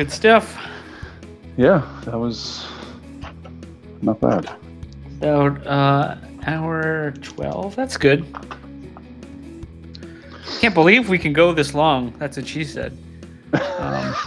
Good 0.00 0.10
stuff. 0.10 0.56
Yeah, 1.58 1.86
that 2.06 2.18
was 2.18 2.66
not 4.00 4.18
bad. 4.18 4.50
About 5.18 5.66
uh, 5.66 6.16
hour 6.46 7.12
12. 7.20 7.76
That's 7.76 7.98
good. 7.98 8.24
Can't 10.58 10.72
believe 10.72 11.10
we 11.10 11.18
can 11.18 11.34
go 11.34 11.52
this 11.52 11.74
long. 11.74 12.14
That's 12.16 12.38
what 12.38 12.46
she 12.46 12.64
said. 12.64 12.96
Um, 13.52 13.60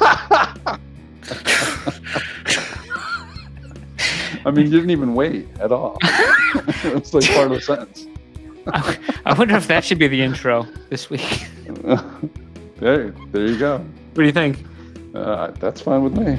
I 4.45 4.51
mean, 4.53 4.65
you 4.65 4.71
didn't 4.73 4.91
even 4.91 5.15
wait 5.15 5.47
at 5.59 5.71
all. 5.71 5.97
it's 6.03 7.15
like 7.15 7.27
part 7.31 7.51
of 7.51 7.53
the 7.53 7.61
sentence. 7.61 8.05
I, 8.67 8.99
I 9.25 9.33
wonder 9.33 9.55
if 9.55 9.65
that 9.69 9.83
should 9.83 9.97
be 9.97 10.07
the 10.07 10.21
intro 10.21 10.67
this 10.91 11.09
week. 11.09 11.47
There, 12.77 13.09
there 13.09 13.47
you 13.47 13.57
go. 13.57 13.79
What 13.79 14.17
do 14.17 14.23
you 14.25 14.31
think? 14.31 14.67
Uh, 15.13 15.51
that's 15.59 15.79
fine 15.79 16.03
with 16.03 16.17
me. 16.17 16.35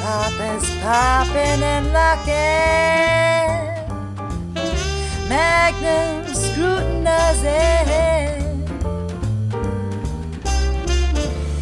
Papa's 0.00 0.70
popping 0.80 1.62
and 1.62 1.92
locking. 1.92 2.30
Magnum 5.28 6.34
scrutinizing. 6.34 7.60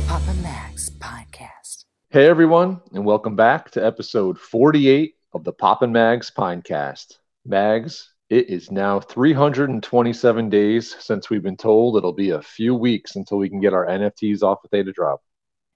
Papa 0.07 0.35
Max 0.41 0.91
podcast. 0.91 1.87
Hey, 2.11 2.29
everyone, 2.29 2.81
and 2.93 3.05
welcome 3.05 3.35
back 3.35 3.73
to 3.73 3.85
episode 3.85 4.39
48 4.39 5.17
of 5.33 5.43
the 5.43 5.53
Poppin' 5.53 5.91
Mags 5.91 6.31
Pinecast. 6.31 7.19
Mags, 7.45 8.13
it 8.31 8.49
is 8.51 8.71
now 8.71 9.01
327 9.01 10.51
days 10.51 10.95
since 10.99 11.31
we've 11.31 11.43
been 11.43 11.57
told 11.57 11.97
it'll 11.97 12.13
be 12.13 12.31
a 12.31 12.43
few 12.43 12.75
weeks 12.75 13.17
until 13.17 13.39
we 13.39 13.49
can 13.49 13.61
get 13.61 13.73
our 13.73 13.87
NFTs 13.87 14.43
off 14.43 14.63
of 14.65 14.71
Theta 14.71 14.93
Drop. 14.93 15.23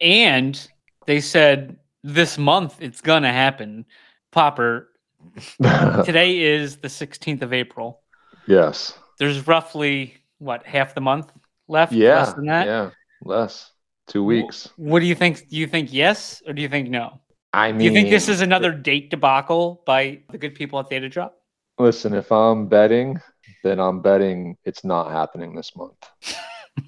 And 0.00 0.68
they 1.06 1.20
said 1.20 1.76
this 2.02 2.36
month 2.38 2.80
it's 2.80 3.00
going 3.00 3.22
to 3.22 3.32
happen. 3.32 3.86
Popper, 4.32 4.88
today 5.62 6.40
is 6.40 6.76
the 6.78 6.88
16th 6.88 7.42
of 7.42 7.52
April. 7.52 8.00
yes. 8.46 8.98
There's 9.18 9.46
roughly, 9.46 10.16
what, 10.38 10.66
half 10.66 10.94
the 10.94 11.00
month 11.00 11.30
left? 11.68 11.92
Yeah. 11.92 12.16
Less 12.18 12.32
than 12.32 12.46
that? 12.46 12.66
Yeah. 12.66 12.90
Less. 13.22 13.70
Two 14.08 14.24
weeks. 14.24 14.68
What 14.76 14.98
do 14.98 15.06
you 15.06 15.14
think? 15.14 15.48
Do 15.48 15.56
you 15.56 15.66
think 15.68 15.92
yes 15.92 16.42
or 16.44 16.52
do 16.52 16.60
you 16.60 16.68
think 16.68 16.90
no? 16.90 17.20
I 17.52 17.70
mean, 17.70 17.78
Do 17.78 17.84
you 17.84 17.92
think 17.92 18.10
this 18.10 18.28
is 18.28 18.40
another 18.40 18.72
date 18.72 19.10
debacle 19.10 19.82
by 19.86 20.22
the 20.30 20.38
good 20.38 20.54
people 20.56 20.80
at 20.80 20.88
Theta 20.88 21.08
Drop? 21.08 21.36
Listen, 21.78 22.14
if 22.14 22.30
I'm 22.30 22.66
betting, 22.68 23.20
then 23.64 23.80
I'm 23.80 24.00
betting 24.00 24.56
it's 24.64 24.84
not 24.84 25.10
happening 25.10 25.54
this 25.54 25.72
month. 25.76 25.96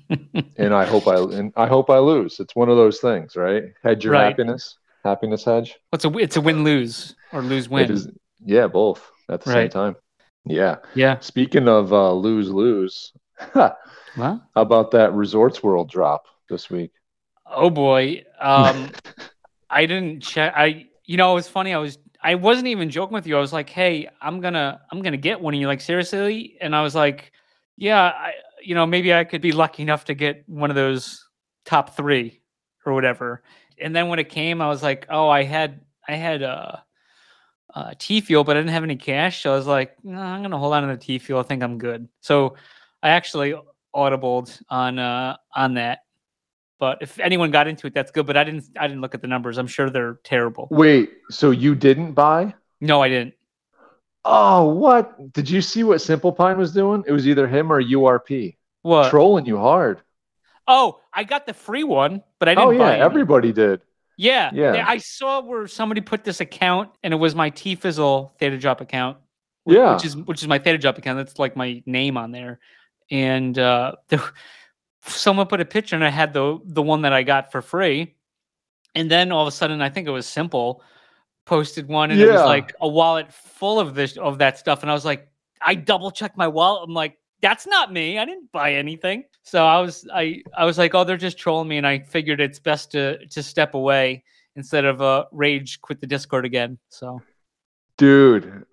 and 0.56 0.74
I 0.74 0.84
hope 0.84 1.06
I 1.08 1.16
and 1.16 1.52
I 1.56 1.66
hope 1.66 1.90
I 1.90 1.98
lose. 1.98 2.40
It's 2.40 2.54
one 2.54 2.68
of 2.68 2.76
those 2.76 3.00
things, 3.00 3.36
right? 3.36 3.64
Hedge 3.82 4.04
your 4.04 4.12
Right. 4.14 4.26
happiness, 4.26 4.76
happiness 5.04 5.44
hedge. 5.44 5.76
What's 5.90 6.04
a 6.04 6.16
it's 6.18 6.36
a 6.36 6.40
win 6.40 6.64
lose 6.64 7.16
or 7.32 7.42
lose 7.42 7.68
win? 7.68 7.90
Is, 7.90 8.08
yeah, 8.44 8.66
both 8.66 9.10
at 9.28 9.40
the 9.42 9.50
same 9.50 9.68
time. 9.70 9.96
Yeah. 10.44 10.76
Yeah. 10.94 11.18
Speaking 11.20 11.68
of 11.68 11.92
uh, 11.92 12.12
lose 12.12 12.50
lose, 12.50 13.12
how 13.54 13.76
about 14.54 14.90
that 14.92 15.12
Resorts 15.14 15.62
World 15.62 15.88
drop 15.90 16.26
this 16.48 16.68
week? 16.70 16.92
oh 17.46 17.70
boy. 17.70 18.24
Um, 18.40 18.90
I 19.70 19.86
didn't 19.86 20.20
check. 20.20 20.52
I 20.56 20.86
you 21.04 21.16
know 21.16 21.32
it 21.32 21.34
was 21.34 21.48
funny. 21.48 21.72
I 21.72 21.78
was 21.78 21.98
I 22.24 22.34
wasn't 22.36 22.68
even 22.68 22.88
joking 22.88 23.12
with 23.12 23.26
you. 23.26 23.36
I 23.36 23.40
was 23.40 23.52
like, 23.52 23.68
hey, 23.68 24.08
I'm 24.22 24.40
gonna 24.40 24.80
I'm 24.90 25.02
gonna 25.02 25.18
get 25.18 25.40
one. 25.40 25.52
And 25.52 25.60
you 25.60 25.66
like 25.66 25.82
seriously? 25.82 26.56
And 26.60 26.74
I 26.74 26.82
was 26.82 26.94
like, 26.94 27.32
yeah, 27.76 28.02
I 28.02 28.32
you 28.62 28.74
know 28.74 28.86
maybe 28.86 29.12
I 29.12 29.24
could 29.24 29.42
be 29.42 29.52
lucky 29.52 29.82
enough 29.82 30.06
to 30.06 30.14
get 30.14 30.42
one 30.48 30.70
of 30.70 30.76
those 30.76 31.22
top 31.66 31.94
three 31.94 32.40
or 32.86 32.94
whatever. 32.94 33.42
And 33.78 33.94
then 33.94 34.08
when 34.08 34.18
it 34.18 34.30
came, 34.30 34.62
I 34.62 34.68
was 34.68 34.82
like, 34.82 35.06
oh, 35.10 35.28
I 35.28 35.42
had 35.42 35.82
I 36.08 36.14
had 36.14 36.42
uh, 36.42 36.76
uh, 37.74 37.92
T 37.98 38.22
fuel, 38.22 38.42
but 38.42 38.56
I 38.56 38.60
didn't 38.60 38.72
have 38.72 38.84
any 38.84 38.96
cash. 38.96 39.42
So 39.42 39.52
I 39.52 39.56
was 39.56 39.66
like, 39.66 40.02
no, 40.02 40.18
I'm 40.18 40.40
gonna 40.40 40.58
hold 40.58 40.72
on 40.72 40.88
to 40.88 40.94
the 40.94 40.96
T 40.96 41.18
fuel. 41.18 41.40
I 41.40 41.42
think 41.42 41.62
I'm 41.62 41.76
good. 41.76 42.08
So 42.20 42.56
I 43.02 43.10
actually 43.10 43.54
audibled 43.94 44.62
on 44.70 44.98
uh, 44.98 45.36
on 45.54 45.74
that. 45.74 46.00
But 46.78 46.98
if 47.00 47.18
anyone 47.20 47.50
got 47.50 47.66
into 47.68 47.86
it, 47.86 47.94
that's 47.94 48.10
good. 48.10 48.26
But 48.26 48.36
I 48.36 48.44
didn't. 48.44 48.64
I 48.78 48.86
didn't 48.88 49.00
look 49.00 49.14
at 49.14 49.22
the 49.22 49.28
numbers. 49.28 49.58
I'm 49.58 49.66
sure 49.66 49.90
they're 49.90 50.18
terrible. 50.24 50.68
Wait, 50.70 51.12
so 51.30 51.50
you 51.50 51.74
didn't 51.74 52.12
buy? 52.12 52.54
No, 52.80 53.00
I 53.02 53.08
didn't. 53.08 53.34
Oh, 54.24 54.68
what? 54.68 55.32
Did 55.32 55.48
you 55.50 55.60
see 55.60 55.84
what 55.84 56.00
Simple 56.00 56.32
Pine 56.32 56.56
was 56.58 56.72
doing? 56.72 57.04
It 57.06 57.12
was 57.12 57.28
either 57.28 57.46
him 57.46 57.70
or 57.72 57.82
URP. 57.82 58.56
What? 58.82 59.10
Trolling 59.10 59.46
you 59.46 59.58
hard. 59.58 60.00
oh, 60.66 61.00
I 61.12 61.24
got 61.24 61.46
the 61.46 61.54
free 61.54 61.84
one, 61.84 62.22
but 62.38 62.48
I 62.48 62.54
didn't 62.54 62.66
Oh 62.68 62.70
yeah, 62.70 62.90
everybody 62.92 63.52
did. 63.52 63.80
Yeah, 64.16 64.50
Yeah. 64.54 64.84
I 64.86 64.98
saw 64.98 65.40
where 65.42 65.66
somebody 65.66 66.00
put 66.00 66.24
this 66.24 66.40
account, 66.40 66.90
and 67.02 67.12
it 67.12 67.16
was 67.18 67.34
my 67.34 67.50
T 67.50 67.74
Fizzle 67.76 68.34
Theta 68.38 68.56
Drop 68.58 68.80
account. 68.80 69.18
wh- 69.68 69.72
Yeah. 69.72 69.94
which 69.94 70.04
is 70.04 70.16
which 70.16 70.42
is 70.42 70.48
my 70.48 70.58
Theta 70.58 70.78
Drop 70.78 70.96
account. 70.98 71.18
That's 71.18 71.38
like 71.38 71.54
my 71.56 71.82
name 71.86 72.16
on 72.16 72.32
there. 72.32 72.58
And 73.10 73.58
uh, 73.58 73.92
there, 74.08 74.20
someone 75.06 75.46
put 75.46 75.60
a 75.60 75.64
picture, 75.64 75.96
and 75.96 76.04
I 76.04 76.10
had 76.10 76.32
the 76.32 76.58
the 76.64 76.82
one 76.82 77.02
that 77.02 77.12
I 77.12 77.22
got 77.22 77.52
for 77.52 77.62
free. 77.62 78.14
And 78.94 79.10
then 79.10 79.32
all 79.32 79.42
of 79.42 79.48
a 79.48 79.52
sudden, 79.52 79.82
I 79.82 79.88
think 79.88 80.06
it 80.06 80.12
was 80.12 80.26
simple, 80.26 80.82
posted 81.46 81.88
one, 81.88 82.10
and 82.10 82.20
it 82.20 82.30
was 82.30 82.42
like 82.42 82.74
a 82.80 82.88
wallet 82.88 83.32
full 83.32 83.80
of 83.80 83.94
this 83.94 84.16
of 84.16 84.38
that 84.38 84.58
stuff. 84.58 84.82
And 84.82 84.90
I 84.90 84.94
was 84.94 85.04
like, 85.04 85.28
I 85.60 85.74
double 85.74 86.10
checked 86.10 86.36
my 86.36 86.48
wallet. 86.48 86.84
I'm 86.86 86.94
like, 86.94 87.18
that's 87.40 87.66
not 87.66 87.92
me. 87.92 88.18
I 88.18 88.24
didn't 88.24 88.52
buy 88.52 88.74
anything. 88.74 89.24
So 89.42 89.66
I 89.66 89.80
was 89.80 90.06
I 90.12 90.42
I 90.56 90.64
was 90.64 90.78
like, 90.78 90.94
oh, 90.94 91.04
they're 91.04 91.16
just 91.16 91.38
trolling 91.38 91.68
me, 91.68 91.76
and 91.76 91.86
I 91.86 91.98
figured 92.00 92.40
it's 92.40 92.58
best 92.58 92.92
to 92.92 93.26
to 93.26 93.42
step 93.42 93.74
away 93.74 94.24
instead 94.56 94.84
of 94.84 95.02
uh 95.02 95.24
rage 95.32 95.80
quit 95.80 96.00
the 96.00 96.06
Discord 96.06 96.44
again. 96.44 96.78
So 96.88 97.20
Dude, 97.96 98.64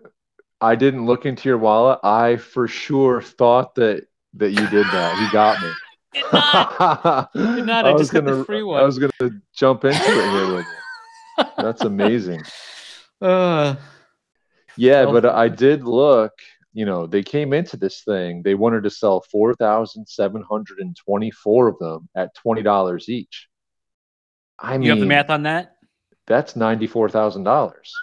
I 0.62 0.76
didn't 0.76 1.06
look 1.06 1.26
into 1.26 1.50
your 1.50 1.58
wallet. 1.58 2.00
I 2.04 2.38
for 2.38 2.68
sure 2.68 3.22
thought 3.22 3.76
that 3.76 4.08
that 4.36 4.52
you 4.52 4.68
did 4.68 4.86
that. 4.88 5.18
He 5.18 5.32
got 5.34 5.62
me. 5.62 5.70
Did 6.14 6.24
not. 6.34 7.34
Did 7.34 7.66
not. 7.66 7.86
I 7.86 7.98
just 7.98 8.14
got 8.14 8.26
the 8.26 8.44
free 8.46 8.60
I 8.60 8.84
was 8.84 9.00
gonna 9.00 9.32
jump 9.56 9.86
into 9.86 10.00
it 10.00 10.30
here 10.32 10.56
with 10.56 10.66
you. 10.66 11.46
That's 11.58 11.82
amazing. 11.82 12.42
Uh, 13.22 13.76
Yeah, 14.78 15.04
Well- 15.06 15.14
but 15.14 15.26
I 15.26 15.48
did 15.50 15.84
look. 15.84 16.34
You 16.74 16.86
know, 16.86 17.06
they 17.06 17.22
came 17.22 17.52
into 17.52 17.76
this 17.76 18.02
thing. 18.04 18.44
They 18.44 18.56
wanted 18.56 18.84
to 18.84 18.90
sell 18.90 19.22
four 19.30 19.54
thousand 19.56 20.08
seven 20.08 20.42
hundred 20.42 20.80
and 20.80 20.96
twenty-four 20.96 21.68
of 21.68 21.78
them 21.80 22.08
at 22.16 22.34
twenty 22.36 22.62
dollars 22.64 23.10
each. 23.10 23.50
I 24.58 24.74
mean, 24.78 24.84
you 24.84 24.92
have 24.92 25.00
the 25.02 25.06
math 25.06 25.30
on 25.30 25.44
that? 25.44 25.76
that's 26.28 26.56
ninety-four 26.56 27.10
thousand 27.10 27.44
dollars. 27.44 27.94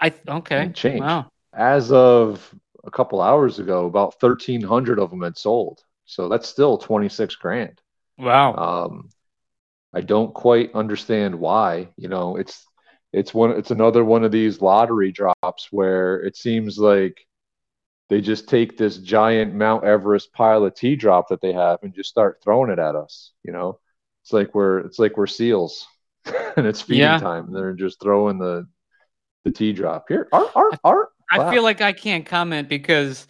I 0.00 0.14
okay. 0.26 0.70
Change. 0.72 1.00
Wow. 1.02 1.30
as 1.52 1.92
of 1.92 2.54
a 2.84 2.90
couple 2.90 3.20
hours 3.20 3.58
ago, 3.58 3.84
about 3.84 4.14
1,300 4.22 4.98
of 4.98 5.10
them 5.10 5.20
had 5.20 5.36
sold. 5.36 5.82
So 6.10 6.28
that's 6.28 6.48
still 6.48 6.78
26 6.78 7.36
grand. 7.36 7.80
Wow. 8.18 8.62
Um, 8.86 9.10
I 9.94 10.00
don't 10.02 10.34
quite 10.34 10.74
understand 10.74 11.34
why. 11.36 11.88
You 11.96 12.08
know, 12.08 12.36
it's 12.36 12.64
it's 13.12 13.34
one 13.34 13.52
it's 13.52 13.70
another 13.72 14.04
one 14.04 14.24
of 14.24 14.32
these 14.32 14.62
lottery 14.62 15.12
drops 15.12 15.68
where 15.70 16.18
it 16.22 16.36
seems 16.36 16.78
like 16.78 17.18
they 18.08 18.20
just 18.20 18.48
take 18.48 18.76
this 18.76 18.98
giant 18.98 19.54
Mount 19.54 19.84
Everest 19.84 20.32
pile 20.32 20.64
of 20.64 20.74
T 20.74 20.96
drop 20.96 21.28
that 21.28 21.40
they 21.40 21.52
have 21.52 21.80
and 21.82 21.94
just 21.94 22.10
start 22.10 22.40
throwing 22.42 22.70
it 22.70 22.78
at 22.78 22.96
us. 22.96 23.32
You 23.44 23.52
know, 23.52 23.78
it's 24.22 24.32
like 24.32 24.54
we're 24.54 24.80
it's 24.80 24.98
like 24.98 25.16
we're 25.16 25.26
seals 25.28 25.86
and 26.56 26.66
it's 26.66 26.82
feeding 26.82 27.16
Yeah. 27.16 27.20
time. 27.20 27.52
They're 27.52 27.72
just 27.74 28.00
throwing 28.00 28.38
the 28.38 28.66
the 29.44 29.52
T 29.52 29.72
drop 29.72 30.06
here. 30.08 30.28
Art, 30.32 30.48
art, 30.54 30.74
art. 30.84 31.08
I 31.30 31.38
Wow. 31.38 31.50
feel 31.50 31.62
like 31.62 31.80
I 31.80 31.92
can't 31.92 32.26
comment 32.26 32.68
because 32.68 33.26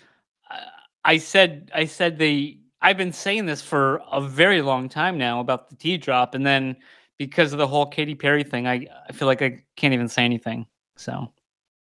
I 1.05 1.19
said 1.19 1.71
I 1.75 1.87
said 1.87 2.19
the 2.19 2.59
I've 2.83 2.97
been 2.97 3.13
saying 3.13 3.47
this 3.47 3.61
for 3.63 4.03
a 4.11 4.21
very 4.21 4.63
long 4.63 4.89
time 4.89 5.19
now 5.19 5.41
about 5.41 5.69
the 5.69 5.77
T 5.77 5.97
drop, 5.99 6.35
and 6.35 6.45
then 6.47 6.77
because 7.19 7.53
of 7.53 7.59
the 7.59 7.67
whole 7.67 7.87
Katy 7.87 8.15
Perry 8.15 8.45
thing, 8.45 8.67
I 8.67 8.87
I 9.09 9.13
feel 9.13 9.29
like 9.29 9.43
I 9.43 9.63
can't 9.77 9.95
even 9.95 10.09
say 10.09 10.25
anything. 10.25 10.67
So 10.97 11.33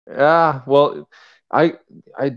Yeah, 0.09 0.63
well, 0.67 1.09
I 1.51 1.75
I 2.19 2.37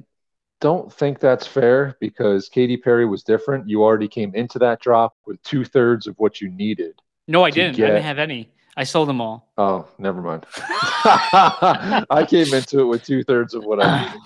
don't 0.61 0.93
think 0.93 1.19
that's 1.19 1.45
fair 1.47 1.97
because 1.99 2.47
Katy 2.47 2.77
Perry 2.77 3.05
was 3.05 3.23
different. 3.23 3.67
You 3.67 3.83
already 3.83 4.07
came 4.07 4.33
into 4.35 4.59
that 4.59 4.79
drop 4.79 5.15
with 5.25 5.41
two 5.43 5.65
thirds 5.65 6.07
of 6.07 6.15
what 6.19 6.39
you 6.39 6.49
needed. 6.49 7.01
no, 7.27 7.43
I 7.43 7.49
didn't. 7.49 7.75
I 7.75 7.87
didn't 7.87 8.03
have 8.03 8.19
any. 8.19 8.49
I 8.75 8.85
sold 8.85 9.07
them 9.09 9.21
all. 9.21 9.51
Oh, 9.57 9.87
never 9.99 10.21
mind. 10.21 10.45
I 10.57 12.25
came 12.27 12.53
into 12.53 12.79
it 12.79 12.85
with 12.85 13.03
two 13.03 13.23
thirds 13.23 13.53
of 13.53 13.63
what 13.63 13.83
I 13.83 14.05
needed. 14.05 14.21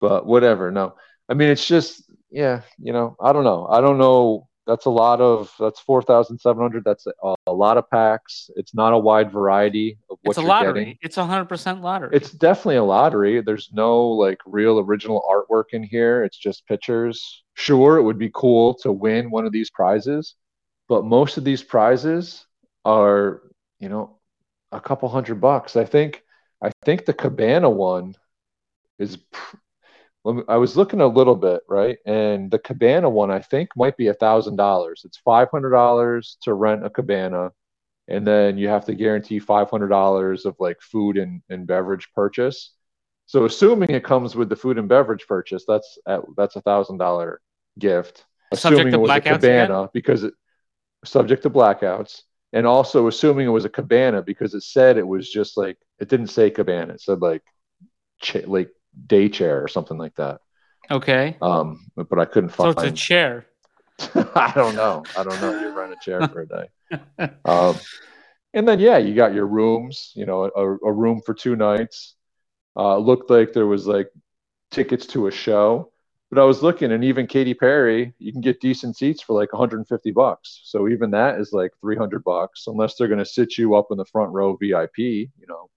But 0.00 0.26
whatever. 0.26 0.70
No, 0.70 0.94
I 1.28 1.34
mean 1.34 1.48
it's 1.48 1.66
just 1.66 2.07
yeah. 2.30 2.62
You 2.78 2.92
know, 2.92 3.16
I 3.20 3.32
don't 3.32 3.44
know. 3.44 3.66
I 3.70 3.80
don't 3.80 3.98
know. 3.98 4.48
That's 4.66 4.84
a 4.84 4.90
lot 4.90 5.22
of 5.22 5.50
that's 5.58 5.80
four 5.80 6.02
thousand 6.02 6.38
seven 6.38 6.60
hundred. 6.60 6.84
That's 6.84 7.06
a, 7.06 7.34
a 7.46 7.52
lot 7.52 7.78
of 7.78 7.88
packs. 7.88 8.50
It's 8.56 8.74
not 8.74 8.92
a 8.92 8.98
wide 8.98 9.32
variety 9.32 9.98
of 10.10 10.18
what 10.22 10.32
it's 10.32 10.38
a 10.38 10.42
you're 10.42 10.48
lottery. 10.48 10.84
getting. 10.84 10.98
It's 11.00 11.16
a 11.16 11.24
hundred 11.24 11.46
percent 11.46 11.80
lottery. 11.80 12.10
It's 12.12 12.30
definitely 12.30 12.76
a 12.76 12.84
lottery. 12.84 13.40
There's 13.40 13.70
no 13.72 14.06
like 14.08 14.40
real 14.44 14.78
original 14.78 15.24
artwork 15.30 15.72
in 15.72 15.82
here. 15.82 16.22
It's 16.22 16.36
just 16.36 16.66
pictures 16.66 17.44
sure, 17.58 17.96
it 17.96 18.02
would 18.02 18.18
be 18.18 18.30
cool 18.32 18.74
to 18.74 18.92
win 18.92 19.30
one 19.30 19.44
of 19.44 19.52
these 19.52 19.70
prizes, 19.70 20.34
but 20.88 21.04
most 21.04 21.36
of 21.36 21.44
these 21.44 21.62
prizes 21.62 22.46
are, 22.84 23.42
you 23.80 23.88
know, 23.88 24.18
a 24.70 24.80
couple 24.80 25.08
hundred 25.08 25.40
bucks. 25.40 25.76
I 25.76 25.84
think 25.84 26.22
I 26.62 26.70
think 26.84 27.04
the 27.04 27.12
Cabana 27.12 27.68
one 27.68 28.14
is 28.98 29.16
pr- 29.16 29.56
I 30.48 30.56
was 30.56 30.76
looking 30.76 31.00
a 31.00 31.06
little 31.06 31.36
bit, 31.36 31.62
right? 31.68 31.98
And 32.04 32.50
the 32.50 32.58
Cabana 32.58 33.08
one 33.08 33.30
I 33.30 33.40
think 33.40 33.70
might 33.76 33.96
be 33.96 34.08
a 34.08 34.14
thousand 34.14 34.56
dollars. 34.56 35.02
It's 35.04 35.18
five 35.18 35.48
hundred 35.50 35.70
dollars 35.70 36.36
to 36.42 36.54
rent 36.54 36.84
a 36.84 36.90
cabana, 36.90 37.52
and 38.08 38.26
then 38.26 38.58
you 38.58 38.68
have 38.68 38.84
to 38.86 38.94
guarantee 38.94 39.38
five 39.38 39.70
hundred 39.70 39.88
dollars 39.88 40.44
of 40.44 40.56
like 40.58 40.80
food 40.80 41.16
and, 41.16 41.42
and 41.48 41.66
beverage 41.66 42.08
purchase. 42.14 42.74
So 43.26 43.44
assuming 43.44 43.90
it 43.90 44.04
comes 44.04 44.34
with 44.34 44.48
the 44.48 44.56
food 44.56 44.78
and 44.78 44.88
beverage 44.88 45.26
purchase, 45.26 45.64
that's 45.66 45.98
at, 46.06 46.22
that's 46.36 46.56
a 46.56 46.62
thousand 46.62 46.98
dollar 46.98 47.40
gift. 47.78 48.24
Subject 48.54 48.86
Assuming 48.86 48.92
to 48.92 48.98
it 48.98 49.00
was 49.00 49.14
a 49.14 49.20
blackouts 49.20 49.44
again? 49.44 49.68
cabana 49.68 49.90
because 49.92 50.24
it 50.24 50.34
subject 51.04 51.42
to 51.44 51.50
blackouts, 51.50 52.22
and 52.52 52.66
also 52.66 53.06
assuming 53.06 53.46
it 53.46 53.50
was 53.50 53.64
a 53.66 53.70
cabana 53.70 54.22
because 54.22 54.54
it 54.54 54.62
said 54.62 54.96
it 54.98 55.06
was 55.06 55.30
just 55.30 55.56
like 55.56 55.78
it 56.00 56.08
didn't 56.08 56.28
say 56.28 56.50
cabana, 56.50 56.94
it 56.94 57.00
said 57.00 57.20
like 57.20 57.42
like 58.46 58.70
day 59.06 59.28
chair 59.28 59.62
or 59.62 59.68
something 59.68 59.98
like 59.98 60.14
that. 60.16 60.40
Okay. 60.90 61.36
Um, 61.42 61.90
but, 61.96 62.18
I 62.18 62.24
couldn't 62.24 62.50
find. 62.50 62.74
So 62.74 62.82
it's 62.82 62.92
a 62.92 62.96
chair. 62.96 63.46
I 64.14 64.52
don't 64.54 64.74
know. 64.74 65.02
I 65.16 65.24
don't 65.24 65.40
know. 65.40 65.60
You 65.60 65.76
rent 65.76 65.92
a 65.92 65.96
chair 66.02 66.26
for 66.28 66.42
a 66.42 66.46
day. 66.46 66.68
Um, 67.44 67.76
and 68.54 68.66
then 68.66 68.78
yeah, 68.78 68.96
you 68.96 69.14
got 69.14 69.34
your 69.34 69.46
rooms. 69.46 70.12
You 70.14 70.24
know, 70.24 70.44
a, 70.44 70.86
a 70.86 70.92
room 70.92 71.20
for 71.24 71.34
two 71.34 71.54
nights. 71.54 72.14
Uh, 72.76 72.96
looked 72.96 73.28
like 73.28 73.52
there 73.52 73.66
was 73.66 73.86
like 73.86 74.08
tickets 74.70 75.06
to 75.08 75.26
a 75.26 75.30
show, 75.30 75.92
but 76.30 76.40
I 76.40 76.44
was 76.44 76.62
looking, 76.62 76.92
and 76.92 77.04
even 77.04 77.26
Katy 77.26 77.54
Perry, 77.54 78.14
you 78.18 78.32
can 78.32 78.40
get 78.40 78.60
decent 78.60 78.96
seats 78.96 79.22
for 79.22 79.34
like 79.38 79.52
150 79.52 80.10
bucks. 80.12 80.60
So 80.64 80.88
even 80.88 81.10
that 81.10 81.40
is 81.40 81.52
like 81.52 81.72
300 81.80 82.22
bucks, 82.24 82.66
unless 82.66 82.94
they're 82.94 83.08
going 83.08 83.18
to 83.18 83.26
sit 83.26 83.58
you 83.58 83.74
up 83.74 83.88
in 83.90 83.98
the 83.98 84.04
front 84.06 84.32
row 84.32 84.56
VIP. 84.56 84.98
You 84.98 85.46
know, 85.46 85.68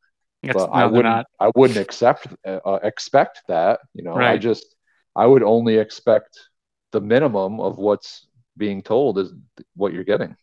It's, 0.43 0.53
but 0.53 0.67
no, 0.67 0.73
I 0.73 0.85
wouldn't. 0.85 1.03
not. 1.05 1.25
I 1.39 1.51
wouldn't 1.55 1.77
accept 1.79 2.27
uh, 2.45 2.79
expect 2.83 3.41
that. 3.47 3.79
You 3.93 4.03
know, 4.03 4.15
I 4.15 4.37
just 4.37 4.75
I 5.15 5.25
would 5.25 5.43
only 5.43 5.77
expect 5.77 6.39
the 6.91 7.01
minimum 7.01 7.59
of 7.59 7.77
what's 7.77 8.27
being 8.57 8.81
told 8.81 9.19
is 9.19 9.31
what 9.75 9.93
you're 9.93 10.03
getting. 10.03 10.35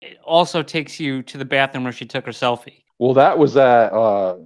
It 0.00 0.18
also 0.24 0.62
takes 0.62 0.98
you 1.00 1.22
to 1.22 1.38
the 1.38 1.44
bathroom 1.44 1.84
where 1.84 1.92
she 1.92 2.06
took 2.06 2.26
her 2.26 2.32
selfie. 2.32 2.82
Well, 2.98 3.14
that 3.14 3.38
was 3.38 3.56
at 3.56 3.92
uh, 3.92 4.36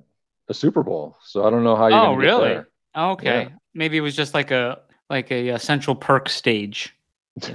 a 0.49 0.55
Super 0.55 0.83
Bowl, 0.83 1.17
so 1.25 1.45
I 1.45 1.51
don't 1.51 1.65
know 1.65 1.77
how 1.77 1.89
you're. 1.89 1.99
Oh, 1.99 2.15
really? 2.15 2.63
Okay. 2.97 3.49
Maybe 3.75 3.97
it 3.97 4.01
was 4.01 4.15
just 4.15 4.33
like 4.33 4.51
a 4.51 4.81
like 5.11 5.31
a, 5.31 5.53
uh 5.53 5.59
central 5.59 5.97
perk 5.97 6.29
stage. 6.29 6.95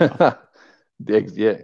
The 1.04 1.18
ex- 1.18 1.36
yeah, 1.36 1.58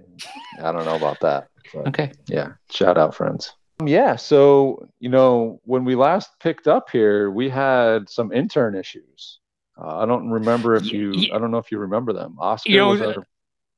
I 0.63 0.71
don't 0.71 0.85
know 0.85 0.95
about 0.95 1.19
that. 1.21 1.47
Okay. 1.75 2.11
yeah, 2.27 2.53
shout 2.71 2.97
out, 2.97 3.13
friends. 3.13 3.53
Yeah, 3.85 4.15
so 4.15 4.87
you 4.99 5.09
know, 5.09 5.61
when 5.63 5.85
we 5.85 5.95
last 5.95 6.31
picked 6.39 6.67
up 6.67 6.89
here, 6.89 7.29
we 7.29 7.47
had 7.49 8.09
some 8.09 8.31
intern 8.31 8.75
issues. 8.75 9.39
Uh, 9.79 9.97
I 9.99 10.05
don't 10.05 10.29
remember 10.29 10.75
if 10.75 10.83
Y- 10.83 10.89
you, 10.93 11.13
I 11.31 11.37
don't 11.37 11.51
know 11.51 11.59
if 11.59 11.71
you 11.71 11.77
remember 11.77 12.11
them. 12.11 12.37
Oscar 12.39 12.71
You 12.71 12.77
know, 12.77 12.89
was 12.89 13.01
at 13.01 13.17
a- 13.17 13.23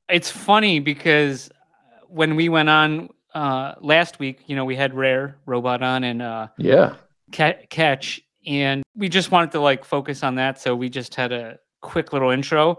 It's 0.08 0.30
funny 0.30 0.80
because 0.80 1.50
when 2.08 2.34
we 2.34 2.48
went 2.48 2.70
on 2.70 3.10
uh, 3.34 3.74
last 3.80 4.18
week, 4.18 4.40
you 4.46 4.56
know, 4.56 4.64
we 4.64 4.74
had 4.74 4.94
Rare 4.94 5.36
Robot 5.44 5.82
on 5.82 6.02
and 6.04 6.22
uh, 6.22 6.48
yeah, 6.56 6.94
Ca- 7.32 7.66
Catch, 7.68 8.22
and 8.46 8.82
we 8.96 9.08
just 9.10 9.30
wanted 9.30 9.52
to 9.52 9.60
like 9.60 9.84
focus 9.84 10.22
on 10.22 10.36
that. 10.36 10.58
So 10.58 10.74
we 10.74 10.88
just 10.88 11.14
had 11.14 11.30
a 11.32 11.58
quick 11.82 12.14
little 12.14 12.30
intro. 12.30 12.78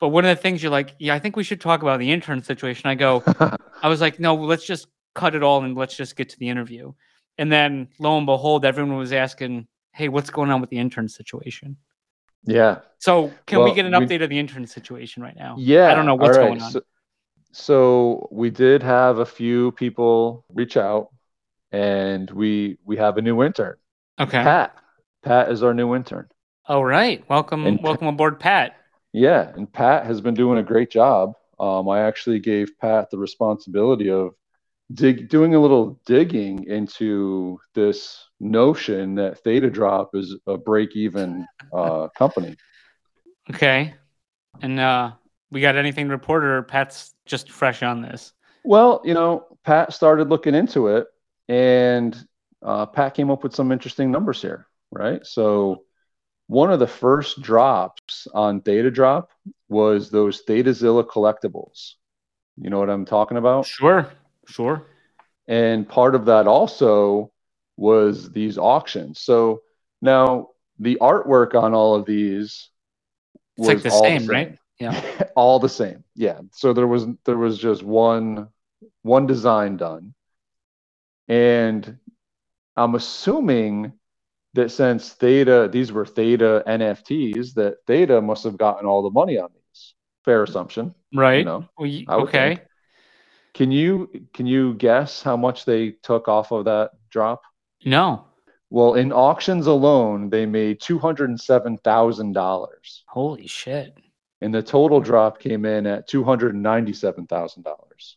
But 0.00 0.08
one 0.08 0.24
of 0.24 0.36
the 0.36 0.40
things 0.40 0.62
you're 0.62 0.70
like, 0.70 0.94
yeah, 0.98 1.14
I 1.14 1.18
think 1.18 1.34
we 1.34 1.42
should 1.42 1.60
talk 1.60 1.82
about 1.82 1.98
the 1.98 2.12
intern 2.12 2.42
situation. 2.42 2.88
I 2.88 2.94
go, 2.94 3.24
I 3.82 3.88
was 3.88 4.00
like, 4.00 4.20
no, 4.20 4.34
let's 4.34 4.64
just 4.66 4.86
cut 5.18 5.34
it 5.34 5.42
all 5.42 5.62
and 5.64 5.76
let's 5.76 5.96
just 5.96 6.16
get 6.16 6.28
to 6.30 6.38
the 6.38 6.48
interview. 6.48 6.92
And 7.38 7.50
then 7.52 7.88
lo 7.98 8.16
and 8.16 8.26
behold, 8.26 8.64
everyone 8.64 8.96
was 8.96 9.12
asking, 9.12 9.66
hey, 9.92 10.08
what's 10.08 10.30
going 10.30 10.50
on 10.50 10.60
with 10.60 10.70
the 10.70 10.78
intern 10.78 11.08
situation? 11.08 11.76
yeah, 12.44 12.78
So 12.98 13.32
can 13.46 13.62
we 13.64 13.74
get 13.74 13.84
an 13.84 13.92
we- 13.98 14.06
update 14.06 14.22
of 14.22 14.30
the 14.30 14.38
intern 14.38 14.66
situation 14.66 15.22
right 15.22 15.36
now? 15.36 15.56
yeah. 15.58 15.90
I 15.90 15.94
don't 15.94 16.06
know 16.06 16.14
what's 16.14 16.38
right, 16.38 16.46
going 16.48 16.62
on. 16.62 16.70
So, 16.70 16.80
so 17.52 18.28
we 18.30 18.50
did 18.50 18.82
have 18.82 19.18
a 19.18 19.26
few 19.26 19.72
people 19.72 20.44
reach 20.54 20.76
out, 20.76 21.08
and 21.72 22.30
we 22.30 22.78
we 22.84 22.96
have 22.96 23.16
a 23.18 23.22
new 23.22 23.42
intern, 23.42 23.76
Okay. 24.20 24.42
Pat. 24.42 24.74
Pat 25.22 25.50
is 25.50 25.62
our 25.62 25.74
new 25.74 25.94
intern. 25.94 26.28
All 26.66 26.84
right. 26.84 27.24
Welcome, 27.28 27.66
And- 27.66 27.82
welcome 27.82 28.06
aboard, 28.06 28.38
Pat. 28.38 28.76
Yeah, 29.12 29.50
and 29.56 29.70
Pat 29.72 30.06
has 30.06 30.20
been 30.20 30.34
doing 30.34 30.58
a 30.58 30.62
great 30.62 30.90
job. 30.90 31.34
Um, 31.58 31.88
I 31.88 32.00
actually 32.02 32.38
gave 32.38 32.78
Pat 32.78 33.10
the 33.10 33.18
responsibility 33.18 34.10
of 34.10 34.34
dig 34.92 35.28
doing 35.28 35.54
a 35.54 35.60
little 35.60 36.00
digging 36.06 36.64
into 36.64 37.58
this 37.74 38.24
notion 38.40 39.14
that 39.16 39.42
Theta 39.44 39.70
Drop 39.70 40.14
is 40.14 40.36
a 40.46 40.56
break-even 40.56 41.46
uh, 41.72 42.08
company. 42.16 42.56
Okay. 43.50 43.94
And 44.62 44.80
uh 44.80 45.12
we 45.50 45.60
got 45.60 45.76
anything 45.76 46.06
to 46.06 46.12
report 46.12 46.44
or 46.44 46.62
Pat's 46.62 47.14
just 47.26 47.50
fresh 47.50 47.82
on 47.82 48.02
this? 48.02 48.32
Well, 48.64 49.00
you 49.04 49.14
know, 49.14 49.46
Pat 49.64 49.92
started 49.92 50.28
looking 50.28 50.54
into 50.54 50.88
it, 50.88 51.06
and 51.48 52.16
uh, 52.62 52.86
Pat 52.86 53.14
came 53.14 53.30
up 53.30 53.42
with 53.42 53.54
some 53.54 53.72
interesting 53.72 54.10
numbers 54.10 54.42
here, 54.42 54.66
right? 54.90 55.24
So, 55.24 55.84
one 56.48 56.72
of 56.72 56.80
the 56.80 56.86
first 56.86 57.42
drops 57.42 58.26
on 58.34 58.62
Theta 58.62 58.90
Drop 58.90 59.30
was 59.68 60.10
those 60.10 60.44
ThetaZilla 60.44 61.06
collectibles. 61.06 61.94
You 62.56 62.70
know 62.70 62.78
what 62.78 62.90
I'm 62.90 63.04
talking 63.04 63.36
about? 63.36 63.66
Sure. 63.66 64.10
Sure. 64.48 64.86
And 65.46 65.88
part 65.88 66.14
of 66.14 66.26
that 66.26 66.46
also 66.46 67.32
was 67.76 68.30
these 68.30 68.58
auctions. 68.58 69.20
So 69.20 69.62
now 70.02 70.48
the 70.78 70.98
artwork 71.00 71.54
on 71.54 71.74
all 71.74 71.94
of 71.94 72.06
these 72.06 72.70
It's 73.56 73.66
like 73.66 73.82
the 73.82 73.90
all 73.90 74.02
same, 74.02 74.26
right? 74.26 74.58
Yeah. 74.78 75.28
all 75.36 75.58
the 75.58 75.68
same. 75.68 76.04
Yeah. 76.14 76.40
So 76.52 76.72
there 76.72 76.86
was 76.86 77.06
there 77.24 77.38
was 77.38 77.58
just 77.58 77.82
one 77.82 78.48
one 79.02 79.26
design 79.26 79.76
done. 79.76 80.14
And 81.28 81.98
I'm 82.76 82.94
assuming 82.94 83.92
that 84.54 84.70
since 84.70 85.10
Theta 85.12 85.68
these 85.70 85.92
were 85.92 86.06
Theta 86.06 86.62
NFTs, 86.66 87.54
that 87.54 87.78
Theta 87.86 88.20
must 88.20 88.44
have 88.44 88.56
gotten 88.56 88.86
all 88.86 89.02
the 89.02 89.10
money 89.10 89.38
on 89.38 89.50
these. 89.52 89.94
Fair 90.24 90.42
assumption. 90.42 90.94
Right. 91.12 91.38
You 91.38 91.44
know. 91.44 91.68
Well, 91.78 92.20
okay. 92.22 92.56
think. 92.56 92.67
Can 93.58 93.72
you 93.72 94.08
can 94.34 94.46
you 94.46 94.74
guess 94.74 95.20
how 95.20 95.36
much 95.36 95.64
they 95.64 95.90
took 96.04 96.28
off 96.28 96.52
of 96.52 96.66
that 96.66 96.92
drop? 97.10 97.42
No. 97.84 98.24
Well, 98.70 98.94
in 98.94 99.10
auctions 99.12 99.66
alone, 99.66 100.30
they 100.30 100.46
made 100.46 100.80
two 100.80 100.96
hundred 101.00 101.30
and 101.30 101.40
seven 101.40 101.76
thousand 101.78 102.34
dollars, 102.34 103.02
Holy 103.08 103.48
shit. 103.48 103.98
and 104.42 104.54
the 104.54 104.62
total 104.62 105.00
drop 105.00 105.40
came 105.40 105.64
in 105.64 105.88
at 105.88 106.06
two 106.06 106.22
hundred 106.22 106.54
and 106.54 106.62
ninety-seven 106.62 107.26
thousand 107.26 107.64
dollars. 107.64 108.16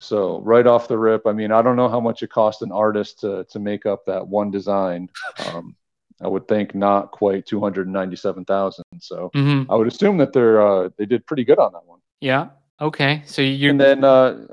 So 0.00 0.40
right 0.42 0.68
off 0.68 0.86
the 0.86 0.98
rip, 0.98 1.26
I 1.26 1.32
mean, 1.32 1.50
I 1.50 1.60
don't 1.60 1.74
know 1.74 1.88
how 1.88 1.98
much 1.98 2.22
it 2.22 2.30
cost 2.30 2.62
an 2.62 2.70
artist 2.70 3.18
to 3.22 3.44
to 3.50 3.58
make 3.58 3.86
up 3.86 4.06
that 4.06 4.24
one 4.28 4.52
design. 4.52 5.08
Um, 5.48 5.74
I 6.22 6.28
would 6.28 6.46
think 6.46 6.76
not 6.76 7.10
quite 7.10 7.44
two 7.44 7.58
hundred 7.60 7.88
ninety-seven 7.88 8.44
thousand. 8.44 8.84
So 9.00 9.30
hmm 9.34 9.64
I 9.68 9.74
would 9.74 9.88
assume 9.88 10.16
that 10.18 10.32
they're 10.32 10.62
uh, 10.64 10.90
they 10.96 11.06
did 11.06 11.26
pretty 11.26 11.42
good 11.44 11.58
on 11.58 11.72
that 11.72 11.84
one. 11.84 11.98
Yeah. 12.20 12.50
Okay. 12.80 13.22
So 13.26 13.42
you 13.42 13.70
and 13.70 13.80
then 13.80 14.04
uh, 14.04 14.46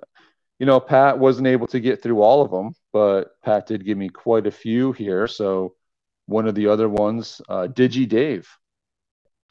you 0.60 0.66
know 0.66 0.80
pat 0.80 1.20
wasn't 1.20 1.48
able 1.48 1.68
to 1.68 1.80
get 1.80 2.02
through 2.02 2.22
all 2.22 2.42
of 2.42 2.52
them 2.52 2.74
but 2.94 3.40
pat 3.44 3.68
did 3.68 3.86
give 3.86 3.98
me 3.98 4.10
quite 4.10 4.48
a 4.48 4.52
few 4.52 4.92
here 4.94 5.28
so 5.28 5.74
one 6.28 6.48
of 6.48 6.56
the 6.56 6.68
other 6.68 6.90
ones 6.90 7.42
uh, 7.50 7.68
digi 7.68 8.08
dave 8.08 8.48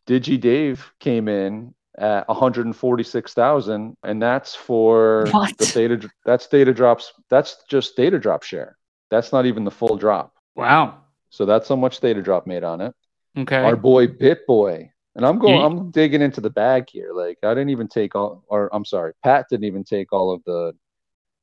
digi 0.08 0.40
dave 0.40 0.90
came 0.98 1.28
in 1.28 1.74
at 1.96 2.26
146000 2.28 3.96
and 4.02 4.22
that's 4.22 4.54
for 4.54 5.26
What? 5.32 5.56
the 5.58 5.66
data 5.66 6.10
that's 6.24 6.46
Theta 6.46 6.72
Drops 6.74 7.12
that's 7.30 7.62
just 7.68 7.94
Theta 7.96 8.18
Drop 8.18 8.42
share 8.42 8.76
that's 9.10 9.32
not 9.32 9.46
even 9.46 9.64
the 9.64 9.70
full 9.70 9.96
drop 9.96 10.32
Wow. 10.56 11.02
so 11.30 11.46
that's 11.46 11.68
how 11.68 11.76
much 11.76 12.00
Theta 12.00 12.22
Drop 12.22 12.46
made 12.46 12.64
on 12.64 12.80
it 12.80 12.94
Okay. 13.36 13.56
our 13.56 13.76
boy 13.76 14.06
Bitboy. 14.06 14.90
And 15.16 15.24
I'm 15.24 15.38
going. 15.38 15.62
I'm 15.62 15.90
digging 15.90 16.22
into 16.22 16.40
the 16.40 16.50
bag 16.50 16.88
here. 16.90 17.12
Like 17.12 17.38
I 17.42 17.50
didn't 17.50 17.70
even 17.70 17.88
take 17.88 18.14
all 18.14 18.44
or 18.48 18.68
I'm 18.74 18.84
sorry, 18.84 19.12
Pat 19.22 19.46
didn't 19.48 19.64
even 19.64 19.84
take 19.84 20.12
all 20.12 20.32
of 20.32 20.42
the 20.44 20.74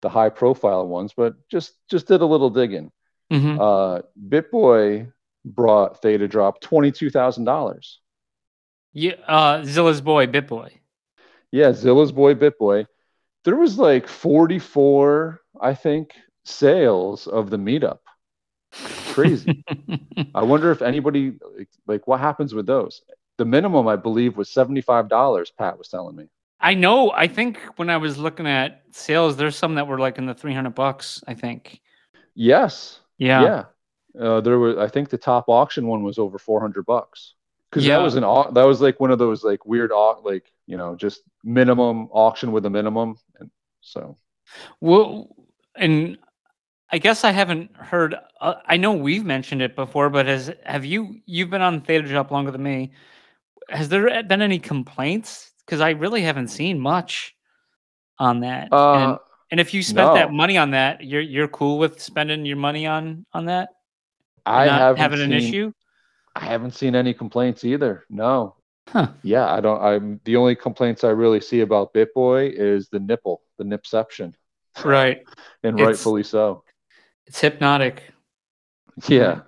the 0.01 0.09
high 0.09 0.29
profile 0.29 0.87
ones, 0.87 1.13
but 1.15 1.35
just 1.49 1.73
just 1.89 2.07
did 2.07 2.21
a 2.21 2.25
little 2.25 2.49
digging. 2.49 2.91
Mhm. 3.31 3.57
Uh 3.59 4.01
Bitboy 4.27 5.11
brought 5.45 6.01
Theta 6.01 6.27
Drop 6.27 6.59
twenty 6.59 6.91
two 6.91 7.09
thousand 7.09 7.45
dollars. 7.45 7.99
Yeah. 8.93 9.13
Uh, 9.25 9.63
Zilla's 9.63 10.01
boy, 10.01 10.27
Bitboy. 10.27 10.71
Yeah, 11.51 11.71
Zilla's 11.71 12.11
boy 12.11 12.35
Bitboy. 12.35 12.87
There 13.43 13.55
was 13.55 13.77
like 13.77 14.07
44, 14.07 15.41
I 15.59 15.73
think, 15.73 16.13
sales 16.43 17.27
of 17.27 17.49
the 17.49 17.57
meetup. 17.57 17.99
Crazy. 19.13 19.63
I 20.35 20.43
wonder 20.43 20.71
if 20.71 20.81
anybody 20.81 21.33
like 21.87 22.07
what 22.07 22.19
happens 22.19 22.53
with 22.53 22.67
those. 22.67 23.01
The 23.37 23.45
minimum 23.45 23.87
I 23.87 23.95
believe 23.95 24.37
was 24.37 24.49
seventy 24.49 24.81
five 24.81 25.09
dollars. 25.09 25.51
Pat 25.57 25.77
was 25.77 25.87
telling 25.87 26.15
me. 26.15 26.25
I 26.59 26.75
know. 26.75 27.11
I 27.11 27.27
think 27.27 27.57
when 27.77 27.89
I 27.89 27.97
was 27.97 28.17
looking 28.19 28.45
at 28.45 28.83
sales, 28.91 29.35
there's 29.35 29.55
some 29.55 29.75
that 29.75 29.87
were 29.87 29.97
like 29.97 30.19
in 30.19 30.27
the 30.27 30.33
300 30.35 30.75
bucks. 30.75 31.23
I 31.27 31.33
think. 31.33 31.81
Yes. 32.35 32.99
Yeah. 33.17 33.41
Yeah. 34.13 34.21
Uh, 34.21 34.41
there 34.41 34.59
was. 34.59 34.77
I 34.77 34.87
think 34.87 35.09
the 35.09 35.17
top 35.17 35.45
auction 35.47 35.87
one 35.87 36.03
was 36.03 36.19
over 36.19 36.37
four 36.37 36.59
hundred 36.61 36.85
bucks. 36.85 37.33
Because 37.69 37.85
Yeah. 37.85 37.97
that 37.97 38.03
was 38.03 38.15
an 38.15 38.23
au- 38.25 38.51
that 38.51 38.63
was 38.63 38.81
like 38.81 38.99
one 38.99 39.11
of 39.11 39.19
those 39.19 39.43
like 39.43 39.65
weird 39.65 39.91
au- 39.93 40.21
like 40.23 40.51
you 40.67 40.77
know 40.77 40.95
just 40.95 41.21
minimum 41.43 42.09
auction 42.11 42.51
with 42.51 42.65
a 42.65 42.69
minimum, 42.69 43.15
and 43.39 43.49
so 43.79 44.17
Well, 44.81 45.33
and 45.75 46.17
I 46.91 46.97
guess 46.97 47.23
I 47.23 47.31
haven't 47.31 47.75
heard. 47.77 48.15
Uh, 48.41 48.55
I 48.65 48.75
know 48.75 48.91
we've 48.91 49.23
mentioned 49.23 49.61
it 49.61 49.75
before, 49.77 50.09
but 50.09 50.25
has 50.25 50.51
have 50.65 50.83
you? 50.83 51.21
You've 51.25 51.49
been 51.49 51.61
on 51.61 51.79
Theta 51.81 52.05
Drop 52.07 52.31
longer 52.31 52.51
than 52.51 52.63
me. 52.63 52.91
Has 53.71 53.89
there 53.89 54.23
been 54.23 54.41
any 54.41 54.59
complaints? 54.59 55.51
Because 55.65 55.81
I 55.81 55.91
really 55.91 56.21
haven't 56.21 56.49
seen 56.49 56.79
much 56.79 57.35
on 58.19 58.41
that. 58.41 58.71
uh, 58.71 58.93
and, 58.93 59.17
and 59.51 59.59
if 59.59 59.73
you 59.73 59.81
spent 59.83 60.13
that 60.15 60.31
money 60.31 60.57
on 60.57 60.71
that, 60.71 61.03
you're 61.03 61.21
you're 61.21 61.47
cool 61.47 61.77
with 61.79 62.01
spending 62.01 62.45
your 62.45 62.57
money 62.57 62.85
on 62.87 63.25
on 63.33 63.45
that. 63.45 63.69
I 64.45 64.65
not 64.65 64.79
haven't 64.79 64.97
having 65.01 65.21
an 65.21 65.33
issue. 65.33 65.71
I 66.35 66.45
haven't 66.45 66.73
seen 66.75 66.95
any 66.95 67.13
complaints 67.13 67.63
either. 67.63 68.05
No. 68.09 68.55
Huh. 68.87 69.09
Yeah, 69.23 69.51
I 69.51 69.59
don't. 69.61 69.81
I'm 69.81 70.19
the 70.25 70.35
only 70.37 70.55
complaints 70.55 71.03
I 71.03 71.09
really 71.09 71.41
see 71.41 71.61
about 71.61 71.93
BitBoy 71.93 72.51
is 72.53 72.89
the 72.89 72.99
nipple, 72.99 73.41
the 73.57 73.63
nipception, 73.63 74.33
Right. 74.83 75.23
and 75.63 75.79
It's- 75.79 75.87
rightfully 75.87 76.23
so. 76.23 76.63
It's 77.27 77.39
hypnotic. 77.39 78.03
Yeah. 79.07 79.41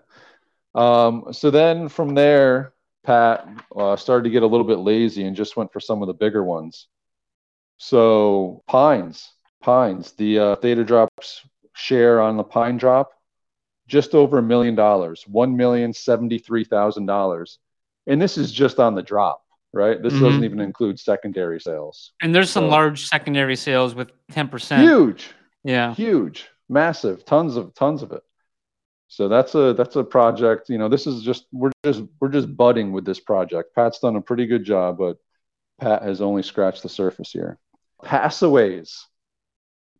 Um, 0.75 1.25
so 1.32 1.51
then 1.51 1.89
from 1.89 2.13
there, 2.15 2.73
Pat 3.04 3.48
uh, 3.76 3.96
started 3.96 4.24
to 4.24 4.30
get 4.30 4.44
a 4.44 4.48
little 4.48 4.66
bit 4.66 4.80
lazy 4.80 5.24
and 5.26 5.36
just 5.36 5.58
went 5.58 5.72
for 5.74 5.80
some 5.80 6.02
of 6.02 6.08
the 6.08 6.14
bigger 6.14 6.44
ones. 6.44 6.88
So 7.78 8.64
Pines, 8.68 9.30
Pines, 9.62 10.14
the 10.14 10.40
uh, 10.40 10.56
Theta 10.58 10.84
Drops 10.84 11.42
share 11.76 12.22
on 12.22 12.38
the 12.38 12.44
Pine 12.44 12.78
Drop, 12.78 13.12
just 13.88 14.16
over 14.16 14.38
a 14.38 14.44
million 14.44 14.76
dollars, 14.76 15.26
one 15.28 15.58
million 15.58 15.94
seventy-three 15.94 16.64
thousand 16.64 17.06
dollars, 17.08 17.60
and 18.08 18.22
this 18.22 18.38
is 18.38 18.52
just 18.52 18.80
on 18.80 18.96
the 18.96 19.02
drop, 19.02 19.44
right? 19.74 20.02
This 20.02 20.14
doesn't 20.14 20.42
Mhm. 20.42 20.46
even 20.46 20.60
include 20.62 21.00
secondary 21.00 21.60
sales. 21.60 22.14
And 22.22 22.34
there's 22.34 22.50
some 22.50 22.66
So- 22.66 22.70
large 22.70 23.08
secondary 23.08 23.56
sales 23.58 23.96
with 23.96 24.12
10%. 24.32 24.82
Huge. 24.82 25.30
Yeah. 25.66 25.94
huge 25.96 26.50
massive 26.70 27.24
tons 27.26 27.56
of 27.56 27.74
tons 27.74 28.02
of 28.02 28.12
it 28.12 28.22
so 29.13 29.27
that's 29.27 29.53
a 29.53 29.74
that's 29.75 29.96
a 29.96 30.03
project 30.03 30.70
you 30.70 30.79
know 30.79 30.89
this 30.89 31.05
is 31.05 31.22
just 31.22 31.46
we're 31.51 31.72
just 31.86 32.01
we're 32.20 32.29
just 32.29 32.58
budding 32.58 32.91
with 32.91 33.05
this 33.05 33.20
project. 33.20 33.75
Pat's 33.75 34.00
done 34.00 34.15
a 34.15 34.22
pretty 34.22 34.48
good 34.48 34.63
job 34.63 34.98
but 34.98 35.17
pat 35.79 36.01
has 36.01 36.20
only 36.20 36.41
scratched 36.41 36.82
the 36.82 36.89
surface 36.89 37.32
here. 37.32 37.60
Passaways. 38.03 39.05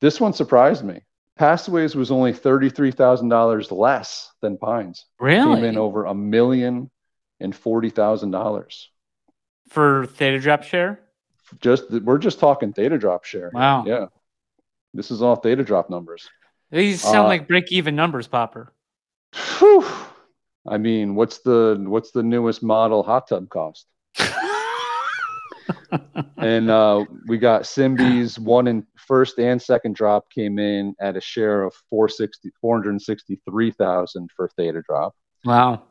This 0.01 0.20
one 0.20 0.34
surprised 0.34 0.84
me. 0.84 1.01
Passaways 1.38 1.96
was 1.96 2.10
only 2.12 2.34
$33000 2.34 3.72
less 3.72 4.32
than 4.41 4.58
pines. 4.58 5.05
Really? 5.20 5.55
came 5.55 5.63
in 5.63 5.77
over 5.77 6.05
a 6.05 6.13
million 6.15 6.89
and 7.39 7.55
forty 7.55 7.89
thousand 7.91 8.32
dollars. 8.32 8.89
For 9.70 10.05
Theta 10.08 10.39
Drop 10.39 10.63
share? 10.63 11.00
just 11.62 11.91
we're 11.91 12.17
just 12.17 12.39
talking 12.39 12.74
theta 12.74 12.98
drop 12.98 13.25
share. 13.25 13.51
Wow. 13.53 13.84
yeah. 13.86 14.05
This 14.96 15.12
is 15.12 15.22
all 15.22 15.36
theta 15.36 15.63
drop 15.63 15.89
numbers. 15.89 16.27
These 16.72 17.01
sound 17.01 17.25
Uh, 17.25 17.34
like 17.34 17.48
break 17.48 17.72
even 17.72 17.96
numbers, 17.96 18.27
Popper. 18.27 18.74
Phew. 19.34 19.84
I 20.68 20.78
mean, 20.78 21.16
what's 21.16 21.40
the 21.40 21.84
what's 21.86 22.12
the 22.12 22.24
newest 22.24 22.63
model 22.63 23.04
hot 23.04 23.28
tub 23.28 23.50
cost? 23.50 23.86
And 26.38 26.70
uh, 26.70 27.06
we 27.28 27.38
got 27.38 27.62
Symbies 27.63 28.38
one 28.38 28.68
and 28.68 28.86
first 28.98 29.40
and 29.40 29.62
second 29.62 29.96
drop 29.96 30.30
came 30.30 30.60
in 30.60 30.94
at 31.00 31.16
a 31.16 31.22
share 31.22 31.63
of 31.63 31.74
460 31.90 32.52
463,000 32.60 34.30
for 34.36 34.50
Theta 34.50 34.82
drop. 34.82 35.16
wow. 35.46 35.84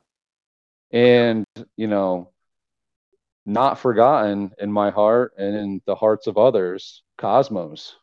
And, 0.91 1.47
you 1.79 1.87
know, 1.87 2.29
not 3.47 3.79
forgotten 3.79 4.53
in 4.59 4.71
my 4.71 4.91
heart 4.91 5.33
and 5.39 5.57
in 5.57 5.81
the 5.87 5.95
hearts 5.95 6.27
of 6.27 6.37
others, 6.37 7.03
Cosmos. 7.17 7.97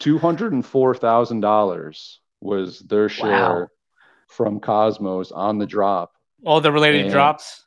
$204,000 0.00 2.16
was 2.40 2.80
their 2.80 3.08
share 3.08 3.60
Wow. 3.60 3.68
From 4.32 4.60
Cosmos 4.60 5.30
on 5.32 5.58
the 5.58 5.66
drop. 5.66 6.12
All 6.44 6.60
the 6.60 6.72
related 6.72 7.10
drops. 7.10 7.64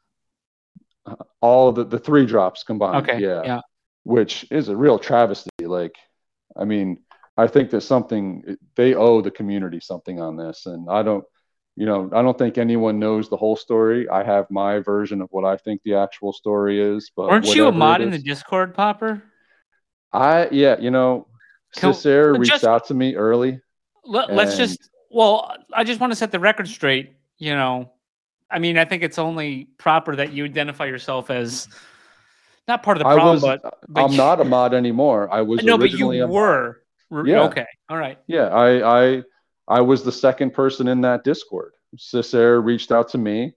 Uh, 1.06 1.16
all 1.40 1.72
the 1.72 1.86
the 1.86 2.00
three 2.00 2.26
drops 2.26 2.64
combined. 2.64 3.08
Okay. 3.10 3.22
Yeah. 3.22 3.42
Yeah. 3.44 3.62
Which 4.04 4.46
is 4.52 4.70
a 4.70 4.76
real 4.76 5.00
travesty. 5.00 5.50
Like, 5.62 5.96
I 6.58 6.66
mean, 6.66 7.00
I 7.38 7.48
think 7.48 7.70
that 7.72 7.82
something 7.82 8.58
they 8.76 8.96
owe 8.96 9.22
the 9.22 9.32
community 9.32 9.80
something 9.80 10.20
on 10.20 10.36
this, 10.36 10.66
and 10.66 10.88
I 10.90 11.04
don't, 11.04 11.24
you 11.76 11.86
know, 11.86 12.10
I 12.14 12.22
don't 12.22 12.38
think 12.38 12.58
anyone 12.58 13.00
knows 13.00 13.30
the 13.30 13.38
whole 13.38 13.56
story. 13.56 14.08
I 14.10 14.24
have 14.24 14.46
my 14.50 14.80
version 14.80 15.22
of 15.22 15.30
what 15.32 15.46
I 15.46 15.58
think 15.58 15.82
the 15.84 15.96
actual 15.96 16.34
story 16.34 16.80
is, 16.82 17.12
but 17.16 17.28
Weren't 17.30 17.56
you 17.56 17.68
a 17.68 17.72
mod 17.72 18.02
in 18.02 18.12
the 18.12 18.20
Discord, 18.20 18.74
Popper? 18.74 19.24
I 20.14 20.48
yeah, 20.52 20.78
you 20.80 20.92
know, 20.92 21.28
Cicero 21.74 22.38
reached 22.38 22.52
just- 22.52 22.66
out 22.66 22.88
to 22.88 22.94
me 22.94 23.16
early. 23.16 23.60
Let, 24.06 24.34
let's 24.34 24.56
just. 24.56 24.90
Well, 25.16 25.56
I 25.74 25.86
just 25.86 26.02
want 26.02 26.12
to 26.12 26.16
set 26.18 26.34
the 26.34 26.42
record 26.42 26.68
straight. 26.68 27.14
You 27.38 27.56
know, 27.56 27.94
I 28.52 28.60
mean, 28.60 28.78
I 28.78 28.84
think 28.84 29.02
it's 29.02 29.18
only 29.18 29.70
proper 29.78 30.14
that 30.18 30.34
you 30.34 30.44
identify 30.44 30.88
yourself 30.88 31.30
as 31.30 31.70
not 32.68 32.84
part 32.84 32.98
of 32.98 33.00
the 33.00 33.06
problem, 33.06 33.36
was. 33.36 33.42
but, 33.42 33.64
uh, 33.64 33.72
but 33.88 34.04
I'm 34.04 34.12
you- 34.12 34.18
not 34.18 34.42
a 34.42 34.44
mod 34.44 34.74
anymore. 34.74 35.30
I 35.32 35.42
was 35.42 35.64
no, 35.64 35.78
but 35.78 35.92
you 35.92 36.12
a 36.12 36.28
were. 36.28 36.82
Yeah. 37.24 37.44
Okay. 37.44 37.66
All 37.88 37.96
right. 37.96 38.20
Yeah, 38.28 38.48
I 38.48 39.04
I 39.04 39.24
I 39.70 39.80
was 39.80 40.04
the 40.04 40.12
second 40.12 40.54
person 40.54 40.90
in 40.90 41.00
that 41.02 41.24
Discord. 41.24 41.72
Cicero 41.96 42.60
reached 42.60 42.92
out 42.92 43.08
to 43.10 43.18
me, 43.18 43.54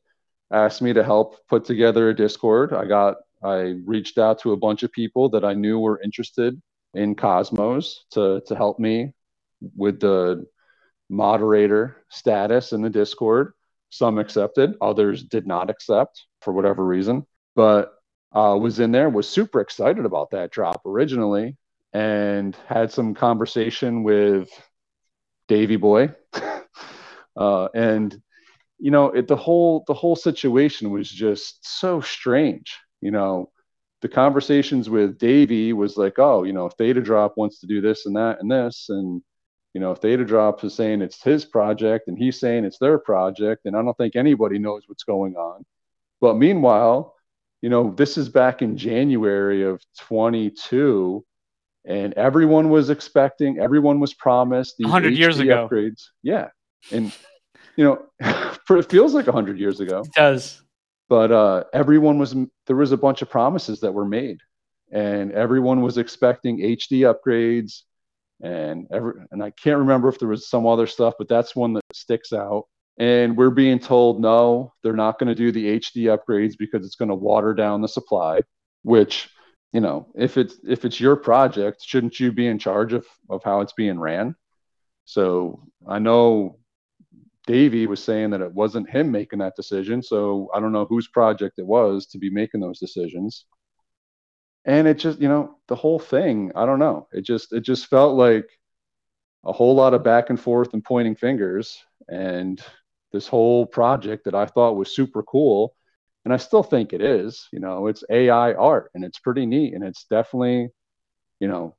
asked 0.52 0.80
me 0.80 0.92
to 0.92 1.02
help 1.02 1.44
put 1.48 1.64
together 1.64 2.10
a 2.10 2.14
Discord. 2.14 2.72
I 2.72 2.84
got 2.84 3.16
I 3.42 3.74
reached 3.84 4.16
out 4.16 4.38
to 4.42 4.52
a 4.52 4.56
bunch 4.56 4.84
of 4.84 4.92
people 4.92 5.28
that 5.30 5.44
I 5.44 5.54
knew 5.54 5.80
were 5.80 6.00
interested 6.04 6.62
in 6.94 7.16
Cosmos 7.16 8.04
to 8.12 8.42
to 8.46 8.54
help 8.54 8.78
me 8.78 9.12
with 9.74 9.98
the 9.98 10.46
moderator 11.08 12.04
status 12.10 12.72
in 12.72 12.82
the 12.82 12.90
Discord. 12.90 13.52
Some 13.90 14.18
accepted, 14.18 14.74
others 14.80 15.22
did 15.22 15.46
not 15.46 15.70
accept 15.70 16.26
for 16.42 16.52
whatever 16.52 16.84
reason. 16.84 17.26
But 17.56 17.94
uh, 18.32 18.56
was 18.60 18.80
in 18.80 18.92
there, 18.92 19.08
was 19.08 19.28
super 19.28 19.60
excited 19.60 20.04
about 20.04 20.30
that 20.30 20.50
drop 20.50 20.82
originally, 20.84 21.56
and 21.92 22.54
had 22.66 22.92
some 22.92 23.14
conversation 23.14 24.02
with 24.02 24.50
Davy 25.48 25.76
Boy, 25.76 26.10
uh, 27.36 27.68
and 27.74 28.20
you 28.78 28.90
know, 28.90 29.06
it, 29.06 29.26
the 29.26 29.36
whole 29.36 29.84
the 29.86 29.94
whole 29.94 30.16
situation 30.16 30.90
was 30.90 31.10
just 31.10 31.66
so 31.80 32.00
strange. 32.00 32.78
You 33.00 33.10
know, 33.10 33.50
the 34.02 34.08
conversations 34.08 34.88
with 34.90 35.18
Davy 35.18 35.72
was 35.72 35.96
like, 35.96 36.18
oh, 36.18 36.44
you 36.44 36.52
know, 36.52 36.68
Theta 36.68 37.00
Drop 37.00 37.36
wants 37.36 37.60
to 37.60 37.66
do 37.66 37.80
this 37.80 38.06
and 38.06 38.16
that 38.16 38.40
and 38.40 38.50
this, 38.50 38.86
and 38.90 39.22
you 39.74 39.80
know, 39.80 39.92
if 39.92 39.98
Theta 39.98 40.24
Drop 40.24 40.64
is 40.64 40.74
saying 40.74 41.02
it's 41.02 41.22
his 41.22 41.44
project, 41.44 42.08
and 42.08 42.16
he's 42.18 42.40
saying 42.40 42.64
it's 42.64 42.78
their 42.78 42.98
project, 42.98 43.62
and 43.66 43.76
I 43.76 43.82
don't 43.82 43.96
think 43.96 44.16
anybody 44.16 44.58
knows 44.58 44.82
what's 44.86 45.04
going 45.04 45.36
on. 45.36 45.64
But 46.20 46.36
meanwhile, 46.36 47.14
you 47.62 47.68
know, 47.68 47.92
this 47.96 48.16
is 48.16 48.28
back 48.28 48.62
in 48.62 48.76
January 48.76 49.62
of 49.64 49.82
22, 49.98 51.24
and 51.84 52.12
everyone 52.14 52.70
was 52.70 52.90
expecting, 52.90 53.58
everyone 53.58 54.00
was 54.00 54.14
promised 54.14 54.76
these 54.78 54.86
100 54.86 55.14
years 55.14 55.38
HD 55.38 55.42
ago. 55.42 55.68
upgrades. 55.70 56.04
Yeah, 56.22 56.48
and 56.92 57.12
you 57.76 57.84
know, 57.84 58.02
it 58.76 58.90
feels 58.90 59.14
like 59.14 59.26
100 59.26 59.58
years 59.58 59.80
ago 59.80 60.00
It 60.00 60.12
does. 60.12 60.60
but 61.08 61.30
uh, 61.30 61.64
everyone 61.72 62.18
was 62.18 62.34
there 62.66 62.76
was 62.76 62.92
a 62.92 62.96
bunch 62.96 63.22
of 63.22 63.30
promises 63.30 63.80
that 63.80 63.92
were 63.92 64.04
made 64.04 64.38
and 64.90 65.32
everyone 65.32 65.82
was 65.82 65.98
expecting 65.98 66.58
hd 66.60 67.12
upgrades 67.14 67.82
and 68.42 68.86
every 68.92 69.14
and 69.30 69.42
i 69.42 69.50
can't 69.50 69.78
remember 69.78 70.08
if 70.08 70.18
there 70.18 70.28
was 70.28 70.48
some 70.48 70.66
other 70.66 70.86
stuff 70.86 71.14
but 71.18 71.28
that's 71.28 71.56
one 71.56 71.72
that 71.72 71.82
sticks 71.92 72.32
out 72.32 72.64
and 72.98 73.36
we're 73.36 73.50
being 73.50 73.78
told 73.78 74.20
no 74.20 74.72
they're 74.82 74.92
not 74.92 75.18
going 75.18 75.28
to 75.28 75.34
do 75.34 75.50
the 75.50 75.78
hd 75.78 76.16
upgrades 76.16 76.54
because 76.58 76.84
it's 76.84 76.96
going 76.96 77.08
to 77.08 77.14
water 77.14 77.52
down 77.52 77.82
the 77.82 77.88
supply 77.88 78.40
which 78.82 79.28
you 79.72 79.80
know 79.80 80.06
if 80.14 80.36
it's 80.36 80.56
if 80.66 80.84
it's 80.84 81.00
your 81.00 81.16
project 81.16 81.82
shouldn't 81.84 82.20
you 82.20 82.30
be 82.30 82.46
in 82.46 82.58
charge 82.58 82.92
of 82.92 83.04
of 83.28 83.42
how 83.44 83.60
it's 83.60 83.72
being 83.72 83.98
ran 83.98 84.34
so 85.04 85.62
i 85.88 85.98
know 85.98 86.58
Davey 87.48 87.86
was 87.86 88.04
saying 88.04 88.28
that 88.30 88.42
it 88.42 88.52
wasn't 88.52 88.90
him 88.90 89.10
making 89.10 89.38
that 89.38 89.56
decision. 89.56 90.02
So 90.02 90.50
I 90.54 90.60
don't 90.60 90.70
know 90.70 90.84
whose 90.84 91.08
project 91.08 91.58
it 91.58 91.64
was 91.64 92.04
to 92.08 92.18
be 92.18 92.28
making 92.28 92.60
those 92.60 92.78
decisions. 92.78 93.46
And 94.64 94.86
it 94.86 94.98
just, 94.98 95.20
you 95.20 95.28
know, 95.28 95.56
the 95.68 95.76
whole 95.76 95.98
thing, 95.98 96.52
I 96.54 96.66
don't 96.66 96.78
know. 96.78 97.08
It 97.12 97.22
just 97.22 97.52
it 97.52 97.60
just 97.60 97.86
felt 97.86 98.16
like 98.16 98.46
a 99.44 99.52
whole 99.52 99.74
lot 99.74 99.94
of 99.94 100.04
back 100.04 100.30
and 100.30 100.40
forth 100.40 100.74
and 100.74 100.84
pointing 100.84 101.14
fingers 101.16 101.78
and 102.08 102.62
this 103.12 103.26
whole 103.28 103.66
project 103.66 104.24
that 104.24 104.34
I 104.34 104.46
thought 104.46 104.76
was 104.76 104.94
super 104.94 105.22
cool. 105.22 105.74
and 106.24 106.34
I 106.34 106.38
still 106.38 106.62
think 106.62 106.92
it 106.92 107.02
is. 107.02 107.48
You 107.52 107.60
know, 107.60 107.86
it's 107.88 108.04
AI 108.10 108.54
art, 108.54 108.90
and 108.94 109.04
it's 109.04 109.18
pretty 109.20 109.46
neat, 109.46 109.74
and 109.74 109.84
it's 109.84 110.04
definitely, 110.06 110.70
you 111.40 111.48
know, 111.48 111.76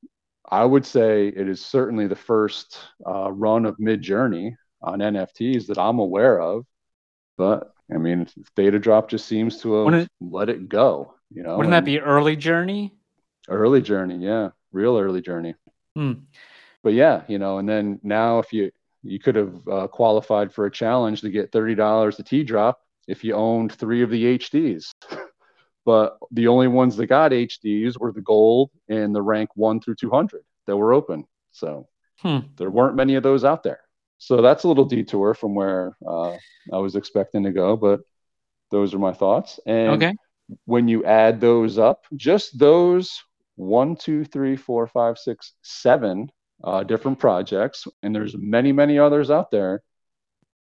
I 0.49 0.65
would 0.65 0.85
say 0.85 1.27
it 1.29 1.47
is 1.49 1.65
certainly 1.65 2.07
the 2.07 2.15
first 2.15 2.79
uh, 3.07 3.31
run 3.31 3.65
of 3.65 3.77
Midjourney 3.77 4.55
on 4.81 5.01
NFTs 5.01 5.67
that 5.67 5.77
I'm 5.79 5.99
aware 5.99 6.41
of. 6.41 6.65
But 7.37 7.71
I 7.93 7.97
mean, 7.97 8.27
Theta 8.55 8.79
Drop 8.79 9.09
just 9.09 9.25
seems 9.27 9.61
to 9.61 9.73
have 9.73 9.85
Wouldn't 9.85 10.09
let 10.21 10.49
it 10.49 10.69
go. 10.69 11.13
You 11.31 11.43
know, 11.43 11.57
Wouldn't 11.57 11.71
that 11.71 11.85
be 11.85 11.99
early 11.99 12.35
journey? 12.35 12.93
early 13.47 13.81
journey? 13.81 14.17
Yeah, 14.17 14.49
real 14.71 14.97
early 14.97 15.21
journey. 15.21 15.55
Hmm. 15.95 16.13
But 16.83 16.93
yeah, 16.93 17.23
you 17.27 17.39
know, 17.39 17.57
and 17.57 17.67
then 17.67 17.99
now 18.03 18.39
if 18.39 18.53
you 18.53 18.71
you 19.03 19.19
could 19.19 19.35
have 19.35 19.67
uh, 19.67 19.87
qualified 19.87 20.53
for 20.53 20.65
a 20.65 20.71
challenge 20.71 21.21
to 21.21 21.29
get 21.29 21.51
thirty 21.51 21.75
dollars 21.75 22.19
a 22.19 22.23
T 22.23 22.43
Drop 22.43 22.79
if 23.07 23.23
you 23.23 23.33
owned 23.33 23.71
three 23.73 24.01
of 24.03 24.09
the 24.09 24.37
HDs. 24.37 24.91
but 25.85 26.17
the 26.31 26.47
only 26.47 26.67
ones 26.67 26.95
that 26.97 27.07
got 27.07 27.31
HDs 27.31 27.99
were 27.99 28.11
the 28.11 28.21
gold 28.21 28.69
and 28.87 29.15
the 29.15 29.21
rank 29.21 29.49
one 29.55 29.79
through 29.79 29.95
200 29.95 30.43
that 30.67 30.77
were 30.77 30.93
open. 30.93 31.25
So 31.51 31.87
Hmm. 32.19 32.39
there 32.57 32.69
weren't 32.69 32.95
many 32.95 33.15
of 33.15 33.23
those 33.23 33.43
out 33.45 33.63
there. 33.63 33.79
So 34.19 34.41
that's 34.41 34.63
a 34.63 34.67
little 34.67 34.85
detour 34.85 35.33
from 35.33 35.55
where 35.55 35.95
uh, 36.07 36.33
I 36.71 36.77
was 36.77 36.95
expecting 36.95 37.43
to 37.43 37.51
go, 37.51 37.75
but 37.75 38.01
those 38.69 38.93
are 38.93 38.99
my 38.99 39.13
thoughts. 39.13 39.59
And 39.65 39.91
Okay. 39.91 40.13
when 40.65 40.87
you 40.87 41.03
add 41.05 41.41
those 41.41 41.79
up, 41.79 42.05
just 42.15 42.59
those 42.59 43.23
one, 43.55 43.95
two, 43.95 44.23
three, 44.25 44.55
four, 44.55 44.87
five, 44.87 45.17
six, 45.17 45.53
seven 45.63 46.31
uh, 46.63 46.83
different 46.83 47.19
projects, 47.19 47.87
and 48.03 48.13
there's 48.13 48.35
many, 48.37 48.71
many 48.71 48.99
others 48.99 49.31
out 49.31 49.51
there. 49.51 49.81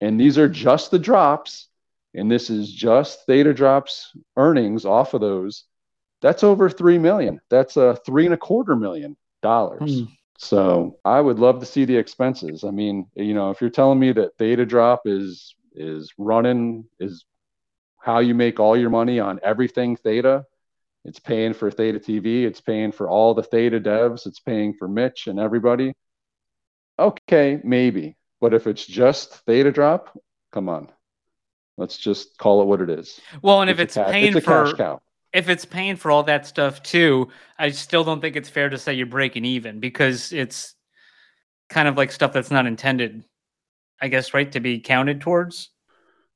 And 0.01 0.19
these 0.21 0.39
are 0.39 0.49
just 0.49 0.91
the 0.91 0.99
drops, 0.99 1.69
and 2.15 2.31
this 2.31 2.51
is 2.51 2.73
just 2.73 3.27
Theta 3.27 3.53
Drops 3.53 4.13
earnings 4.37 4.85
off 4.85 5.15
of 5.15 5.21
those. 5.21 5.65
That's 6.23 6.43
over 6.45 6.69
three 6.69 6.99
million. 6.99 7.41
That's 7.51 7.77
a 7.77 7.97
three 8.07 8.25
and 8.27 8.35
a 8.35 8.39
quarter 8.39 8.77
million 8.77 9.17
dollars. 9.43 10.01
Hmm. 10.01 10.05
So 10.43 10.97
I 11.05 11.21
would 11.21 11.39
love 11.39 11.61
to 11.61 11.67
see 11.67 11.85
the 11.85 11.99
expenses. 11.99 12.65
I 12.65 12.71
mean, 12.71 13.07
you 13.15 13.35
know, 13.35 13.51
if 13.51 13.61
you're 13.61 13.69
telling 13.69 13.99
me 13.99 14.13
that 14.13 14.39
Theta 14.39 14.65
Drop 14.65 15.03
is 15.05 15.55
is 15.75 16.11
running 16.17 16.87
is 16.99 17.27
how 17.99 18.21
you 18.21 18.35
make 18.35 18.59
all 18.59 18.75
your 18.75 18.89
money 18.89 19.21
on 19.21 19.39
everything 19.43 19.97
Theta, 19.97 20.47
it's 21.05 21.19
paying 21.19 21.53
for 21.53 21.71
Theta 21.71 21.99
TV, 21.99 22.47
it's 22.47 22.63
paying 22.63 22.91
for 22.91 23.07
all 23.07 23.35
the 23.35 23.43
Theta 23.43 23.79
devs, 23.79 24.27
it's 24.27 24.41
paying 24.41 24.73
for 24.73 24.89
Mitch 24.89 25.27
and 25.27 25.39
everybody. 25.39 25.93
Okay, 26.99 27.61
maybe. 27.63 28.17
But 28.41 28.55
if 28.55 28.67
it's 28.67 28.87
just 28.87 29.35
Theta 29.45 29.71
Drop, 29.71 30.19
come 30.53 30.71
on. 30.71 30.89
Let's 31.77 31.99
just 31.99 32.39
call 32.39 32.63
it 32.63 32.67
what 32.67 32.81
it 32.81 32.89
is. 32.89 33.21
Well, 33.43 33.61
and 33.61 33.69
if 33.69 33.79
it's 33.79 33.95
ca- 33.95 34.11
paying 34.11 34.29
it's 34.29 34.37
a 34.37 34.41
for 34.41 34.65
cash 34.65 34.73
cow. 34.79 35.03
If 35.33 35.49
it's 35.49 35.65
paying 35.65 35.97
for 35.97 36.11
all 36.11 36.23
that 36.25 36.47
stuff 36.47 36.83
too, 36.83 37.29
I 37.59 37.71
still 37.71 38.05
don't 38.05 38.21
think 38.21 38.37
it's 38.37 38.49
fair 38.49 38.69
to 38.69 38.79
say 38.79 38.95
you're 38.95 39.07
breaking 39.07 39.45
even 39.45 39.81
because 39.81 40.33
it's 40.33 40.75
kind 41.69 41.89
of 41.89 41.97
like 41.97 42.11
stuff 42.13 42.33
that's 42.33 42.51
not 42.51 42.67
intended, 42.67 43.25
I 44.01 44.09
guess, 44.09 44.35
right, 44.35 44.51
to 44.53 44.61
be 44.61 44.81
counted 44.81 45.21
towards. 45.21 45.71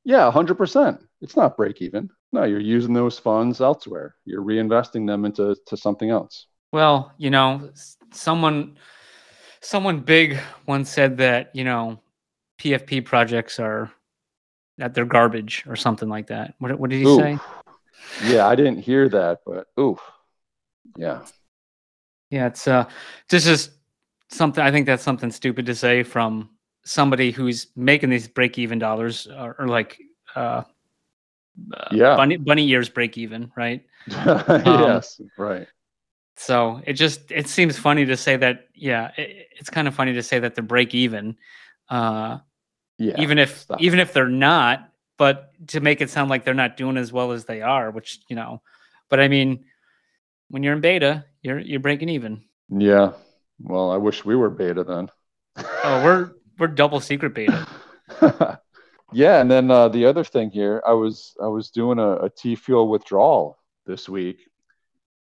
Yeah, 0.04 0.30
100%. 0.30 0.98
It's 1.22 1.36
not 1.36 1.56
break 1.56 1.82
even. 1.82 2.10
No, 2.32 2.44
you're 2.44 2.60
using 2.60 2.92
those 2.92 3.18
funds 3.18 3.60
elsewhere. 3.60 4.14
You're 4.24 4.42
reinvesting 4.42 5.06
them 5.06 5.24
into 5.24 5.56
to 5.66 5.76
something 5.76 6.10
else. 6.10 6.46
Well, 6.72 7.12
you 7.18 7.30
know, 7.30 7.70
someone 8.12 8.76
someone 9.60 10.00
big 10.00 10.38
once 10.66 10.90
said 10.90 11.16
that, 11.18 11.50
you 11.54 11.64
know, 11.64 11.98
PFP 12.60 13.04
projects 13.04 13.58
are 13.58 13.90
that 14.78 14.92
they're 14.94 15.04
garbage 15.04 15.64
or 15.66 15.76
something 15.76 16.08
like 16.08 16.26
that. 16.26 16.54
What, 16.58 16.78
what 16.78 16.90
did 16.90 16.98
he 16.98 17.06
Ooh. 17.06 17.16
say? 17.16 17.38
Yeah, 18.26 18.46
I 18.46 18.54
didn't 18.54 18.78
hear 18.78 19.08
that, 19.08 19.40
but 19.46 19.66
ooh. 19.78 19.98
Yeah. 20.96 21.22
Yeah, 22.30 22.46
it's 22.46 22.66
uh 22.66 22.88
this 23.28 23.46
is 23.46 23.70
something 24.30 24.62
I 24.62 24.70
think 24.70 24.87
that's 24.87 25.02
something 25.02 25.30
stupid 25.30 25.66
to 25.66 25.74
say 25.74 26.02
from 26.02 26.50
somebody 26.85 27.30
who's 27.30 27.68
making 27.76 28.11
these 28.11 28.28
break 28.28 28.59
even 28.59 28.78
dollars 28.78 29.26
or, 29.26 29.57
or 29.59 29.68
like 29.68 30.00
uh, 30.35 30.62
uh 31.72 31.94
Yeah. 31.94 32.16
bunny 32.16 32.37
bunny 32.37 32.68
ears 32.68 32.88
break 32.88 33.16
even, 33.18 33.52
right? 33.57 33.85
yes, 34.07 35.20
right. 35.37 35.68
So 36.37 36.83
it 36.85 36.94
just 36.94 37.30
it 37.30 37.48
seems 37.48 37.78
funny 37.78 38.04
to 38.07 38.16
say 38.16 38.37
that 38.37 38.68
yeah, 38.74 39.12
it, 39.16 39.48
it's 39.59 39.70
kind 39.70 39.87
of 39.87 39.94
funny 39.94 40.12
to 40.14 40.22
say 40.22 40.38
that 40.40 40.54
they're 40.54 40.64
break 40.64 40.94
even. 40.94 41.37
Uh 41.88 42.38
Yeah. 42.98 43.20
even 43.20 43.38
if 43.38 43.66
even 43.78 44.00
if 44.00 44.12
they're 44.12 44.28
not, 44.28 44.90
but 45.16 45.50
to 45.68 45.81
make 45.81 46.00
it 46.00 46.11
sound 46.11 46.31
like 46.31 46.44
they're 46.44 46.55
not 46.55 46.77
doing 46.77 46.96
as 46.96 47.12
well 47.12 47.33
as 47.33 47.44
they 47.44 47.62
are, 47.62 47.90
which, 47.90 48.20
you 48.29 48.37
know, 48.37 48.62
but 49.09 49.20
I 49.20 49.29
mean 49.29 49.64
when 50.48 50.62
you're 50.62 50.74
in 50.74 50.81
beta, 50.81 51.24
you're 51.42 51.59
you're 51.59 51.81
breaking 51.81 52.09
even. 52.09 52.44
Yeah. 52.68 53.12
Well, 53.61 53.90
I 53.90 53.96
wish 53.96 54.24
we 54.24 54.37
were 54.37 54.50
beta 54.50 54.85
then. 54.85 55.11
Oh, 55.57 56.03
we're 56.05 56.33
we're 56.59 56.68
double 56.68 57.00
secret 57.00 57.35
beta. 57.35 57.66
yeah, 59.12 59.40
and 59.40 59.50
then 59.50 59.70
uh, 59.70 59.88
the 59.88 60.07
other 60.07 60.24
thing 60.24 60.50
here, 60.50 60.83
I 60.87 60.92
was 60.92 61.35
I 61.42 61.48
was 61.48 61.70
doing 61.70 61.98
a, 61.98 62.16
a 62.16 62.31
T 62.31 62.57
fuel 62.57 62.88
withdrawal 62.88 63.59
this 63.87 64.09
week, 64.09 64.48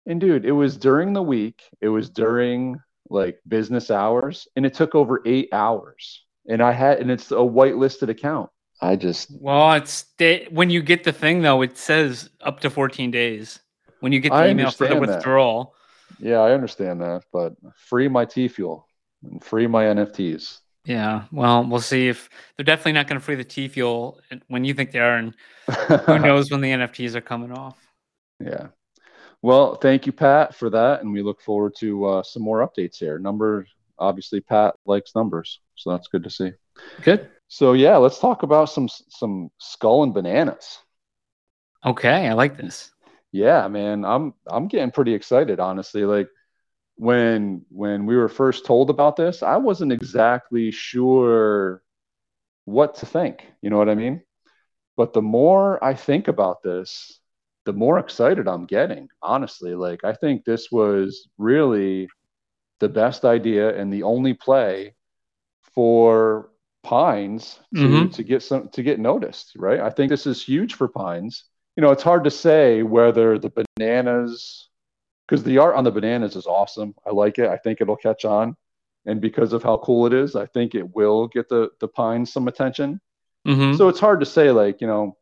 and 0.06 0.20
dude, 0.20 0.44
it 0.44 0.52
was 0.52 0.76
during 0.76 1.12
the 1.12 1.22
week. 1.22 1.62
It 1.80 1.88
was 1.88 2.10
during 2.10 2.80
like 3.10 3.38
business 3.46 3.90
hours, 3.90 4.48
and 4.56 4.64
it 4.64 4.74
took 4.74 4.94
over 4.94 5.22
eight 5.26 5.48
hours. 5.52 6.24
And 6.46 6.62
I 6.62 6.72
had, 6.72 7.00
and 7.00 7.10
it's 7.10 7.30
a 7.30 7.36
whitelisted 7.36 8.10
account. 8.10 8.50
I 8.80 8.96
just 8.96 9.30
Well, 9.40 9.72
it's 9.74 10.02
they, 10.18 10.46
when 10.50 10.70
you 10.70 10.82
get 10.82 11.04
the 11.04 11.12
thing 11.12 11.42
though, 11.42 11.62
it 11.62 11.78
says 11.78 12.30
up 12.40 12.60
to 12.60 12.70
14 12.70 13.10
days. 13.10 13.60
When 14.00 14.12
you 14.12 14.20
get 14.20 14.36
the 14.36 14.42
I 14.42 14.48
email 14.48 14.70
for 14.70 14.86
the 14.86 14.96
understand 14.96 15.08
that. 15.08 15.16
withdrawal. 15.16 15.74
yeah, 16.18 16.38
I 16.40 16.52
understand 16.52 17.00
that, 17.00 17.24
but 17.32 17.54
free 17.76 18.08
my 18.08 18.24
T 18.24 18.48
fuel 18.48 18.88
and 19.22 19.42
free 19.42 19.66
my 19.66 19.84
NFTs. 19.84 20.60
Yeah. 20.84 21.24
Well, 21.32 21.64
we'll 21.66 21.80
see 21.80 22.08
if 22.08 22.28
they're 22.56 22.64
definitely 22.64 22.92
not 22.92 23.06
going 23.08 23.18
to 23.18 23.24
free 23.24 23.36
the 23.36 23.44
T 23.44 23.68
fuel 23.68 24.20
when 24.48 24.64
you 24.64 24.74
think 24.74 24.90
they 24.90 24.98
are, 24.98 25.16
and 25.16 25.34
who 26.06 26.18
knows 26.18 26.50
when 26.50 26.60
the 26.60 26.70
NFTs 26.70 27.14
are 27.14 27.22
coming 27.22 27.52
off. 27.52 27.78
Yeah. 28.38 28.68
Well, 29.40 29.76
thank 29.76 30.06
you, 30.06 30.12
Pat, 30.12 30.54
for 30.54 30.70
that, 30.70 31.00
and 31.02 31.12
we 31.12 31.22
look 31.22 31.40
forward 31.40 31.74
to 31.78 32.04
uh, 32.06 32.22
some 32.22 32.42
more 32.42 32.66
updates 32.66 32.96
here. 32.98 33.18
Numbers, 33.18 33.68
obviously, 33.98 34.40
Pat 34.40 34.74
likes 34.86 35.14
numbers, 35.14 35.60
so 35.74 35.90
that's 35.90 36.08
good 36.08 36.24
to 36.24 36.30
see. 36.30 36.52
Good. 37.02 37.30
So 37.48 37.72
yeah, 37.72 37.96
let's 37.96 38.18
talk 38.18 38.42
about 38.42 38.70
some 38.70 38.88
some 38.88 39.50
skull 39.58 40.02
and 40.02 40.14
bananas. 40.14 40.78
Okay, 41.84 42.28
I 42.28 42.32
like 42.32 42.56
this. 42.56 42.90
Yeah, 43.32 43.68
man, 43.68 44.04
I'm 44.04 44.34
I'm 44.46 44.68
getting 44.68 44.90
pretty 44.90 45.14
excited, 45.14 45.60
honestly. 45.60 46.04
Like 46.04 46.28
when 46.96 47.64
when 47.70 48.06
we 48.06 48.16
were 48.16 48.28
first 48.28 48.64
told 48.66 48.90
about 48.90 49.16
this, 49.16 49.42
I 49.42 49.56
wasn't 49.56 49.92
exactly 49.92 50.70
sure 50.70 51.82
what 52.64 52.96
to 52.96 53.06
think. 53.06 53.46
You 53.62 53.70
know 53.70 53.78
what 53.78 53.88
I 53.88 53.94
mean? 53.94 54.22
But 54.96 55.12
the 55.12 55.22
more 55.22 55.82
I 55.84 55.94
think 55.94 56.28
about 56.28 56.62
this, 56.62 57.20
the 57.64 57.72
more 57.72 57.98
excited 57.98 58.48
I'm 58.48 58.66
getting. 58.66 59.08
Honestly, 59.22 59.74
like 59.74 60.04
I 60.04 60.12
think 60.14 60.44
this 60.44 60.70
was 60.70 61.28
really 61.38 62.08
the 62.80 62.88
best 62.88 63.24
idea 63.24 63.76
and 63.78 63.92
the 63.92 64.02
only 64.04 64.34
play 64.34 64.94
for 65.74 66.50
Pines 66.84 67.58
to 67.74 67.80
Mhm. 67.88 68.12
to 68.14 68.22
get 68.22 68.42
some 68.42 68.68
to 68.68 68.82
get 68.82 69.00
noticed, 69.00 69.52
right? 69.56 69.80
I 69.80 69.90
think 69.90 70.10
this 70.10 70.26
is 70.26 70.44
huge 70.44 70.74
for 70.74 70.86
Pines. 70.86 71.44
You 71.76 71.80
know, 71.82 71.90
it's 71.90 72.02
hard 72.02 72.22
to 72.24 72.30
say 72.30 72.82
whether 72.82 73.38
the 73.38 73.50
bananas 73.78 74.68
because 75.26 75.42
the 75.42 75.58
art 75.58 75.74
on 75.74 75.84
the 75.84 75.90
bananas 75.90 76.36
is 76.36 76.46
awesome. 76.46 76.94
I 77.06 77.10
like 77.10 77.38
it. 77.38 77.48
I 77.48 77.56
think 77.56 77.80
it'll 77.80 77.96
catch 77.96 78.24
on. 78.26 78.56
And 79.06 79.20
because 79.20 79.52
of 79.54 79.62
how 79.62 79.78
cool 79.78 80.06
it 80.06 80.12
is, 80.12 80.36
I 80.36 80.46
think 80.46 80.74
it 80.74 80.94
will 80.94 81.26
get 81.28 81.48
the 81.48 81.70
the 81.80 81.88
pines 81.88 82.32
some 82.32 82.46
attention. 82.48 83.00
hmm 83.46 83.72
So 83.74 83.88
it's 83.88 84.00
hard 84.00 84.20
to 84.20 84.26
say, 84.26 84.50
like, 84.50 84.80
you 84.80 84.86
know, 84.86 85.16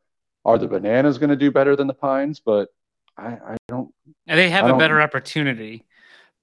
are 0.44 0.58
the 0.58 0.68
bananas 0.68 1.18
going 1.18 1.30
to 1.30 1.36
do 1.36 1.50
better 1.52 1.74
than 1.76 1.86
the 1.86 1.94
pines? 1.94 2.40
But 2.40 2.68
I, 3.16 3.28
I 3.52 3.56
don't. 3.68 3.92
And 4.26 4.38
they 4.38 4.50
have 4.50 4.64
I 4.64 4.68
a 4.68 4.70
don't- 4.70 4.78
better 4.78 5.00
opportunity. 5.00 5.84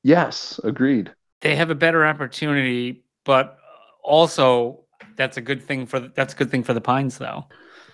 Yes, 0.04 0.60
agreed. 0.64 1.14
They 1.42 1.56
have 1.56 1.70
a 1.70 1.76
better 1.76 2.06
opportunity, 2.06 3.04
but 3.26 3.58
also 4.04 4.86
that's 5.20 5.36
a 5.36 5.42
good 5.42 5.62
thing 5.62 5.86
for 5.86 6.00
the, 6.00 6.12
that's 6.16 6.34
a 6.34 6.38
good 6.38 6.50
thing 6.50 6.64
for 6.64 6.74
the 6.74 6.82
Pines, 6.82 7.18
though. 7.18 7.46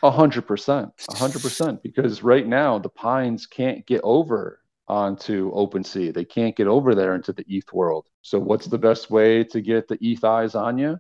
A 0.03 0.11
hundred 0.11 0.43
percent, 0.43 0.91
a 1.09 1.17
hundred 1.17 1.41
percent. 1.41 1.81
Because 1.81 2.21
right 2.21 2.45
now 2.45 2.77
the 2.77 2.89
pines 2.89 3.47
can't 3.47 3.83
get 3.88 4.01
over 4.03 4.59
onto 4.88 5.51
OpenSea. 5.53 6.13
They 6.13 6.23
can't 6.23 6.55
get 6.55 6.67
over 6.67 6.93
there 6.93 7.15
into 7.15 7.33
the 7.33 7.43
ETH 7.47 7.73
world. 7.73 8.05
So 8.21 8.38
what's 8.38 8.67
the 8.67 8.77
best 8.77 9.09
way 9.09 9.43
to 9.45 9.59
get 9.61 9.88
the 9.88 9.97
ETH 9.99 10.23
eyes 10.23 10.53
on 10.53 10.77
you? 10.77 10.99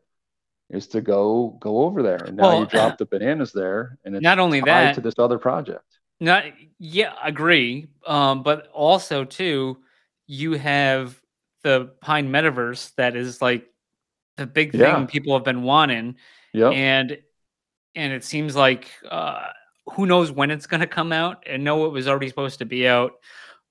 Is 0.71 0.87
to 0.87 1.01
go 1.01 1.55
go 1.61 1.83
over 1.83 2.01
there. 2.01 2.23
And 2.25 2.37
now 2.37 2.43
Well, 2.49 2.59
you 2.61 2.65
drop 2.65 2.97
the 2.97 3.05
bananas 3.05 3.51
there, 3.51 3.99
and 4.03 4.15
it's 4.15 4.23
Not 4.23 4.39
only 4.39 4.61
tied 4.61 4.67
that, 4.67 4.95
to 4.95 5.01
this 5.01 5.19
other 5.19 5.37
project. 5.37 5.85
Not 6.19 6.45
yeah, 6.79 7.13
agree. 7.23 7.87
Um, 8.07 8.41
but 8.41 8.67
also 8.73 9.25
too, 9.25 9.77
you 10.25 10.53
have 10.53 11.21
the 11.61 11.91
Pine 12.01 12.31
Metaverse 12.31 12.95
that 12.95 13.15
is 13.15 13.43
like 13.43 13.67
the 14.37 14.45
big 14.45 14.71
thing 14.71 14.81
Yeah. 14.81 15.05
people 15.05 15.33
have 15.33 15.43
been 15.45 15.63
wanting, 15.63 16.15
Yep. 16.53 16.73
and 16.73 17.17
and 17.95 18.13
it 18.13 18.23
seems 18.23 18.55
like 18.55 18.89
uh, 19.09 19.47
who 19.93 20.05
knows 20.05 20.31
when 20.31 20.51
it's 20.51 20.67
going 20.67 20.81
to 20.81 20.87
come 20.87 21.13
out? 21.13 21.43
And 21.47 21.63
know 21.63 21.85
it 21.85 21.91
was 21.91 22.07
already 22.07 22.27
supposed 22.27 22.59
to 22.59 22.65
be 22.65 22.87
out. 22.87 23.13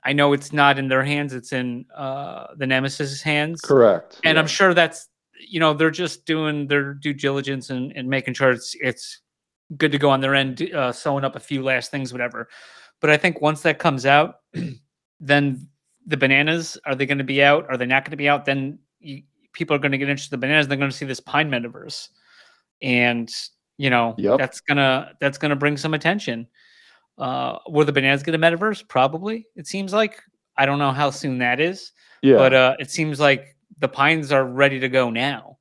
I 0.03 0.13
know 0.13 0.33
it's 0.33 0.53
not 0.53 0.79
in 0.79 0.89
their 0.89 1.05
hands; 1.05 1.35
it's 1.35 1.53
in 1.53 1.87
uh, 1.95 2.49
the 2.57 2.67
Nemesis 2.67 3.21
hands. 3.23 3.61
Correct. 3.61 4.21
And 4.25 4.37
yeah. 4.37 4.41
I'm 4.41 4.47
sure 4.47 4.75
that's 4.75 5.09
you 5.49 5.61
know 5.61 5.75
they're 5.75 5.91
just 5.91 6.25
doing 6.25 6.67
their 6.69 6.95
due 6.95 7.13
diligence 7.13 7.71
and, 7.71 7.93
and 7.97 8.09
making 8.09 8.35
sure 8.35 8.51
it's 8.51 8.75
it's 8.81 9.21
good 9.77 9.93
to 9.93 9.99
go 9.99 10.11
on 10.11 10.21
their 10.21 10.35
end, 10.35 10.63
uh, 10.75 10.93
sewing 10.93 11.25
up 11.25 11.37
a 11.37 11.41
few 11.41 11.63
last 11.63 11.91
things, 11.91 12.13
whatever. 12.13 12.49
But 13.01 13.11
I 13.11 13.17
think 13.17 13.41
once 13.41 13.63
that 13.63 13.79
comes 13.79 14.07
out, 14.07 14.37
then 15.21 15.69
the 16.07 16.17
bananas 16.17 16.79
are 16.85 16.95
they 16.95 17.07
going 17.07 17.19
to 17.19 17.25
be 17.25 17.43
out? 17.43 17.67
Are 17.69 17.77
they 17.77 17.87
not 17.87 18.05
going 18.05 18.13
to 18.13 18.17
be 18.17 18.29
out? 18.29 18.45
Then 18.45 18.79
you, 19.01 19.23
people 19.55 19.75
are 19.75 19.79
going 19.79 19.93
to 19.93 19.99
get 19.99 20.09
interested 20.11 20.35
in 20.35 20.41
the 20.41 20.47
bananas. 20.47 20.69
They're 20.69 20.77
going 20.77 20.91
to 20.91 20.97
see 20.97 21.07
this 21.07 21.21
pine 21.21 21.51
metaverse, 21.51 22.09
and 22.83 23.31
you 23.79 23.89
know 23.91 24.15
Yep. 24.19 24.39
that's 24.39 24.61
gonna 24.61 25.13
that's 25.21 25.39
gonna 25.39 25.57
bring 25.57 25.77
some 25.79 25.95
attention. 25.95 26.47
Uh, 27.17 27.59
will 27.69 27.87
the 27.87 27.93
bananas 27.93 28.23
get 28.23 28.35
a 28.35 28.39
metaverse? 28.39 28.87
Probably. 28.87 29.47
It 29.57 29.67
seems 29.67 29.93
like 29.93 30.21
I 30.57 30.67
don't 30.67 30.79
know 30.79 30.93
how 30.93 31.11
soon 31.11 31.39
that 31.39 31.61
is, 31.61 31.93
yeah. 32.23 32.37
but 32.37 32.53
uh, 32.55 32.77
it 32.79 32.91
seems 32.91 33.19
like 33.19 33.57
the 33.79 33.89
pines 33.89 34.31
are 34.33 34.45
ready 34.45 34.79
to 34.81 34.89
go 34.89 35.11
now. 35.11 35.59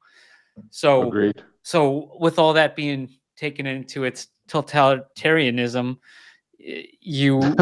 So 0.69 1.07
Agreed. 1.07 1.43
so 1.63 2.17
with 2.19 2.37
all 2.39 2.53
that 2.53 2.75
being 2.75 3.09
taken 3.37 3.65
into 3.65 4.03
its 4.03 4.27
totalitarianism, 4.49 5.97
you 6.57 7.41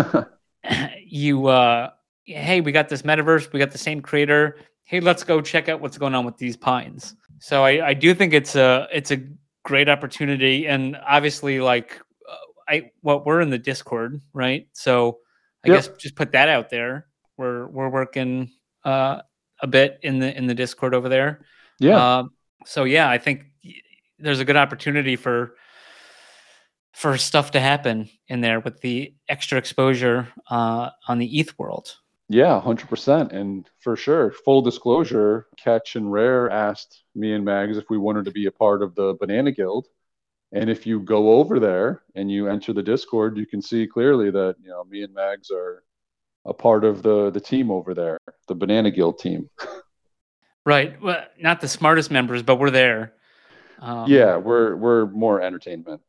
you 1.06 1.48
uh 1.48 1.90
hey, 2.26 2.62
we 2.62 2.72
got 2.72 2.88
this 2.88 3.02
metaverse, 3.02 3.52
we 3.52 3.60
got 3.60 3.72
the 3.72 3.78
same 3.78 4.02
creator. 4.02 4.58
Hey, 4.92 5.00
let's 5.00 5.24
go 5.24 5.40
check 5.40 5.70
out 5.70 5.80
what's 5.80 5.98
going 5.98 6.14
on 6.14 6.26
with 6.26 6.36
these 6.36 6.58
pines. 6.58 7.16
So 7.40 7.64
I, 7.64 7.88
I 7.88 7.94
do 7.94 8.14
think 8.14 8.34
it's 8.34 8.58
a 8.58 8.90
it's 8.92 9.10
a 9.10 9.24
great 9.64 9.88
opportunity, 9.88 10.68
and 10.68 10.98
obviously, 11.08 11.62
like 11.62 11.98
uh, 12.30 12.36
I 12.68 12.92
well, 13.02 13.24
we're 13.26 13.40
in 13.40 13.50
the 13.50 13.58
Discord, 13.58 14.20
right? 14.34 14.68
So 14.74 15.20
I 15.66 15.70
Yep. 15.70 15.78
guess 15.78 15.88
just 15.98 16.16
put 16.18 16.34
that 16.34 16.50
out 16.50 16.70
there. 16.70 17.08
We're 17.38 17.68
we're 17.68 17.88
working 17.88 18.52
uh, 18.84 19.22
a 19.62 19.68
bit 19.68 19.98
in 20.04 20.20
the 20.20 20.38
in 20.38 20.46
the 20.48 20.54
Discord 20.56 20.94
over 20.94 21.08
there. 21.08 21.46
yeah. 21.80 22.18
Um, 22.18 22.32
so 22.66 22.84
yeah, 22.84 23.10
I 23.10 23.18
think 23.18 23.46
there's 24.20 24.42
a 24.42 24.46
good 24.46 24.58
opportunity 24.58 25.16
for 25.16 25.56
for 26.92 27.18
stuff 27.18 27.52
to 27.52 27.62
happen 27.62 28.10
in 28.28 28.42
there 28.42 28.60
with 28.60 28.82
the 28.82 29.16
extra 29.30 29.58
exposure 29.58 30.28
uh, 30.50 30.90
on 31.08 31.18
the 31.18 31.40
ETH 31.40 31.58
world. 31.58 31.96
Yeah, 32.34 32.62
hundred 32.62 32.88
percent, 32.88 33.34
and 33.34 33.70
for 33.80 33.98
sure. 33.98 34.32
Full 34.32 34.62
disclosure: 34.62 35.48
Catch 35.58 35.98
and 35.98 36.10
Rare 36.12 36.50
asked 36.50 37.04
me 37.14 37.34
and 37.34 37.44
Mags 37.44 37.78
if 37.78 37.90
we 37.90 37.98
wanted 37.98 38.24
to 38.26 38.32
be 38.32 38.46
a 38.46 38.52
part 38.52 38.82
of 38.82 38.96
the 38.96 39.16
Banana 39.20 39.52
Guild, 39.52 39.88
and 40.54 40.70
if 40.70 40.88
you 40.88 41.02
go 41.02 41.32
over 41.34 41.60
there 41.60 42.04
and 42.16 42.32
you 42.32 42.48
enter 42.48 42.72
the 42.72 42.84
Discord, 42.84 43.38
you 43.38 43.46
can 43.46 43.62
see 43.62 43.86
clearly 43.86 44.32
that 44.32 44.56
you 44.64 44.70
know 44.70 44.86
me 44.86 45.04
and 45.04 45.14
Mags 45.14 45.52
are 45.52 45.84
a 46.46 46.54
part 46.54 46.86
of 46.86 47.04
the 47.04 47.32
the 47.32 47.40
team 47.42 47.70
over 47.70 47.94
there, 47.94 48.18
the 48.48 48.56
Banana 48.56 48.92
Guild 48.92 49.20
team. 49.20 49.50
Right. 50.64 51.02
Well, 51.02 51.24
not 51.40 51.60
the 51.60 51.68
smartest 51.68 52.12
members, 52.12 52.44
but 52.44 52.58
we're 52.60 52.70
there. 52.70 53.14
Um, 53.80 54.08
yeah, 54.08 54.38
we're 54.38 54.76
we're 54.76 55.08
more 55.08 55.42
entertainment 55.42 56.02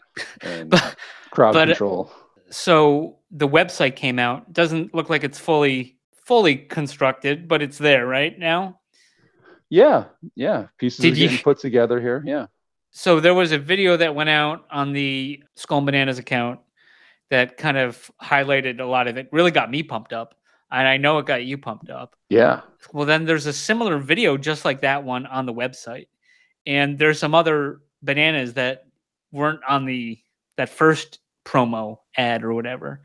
and 0.43 0.69
But, 0.71 0.97
crowd 1.31 1.55
but- 1.55 1.69
control. 1.69 2.13
so 2.51 3.17
the 3.31 3.49
website 3.49 3.97
came 3.97 4.19
out. 4.19 4.53
Doesn't 4.53 4.95
look 4.95 5.09
like 5.09 5.25
it's 5.25 5.39
fully 5.39 5.97
fully 6.25 6.57
constructed, 6.57 7.49
but 7.49 7.63
it's 7.63 7.79
there 7.79 8.07
right 8.07 8.39
now. 8.39 8.81
Yeah, 9.69 10.05
yeah. 10.35 10.67
Pieces 10.79 11.01
Did 11.01 11.15
are 11.15 11.33
you- 11.33 11.39
put 11.43 11.59
together 11.59 12.01
here. 12.01 12.23
Yeah. 12.27 12.47
So 12.91 13.21
there 13.21 13.33
was 13.35 13.53
a 13.53 13.59
video 13.59 13.97
that 13.97 14.15
went 14.15 14.29
out 14.29 14.67
on 14.71 14.93
the 14.93 15.43
Skull 15.57 15.79
and 15.79 15.87
Bananas 15.87 16.19
account 16.19 16.61
that 17.31 17.57
kind 17.57 17.79
of 17.79 18.11
highlighted 18.23 18.81
a 18.81 18.85
lot 18.85 19.09
of 19.09 19.17
it. 19.17 19.29
Really 19.33 19.51
got 19.51 19.71
me 19.71 19.83
pumped 19.83 20.13
up, 20.13 20.35
and 20.71 20.87
I 20.87 20.99
know 20.99 21.19
it 21.19 21.25
got 21.27 21.43
you 21.45 21.57
pumped 21.57 21.89
up. 21.89 22.15
Yeah. 22.29 22.61
Well, 22.93 23.07
then 23.07 23.25
there's 23.25 23.47
a 23.47 23.53
similar 23.53 23.97
video 23.99 24.37
just 24.37 24.67
like 24.67 24.83
that 24.83 25.05
one 25.05 25.25
on 25.25 25.47
the 25.47 25.55
website, 25.55 26.09
and 26.67 26.99
there's 26.99 27.19
some 27.19 27.35
other 27.35 27.81
bananas 28.03 28.53
that 28.55 28.85
weren't 29.31 29.61
on 29.67 29.87
the 29.87 30.19
that 30.59 30.69
first 30.69 31.21
promo 31.47 31.97
ad 32.19 32.45
or 32.45 32.53
whatever. 32.53 33.01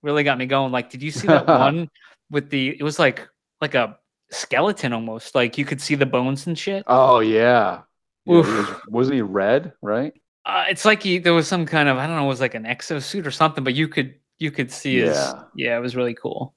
Really 0.00 0.24
got 0.24 0.38
me 0.38 0.46
going. 0.46 0.72
Like, 0.72 0.88
did 0.88 1.02
you 1.02 1.10
see 1.10 1.26
that 1.26 1.46
one 1.46 1.90
with 2.30 2.50
the? 2.50 2.76
It 2.78 2.82
was 2.82 2.98
like 2.98 3.28
like 3.60 3.74
a 3.74 3.98
skeleton 4.30 4.92
almost. 4.92 5.34
Like 5.34 5.58
you 5.58 5.64
could 5.64 5.80
see 5.80 5.94
the 5.94 6.06
bones 6.06 6.46
and 6.46 6.58
shit. 6.58 6.84
Oh 6.86 7.20
yeah. 7.20 7.82
Was, 8.26 8.46
wasn't 8.88 9.14
he 9.16 9.22
red? 9.22 9.72
Right. 9.82 10.12
Uh, 10.44 10.64
it's 10.68 10.84
like 10.84 11.02
he, 11.02 11.18
there 11.18 11.34
was 11.34 11.46
some 11.46 11.66
kind 11.66 11.88
of 11.88 11.96
I 11.96 12.06
don't 12.06 12.16
know, 12.16 12.24
it 12.24 12.28
was 12.28 12.40
like 12.40 12.54
an 12.54 12.64
exosuit 12.64 13.26
or 13.26 13.30
something, 13.30 13.62
but 13.64 13.74
you 13.74 13.88
could 13.88 14.14
you 14.38 14.50
could 14.50 14.70
see 14.70 14.96
his 14.98 15.16
Yeah. 15.16 15.42
yeah, 15.54 15.76
it 15.76 15.80
was 15.80 15.96
really 15.96 16.14
cool. 16.14 16.54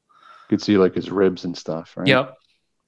You 0.49 0.57
Could 0.57 0.63
see 0.63 0.77
like 0.77 0.95
his 0.95 1.11
ribs 1.11 1.45
and 1.45 1.57
stuff. 1.57 1.93
Right. 1.95 2.07
Yep. 2.07 2.35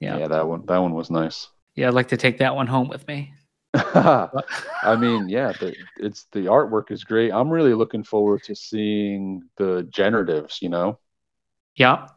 Yeah. 0.00 0.18
Yeah. 0.18 0.28
That 0.28 0.48
one. 0.48 0.66
That 0.66 0.78
one 0.78 0.94
was 0.94 1.10
nice. 1.10 1.48
Yeah, 1.74 1.88
I'd 1.88 1.94
like 1.94 2.08
to 2.08 2.16
take 2.16 2.38
that 2.38 2.54
one 2.54 2.66
home 2.66 2.88
with 2.88 3.06
me. 3.06 3.32
I 3.74 4.96
mean, 4.98 5.28
yeah, 5.30 5.52
the, 5.52 5.74
it's 5.96 6.26
the 6.32 6.40
artwork 6.40 6.90
is 6.90 7.04
great. 7.04 7.32
I'm 7.32 7.48
really 7.48 7.72
looking 7.72 8.04
forward 8.04 8.42
to 8.44 8.54
seeing 8.54 9.42
the 9.56 9.88
generatives. 9.90 10.60
You 10.60 10.68
know, 10.68 10.98
yeah. 11.76 12.08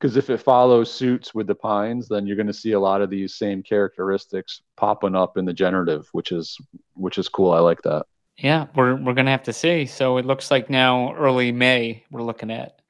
Because 0.00 0.16
if 0.16 0.30
it 0.30 0.38
follows 0.38 0.90
suits 0.90 1.34
with 1.34 1.46
the 1.46 1.54
pines, 1.54 2.08
then 2.08 2.26
you're 2.26 2.36
going 2.36 2.46
to 2.46 2.54
see 2.54 2.72
a 2.72 2.80
lot 2.80 3.02
of 3.02 3.10
these 3.10 3.34
same 3.34 3.62
characteristics 3.62 4.62
popping 4.76 5.14
up 5.14 5.36
in 5.36 5.44
the 5.44 5.52
generative, 5.52 6.08
which 6.12 6.32
is 6.32 6.56
which 6.94 7.18
is 7.18 7.28
cool. 7.28 7.52
I 7.52 7.58
like 7.58 7.82
that. 7.82 8.06
Yeah, 8.38 8.68
we're 8.74 8.96
we're 8.96 9.12
gonna 9.12 9.30
have 9.30 9.42
to 9.42 9.52
see. 9.52 9.84
So 9.84 10.16
it 10.16 10.24
looks 10.24 10.50
like 10.50 10.70
now 10.70 11.14
early 11.14 11.52
May 11.52 12.04
we're 12.10 12.22
looking 12.22 12.50
at 12.50 12.80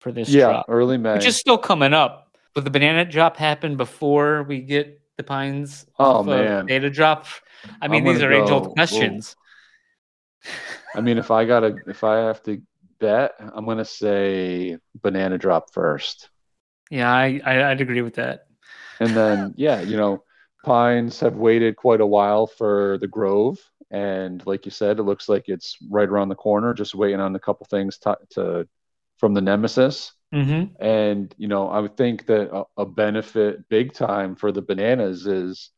for 0.00 0.10
this 0.10 0.28
yeah, 0.28 0.46
drop, 0.46 0.66
early 0.68 0.98
May. 0.98 1.14
which 1.14 1.26
is 1.26 1.36
still 1.36 1.58
coming 1.58 1.92
up. 1.92 2.36
but 2.54 2.64
the 2.64 2.70
banana 2.70 3.04
drop 3.04 3.36
happened 3.36 3.76
before 3.76 4.42
we 4.42 4.60
get 4.60 5.00
the 5.16 5.22
pines? 5.22 5.86
Oh, 5.98 6.22
man. 6.22 6.66
Theta 6.66 6.90
Drop. 6.90 7.26
I 7.80 7.88
mean, 7.88 8.04
these 8.04 8.22
are 8.22 8.32
age 8.32 8.50
old 8.50 8.72
questions. 8.72 9.36
I 10.94 11.02
mean, 11.02 11.18
if 11.18 11.30
I 11.30 11.44
gotta, 11.44 11.76
if 11.86 12.02
I 12.02 12.16
have 12.16 12.42
to 12.44 12.62
bet, 12.98 13.32
I'm 13.38 13.66
gonna 13.66 13.84
say 13.84 14.78
banana 14.94 15.36
drop 15.36 15.72
first. 15.72 16.29
Yeah, 16.90 17.12
I, 17.12 17.40
I 17.44 17.70
I'd 17.70 17.80
agree 17.80 18.02
with 18.02 18.14
that. 18.14 18.46
And 18.98 19.16
then, 19.16 19.54
yeah, 19.56 19.80
you 19.80 19.96
know, 19.96 20.24
pines 20.64 21.20
have 21.20 21.36
waited 21.36 21.76
quite 21.76 22.00
a 22.00 22.06
while 22.06 22.46
for 22.46 22.98
the 23.00 23.06
grove. 23.06 23.58
And 23.90 24.44
like 24.46 24.64
you 24.66 24.70
said, 24.70 24.98
it 24.98 25.04
looks 25.04 25.28
like 25.28 25.48
it's 25.48 25.76
right 25.88 26.08
around 26.08 26.28
the 26.28 26.34
corner, 26.34 26.74
just 26.74 26.94
waiting 26.94 27.20
on 27.20 27.34
a 27.34 27.40
couple 27.40 27.66
things 27.66 27.98
to, 27.98 28.16
to 28.30 28.68
from 29.18 29.34
the 29.34 29.40
nemesis. 29.40 30.12
Mm-hmm. 30.34 30.82
And, 30.82 31.34
you 31.38 31.48
know, 31.48 31.68
I 31.68 31.80
would 31.80 31.96
think 31.96 32.26
that 32.26 32.54
a, 32.54 32.64
a 32.76 32.86
benefit 32.86 33.68
big 33.68 33.92
time 33.92 34.36
for 34.36 34.52
the 34.52 34.62
bananas 34.62 35.26
is 35.26 35.70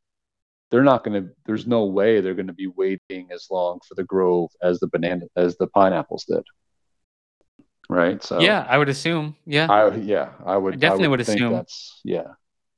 they're 0.70 0.82
not 0.82 1.04
going 1.04 1.22
to, 1.22 1.30
there's 1.46 1.66
no 1.66 1.86
way 1.86 2.20
they're 2.20 2.34
going 2.34 2.46
to 2.48 2.52
be 2.52 2.66
waiting 2.66 3.28
as 3.32 3.48
long 3.50 3.80
for 3.86 3.94
the 3.94 4.04
grove 4.04 4.50
as 4.62 4.78
the 4.80 4.88
banana, 4.88 5.26
as 5.36 5.56
the 5.56 5.68
pineapples 5.68 6.24
did. 6.24 6.44
Right. 7.92 8.22
So, 8.22 8.40
Yeah, 8.40 8.66
I 8.68 8.78
would 8.78 8.88
assume. 8.88 9.36
Yeah. 9.44 9.70
I 9.70 9.94
yeah, 9.96 10.30
I 10.44 10.56
would 10.56 10.74
I 10.74 10.76
definitely 10.76 11.08
would 11.08 11.26
think 11.26 11.40
assume. 11.40 11.52
that's 11.52 12.00
yeah, 12.04 12.28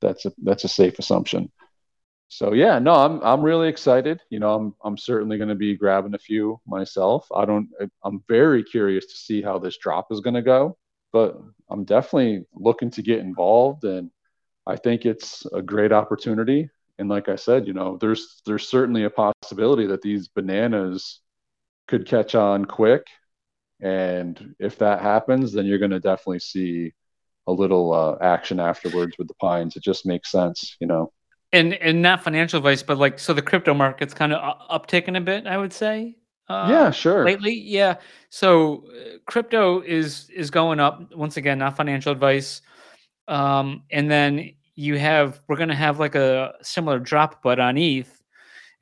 that's 0.00 0.26
a 0.26 0.32
that's 0.42 0.64
a 0.64 0.68
safe 0.68 0.98
assumption. 0.98 1.50
So 2.28 2.52
yeah, 2.52 2.80
no, 2.80 2.94
I'm 2.94 3.22
I'm 3.22 3.42
really 3.42 3.68
excited. 3.68 4.20
You 4.30 4.40
know, 4.40 4.54
I'm 4.54 4.74
I'm 4.82 4.98
certainly 4.98 5.36
going 5.36 5.50
to 5.50 5.54
be 5.54 5.76
grabbing 5.76 6.14
a 6.14 6.18
few 6.18 6.60
myself. 6.66 7.28
I 7.34 7.44
don't 7.44 7.68
I'm 8.02 8.24
very 8.28 8.64
curious 8.64 9.06
to 9.06 9.16
see 9.16 9.40
how 9.40 9.58
this 9.58 9.78
drop 9.78 10.08
is 10.10 10.20
going 10.20 10.34
to 10.34 10.42
go, 10.42 10.76
but 11.12 11.40
I'm 11.70 11.84
definitely 11.84 12.44
looking 12.54 12.90
to 12.90 13.02
get 13.02 13.20
involved 13.20 13.84
and 13.84 14.10
I 14.66 14.76
think 14.76 15.06
it's 15.06 15.46
a 15.52 15.62
great 15.62 15.92
opportunity 15.92 16.70
and 16.98 17.08
like 17.08 17.28
I 17.28 17.36
said, 17.36 17.66
you 17.66 17.72
know, 17.72 17.98
there's 18.00 18.42
there's 18.46 18.68
certainly 18.68 19.04
a 19.04 19.10
possibility 19.10 19.86
that 19.86 20.02
these 20.02 20.28
bananas 20.28 21.20
could 21.86 22.06
catch 22.06 22.34
on 22.34 22.64
quick 22.64 23.06
and 23.80 24.54
if 24.58 24.78
that 24.78 25.00
happens, 25.00 25.52
then 25.52 25.66
you're 25.66 25.78
going 25.78 25.90
to 25.90 26.00
definitely 26.00 26.40
see 26.40 26.92
a 27.46 27.52
little 27.52 27.92
uh, 27.92 28.16
action 28.20 28.58
afterwards 28.60 29.16
with 29.18 29.28
the 29.28 29.34
pines. 29.34 29.76
It 29.76 29.82
just 29.82 30.06
makes 30.06 30.30
sense, 30.30 30.76
you 30.80 30.86
know. 30.86 31.12
and 31.52 31.74
and 31.74 32.02
not 32.02 32.24
financial 32.24 32.58
advice, 32.58 32.82
but 32.82 32.98
like 32.98 33.18
so 33.18 33.32
the 33.34 33.42
crypto 33.42 33.74
market's 33.74 34.14
kind 34.14 34.32
of 34.32 34.58
uptaken 34.70 35.16
a 35.16 35.20
bit, 35.20 35.46
I 35.46 35.56
would 35.58 35.72
say. 35.72 36.16
Uh, 36.46 36.66
yeah, 36.68 36.90
sure. 36.90 37.24
lately 37.24 37.54
yeah 37.54 37.96
so 38.28 38.84
uh, 38.90 39.16
crypto 39.26 39.80
is 39.80 40.28
is 40.28 40.50
going 40.50 40.78
up 40.78 41.10
once 41.14 41.38
again 41.38 41.58
not 41.58 41.74
financial 41.74 42.12
advice 42.12 42.60
um 43.28 43.82
and 43.90 44.10
then 44.10 44.50
you 44.74 44.98
have 44.98 45.40
we're 45.48 45.56
going 45.56 45.70
to 45.70 45.74
have 45.74 45.98
like 45.98 46.14
a 46.14 46.52
similar 46.60 46.98
drop 46.98 47.42
but 47.42 47.58
on 47.58 47.78
eth 47.78 48.22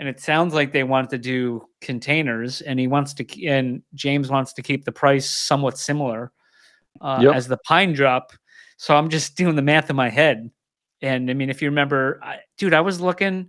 and 0.02 0.08
it 0.08 0.18
sounds 0.18 0.52
like 0.52 0.72
they 0.72 0.82
want 0.82 1.08
to 1.10 1.16
do 1.18 1.64
containers 1.80 2.60
and 2.60 2.80
he 2.80 2.88
wants 2.88 3.14
to 3.14 3.46
and 3.46 3.82
james 3.94 4.28
wants 4.28 4.52
to 4.52 4.60
keep 4.62 4.84
the 4.84 4.90
price 4.90 5.30
somewhat 5.30 5.78
similar 5.78 6.32
uh, 7.00 7.20
Yep. 7.22 7.34
as 7.36 7.46
the 7.46 7.58
pine 7.58 7.92
drop 7.92 8.32
so 8.78 8.96
i'm 8.96 9.08
just 9.08 9.36
doing 9.40 9.54
the 9.54 9.62
math 9.62 9.90
in 9.90 9.94
my 9.96 10.08
head 10.10 10.50
and 11.02 11.30
i 11.30 11.34
mean 11.34 11.50
if 11.50 11.62
you 11.62 11.68
remember 11.68 12.18
I, 12.20 12.38
dude 12.58 12.74
i 12.74 12.80
was 12.80 13.00
looking 13.00 13.48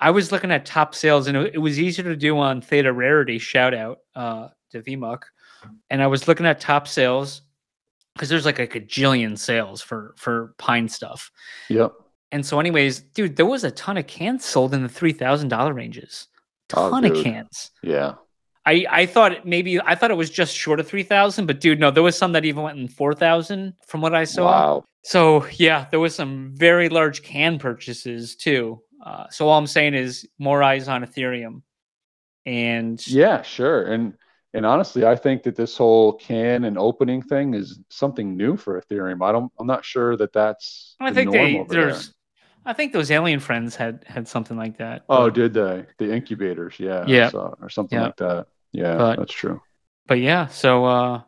I 0.00 0.10
was 0.10 0.32
looking 0.32 0.50
at 0.50 0.66
top 0.66 0.92
sales, 0.94 1.28
and 1.28 1.36
it, 1.36 1.54
it 1.54 1.58
was 1.58 1.78
easier 1.78 2.04
to 2.04 2.16
do 2.16 2.36
on 2.36 2.60
Theta 2.60 2.92
Rarity. 2.92 3.38
Shout 3.38 3.72
out 3.72 4.00
uh, 4.16 4.48
to 4.72 4.82
VMuck. 4.82 5.20
and 5.88 6.02
I 6.02 6.08
was 6.08 6.26
looking 6.26 6.46
at 6.46 6.58
top 6.60 6.88
sales 6.88 7.42
because 8.12 8.28
there's 8.28 8.44
like 8.44 8.58
a 8.58 8.66
gajillion 8.66 9.38
sales 9.38 9.80
for 9.80 10.12
for 10.18 10.52
pine 10.58 10.88
stuff. 10.88 11.30
Yep. 11.70 11.92
And 12.34 12.44
so, 12.44 12.58
anyways, 12.58 12.98
dude, 12.98 13.36
there 13.36 13.46
was 13.46 13.62
a 13.62 13.70
ton 13.70 13.96
of 13.96 14.08
cans 14.08 14.44
sold 14.44 14.74
in 14.74 14.82
the 14.82 14.88
three 14.88 15.12
thousand 15.12 15.50
dollar 15.50 15.72
ranges. 15.72 16.26
Oh, 16.74 16.90
Ton 16.90 17.04
of 17.04 17.22
cans. 17.22 17.70
Yeah. 17.80 18.14
I 18.66 18.84
I 18.90 19.06
thought 19.06 19.46
maybe 19.46 19.80
I 19.80 19.94
thought 19.94 20.10
it 20.10 20.16
was 20.16 20.30
just 20.30 20.52
short 20.52 20.80
of 20.80 20.88
three 20.88 21.04
thousand, 21.04 21.46
but 21.46 21.60
dude, 21.60 21.78
no, 21.78 21.92
there 21.92 22.02
was 22.02 22.18
some 22.18 22.32
that 22.32 22.44
even 22.44 22.64
went 22.64 22.76
in 22.76 22.88
four 22.88 23.14
thousand 23.14 23.74
from 23.86 24.00
what 24.00 24.16
I 24.16 24.24
saw. 24.24 24.46
Wow. 24.46 24.84
So 25.04 25.46
yeah, 25.52 25.86
there 25.92 26.00
was 26.00 26.16
some 26.16 26.50
very 26.56 26.88
large 26.88 27.22
can 27.22 27.56
purchases 27.56 28.34
too. 28.34 28.82
Uh, 29.06 29.26
so 29.30 29.46
all 29.46 29.56
I'm 29.56 29.68
saying 29.68 29.94
is 29.94 30.26
more 30.40 30.60
eyes 30.60 30.88
on 30.88 31.04
Ethereum, 31.04 31.62
and 32.46 33.06
Yeah, 33.06 33.42
sure. 33.42 33.84
And 33.84 34.14
and 34.54 34.66
honestly, 34.66 35.06
I 35.06 35.14
think 35.14 35.44
that 35.44 35.54
this 35.54 35.76
whole 35.76 36.14
can 36.14 36.64
and 36.64 36.78
opening 36.78 37.22
thing 37.22 37.54
is 37.54 37.78
something 37.90 38.36
new 38.36 38.56
for 38.56 38.80
Ethereum. 38.80 39.24
I 39.24 39.30
don't. 39.30 39.52
I'm 39.60 39.68
not 39.68 39.84
sure 39.84 40.16
that 40.16 40.32
that's. 40.32 40.96
I 40.98 41.12
think 41.12 41.30
they 41.30 41.60
over 41.60 41.72
there. 41.72 42.00
I 42.66 42.72
think 42.72 42.92
those 42.92 43.10
alien 43.10 43.40
friends 43.40 43.76
had 43.76 44.04
had 44.06 44.26
something 44.28 44.56
like 44.56 44.78
that. 44.78 45.04
Oh, 45.08 45.26
but- 45.26 45.34
did 45.34 45.54
they? 45.54 45.86
The 45.98 46.12
incubators, 46.12 46.78
yeah, 46.78 47.04
Yeah. 47.06 47.30
or 47.34 47.68
something 47.68 47.98
Yeah. 47.98 48.04
like 48.06 48.16
that. 48.16 48.46
Yeah, 48.72 48.96
But- 48.96 49.18
that's 49.18 49.32
true. 49.32 49.60
but 50.06 50.18
yeah, 50.20 50.46
so 50.46 50.84
uh, 50.84 51.22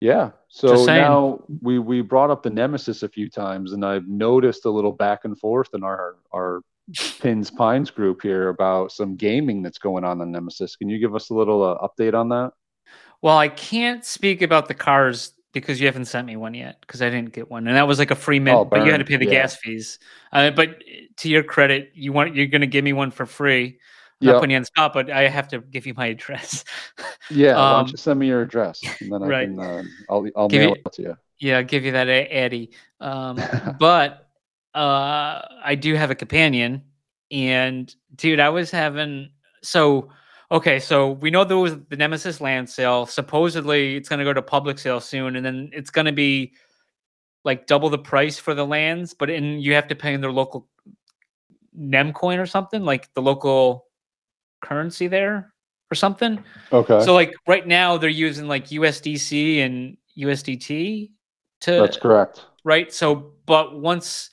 Yeah. 0.00 0.30
So 0.48 0.84
now 0.86 1.44
we 1.62 1.78
we 1.78 2.00
brought 2.00 2.30
up 2.30 2.42
the 2.42 2.50
Nemesis 2.50 3.02
a 3.02 3.08
few 3.08 3.28
times, 3.28 3.72
and 3.72 3.84
I've 3.84 4.08
noticed 4.08 4.64
a 4.64 4.70
little 4.70 4.92
back 4.92 5.24
and 5.24 5.38
forth 5.38 5.68
in 5.74 5.84
our 5.84 6.16
our 6.32 6.62
Pins 7.20 7.50
Pines 7.50 7.90
group 7.90 8.22
here 8.22 8.48
about 8.48 8.90
some 8.92 9.14
gaming 9.14 9.62
that's 9.62 9.78
going 9.78 10.02
on 10.04 10.20
on 10.20 10.32
Nemesis. 10.32 10.74
Can 10.74 10.88
you 10.88 10.98
give 10.98 11.14
us 11.14 11.30
a 11.30 11.34
little 11.34 11.62
uh, 11.62 11.86
update 11.86 12.14
on 12.14 12.28
that? 12.30 12.52
well, 13.22 13.36
I 13.36 13.48
can't 13.48 14.02
speak 14.04 14.40
about 14.40 14.66
the 14.68 14.74
cars 14.74 15.34
because 15.52 15.80
you 15.80 15.86
haven't 15.86 16.04
sent 16.06 16.26
me 16.26 16.36
one 16.36 16.54
yet 16.54 16.80
because 16.80 17.02
I 17.02 17.10
didn't 17.10 17.32
get 17.32 17.50
one, 17.50 17.66
and 17.66 17.76
that 17.76 17.86
was 17.88 17.98
like 17.98 18.10
a 18.10 18.14
free 18.16 18.38
mint, 18.40 18.56
Oh, 18.58 18.64
but 18.64 18.84
you 18.84 18.90
had 18.90 18.98
to 18.98 19.04
pay 19.04 19.16
the 19.16 19.24
yeah. 19.24 19.30
gas 19.42 19.56
fees. 19.56 19.98
Uh, 20.32 20.50
but 20.50 20.82
to 21.18 21.28
your 21.28 21.42
credit, 21.42 21.90
you 21.94 22.12
want 22.12 22.34
you're 22.34 22.46
going 22.46 22.60
to 22.60 22.66
give 22.66 22.84
me 22.84 22.92
one 22.92 23.10
for 23.10 23.26
free. 23.26 23.78
I'm 24.22 24.26
not 24.26 24.40
putting 24.40 24.50
you 24.50 24.56
on 24.56 24.62
the 24.62 24.66
spot, 24.66 24.92
but 24.92 25.10
I 25.10 25.28
have 25.28 25.48
to 25.48 25.60
give 25.60 25.86
you 25.86 25.94
my 25.94 26.06
address. 26.06 26.64
Yeah. 27.30 27.54
why 27.54 27.70
Um, 27.70 27.84
don't 27.84 27.92
you 27.92 27.96
send 27.96 28.18
me 28.18 28.26
your 28.26 28.42
address, 28.42 28.82
and 29.00 29.12
then 29.12 29.22
I 29.22 29.26
right. 29.26 29.48
can 29.48 29.60
uh, 29.60 29.82
I'll 30.08 30.26
I'll 30.36 30.48
Give 30.48 30.60
mail 30.60 30.70
you- 30.70 30.82
it 30.84 30.92
to 30.94 31.02
you. 31.02 31.16
yeah, 31.38 31.58
I'll 31.58 31.64
give 31.64 31.84
you 31.84 31.92
that 31.92 32.08
Eddie. 32.08 32.70
Um, 33.00 33.38
but 33.78 34.28
uh, 34.74 35.42
I 35.64 35.76
do 35.78 35.94
have 35.94 36.10
a 36.10 36.14
companion, 36.16 36.82
and 37.30 37.94
dude, 38.16 38.40
I 38.40 38.48
was 38.48 38.70
having 38.70 39.30
so 39.62 40.10
okay. 40.50 40.78
So 40.80 41.12
we 41.12 41.30
know 41.30 41.44
there 41.44 41.56
was 41.56 41.76
the 41.88 41.96
Nemesis 41.96 42.40
land 42.40 42.68
sale. 42.68 43.06
Supposedly, 43.06 43.96
it's 43.96 44.08
going 44.08 44.18
to 44.18 44.24
go 44.24 44.32
to 44.32 44.42
public 44.42 44.78
sale 44.78 45.00
soon, 45.00 45.36
and 45.36 45.44
then 45.44 45.70
it's 45.72 45.90
going 45.90 46.06
to 46.06 46.12
be 46.12 46.52
like 47.44 47.66
double 47.66 47.88
the 47.88 47.98
price 47.98 48.38
for 48.38 48.54
the 48.54 48.66
lands, 48.66 49.14
but 49.14 49.30
in 49.30 49.60
you 49.60 49.74
have 49.74 49.88
to 49.88 49.94
pay 49.94 50.14
in 50.14 50.20
their 50.20 50.32
local 50.32 50.68
Nemcoin 51.78 52.38
or 52.38 52.46
something, 52.46 52.84
like 52.84 53.12
the 53.14 53.22
local 53.22 53.86
currency 54.60 55.06
there 55.06 55.52
or 55.90 55.94
something. 55.94 56.42
Okay. 56.72 57.04
So 57.04 57.14
like 57.14 57.34
right 57.46 57.66
now 57.66 57.96
they're 57.96 58.10
using 58.10 58.46
like 58.46 58.66
USDC 58.66 59.58
and 59.64 59.96
USDT 60.18 61.10
to 61.62 61.70
that's 61.72 61.96
correct. 61.96 62.46
right? 62.64 62.92
So, 62.92 63.32
but 63.46 63.78
once 63.78 64.30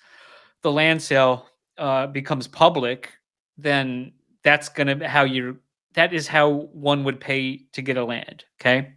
the 0.62 0.72
land 0.72 1.02
sale 1.02 1.48
uh, 1.78 2.08
becomes 2.08 2.48
public, 2.48 3.12
then 3.58 4.12
that's 4.44 4.70
gonna 4.70 5.08
how 5.08 5.24
you 5.24 5.58
that 5.98 6.14
is 6.14 6.28
how 6.28 6.50
one 6.72 7.04
would 7.04 7.20
pay 7.20 7.66
to 7.74 7.82
get 7.82 7.98
a 7.98 8.06
land. 8.06 8.46
Okay, 8.62 8.94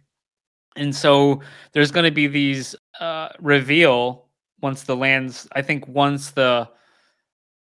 and 0.75 0.95
so 0.95 1.41
there's 1.73 1.91
gonna 1.91 2.11
be 2.11 2.27
these 2.27 2.75
uh, 2.99 3.29
reveal 3.39 4.29
once 4.61 4.83
the 4.83 4.95
lands. 4.95 5.47
I 5.51 5.61
think 5.61 5.87
once 5.87 6.31
the 6.31 6.69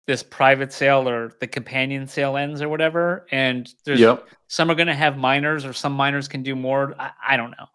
this 0.07 0.23
private 0.23 0.73
sale 0.73 1.09
or 1.09 1.33
the 1.41 1.47
companion 1.47 2.07
sale 2.07 2.37
ends 2.37 2.61
or 2.61 2.69
whatever, 2.69 3.27
and 3.31 3.73
there's 3.85 4.01
Yep. 4.01 4.27
some 4.49 4.71
are 4.71 4.75
going 4.75 4.89
to 4.89 4.95
have 4.95 5.17
miners 5.17 5.65
or 5.65 5.73
some 5.73 5.93
miners 5.93 6.27
can 6.27 6.43
do 6.43 6.57
more 6.57 6.95
I, 6.99 7.13
I 7.29 7.37
don't 7.37 7.53
know 7.53 7.67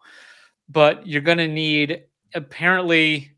but 0.68 1.06
you're 1.06 1.22
going 1.22 1.38
to 1.38 1.48
need 1.48 2.02
apparently 2.34 3.30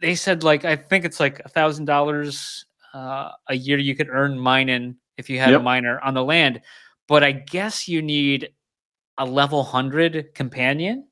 they 0.00 0.14
said 0.14 0.42
like 0.42 0.64
i 0.64 0.76
think 0.76 1.04
it's 1.04 1.20
like 1.20 1.40
a 1.44 1.48
thousand 1.48 1.84
dollars 1.84 2.64
uh, 2.94 3.30
a 3.48 3.54
year 3.54 3.78
you 3.78 3.94
could 3.94 4.08
earn 4.08 4.38
mining 4.38 4.96
if 5.18 5.28
you 5.28 5.38
had 5.38 5.52
a 5.52 5.60
miner 5.60 6.00
on 6.00 6.14
the 6.14 6.24
land 6.24 6.62
but 7.08 7.22
i 7.24 7.32
guess 7.32 7.88
you 7.88 8.02
need 8.02 8.50
a 9.18 9.24
level 9.24 9.62
100 9.62 10.34
companion 10.34 11.06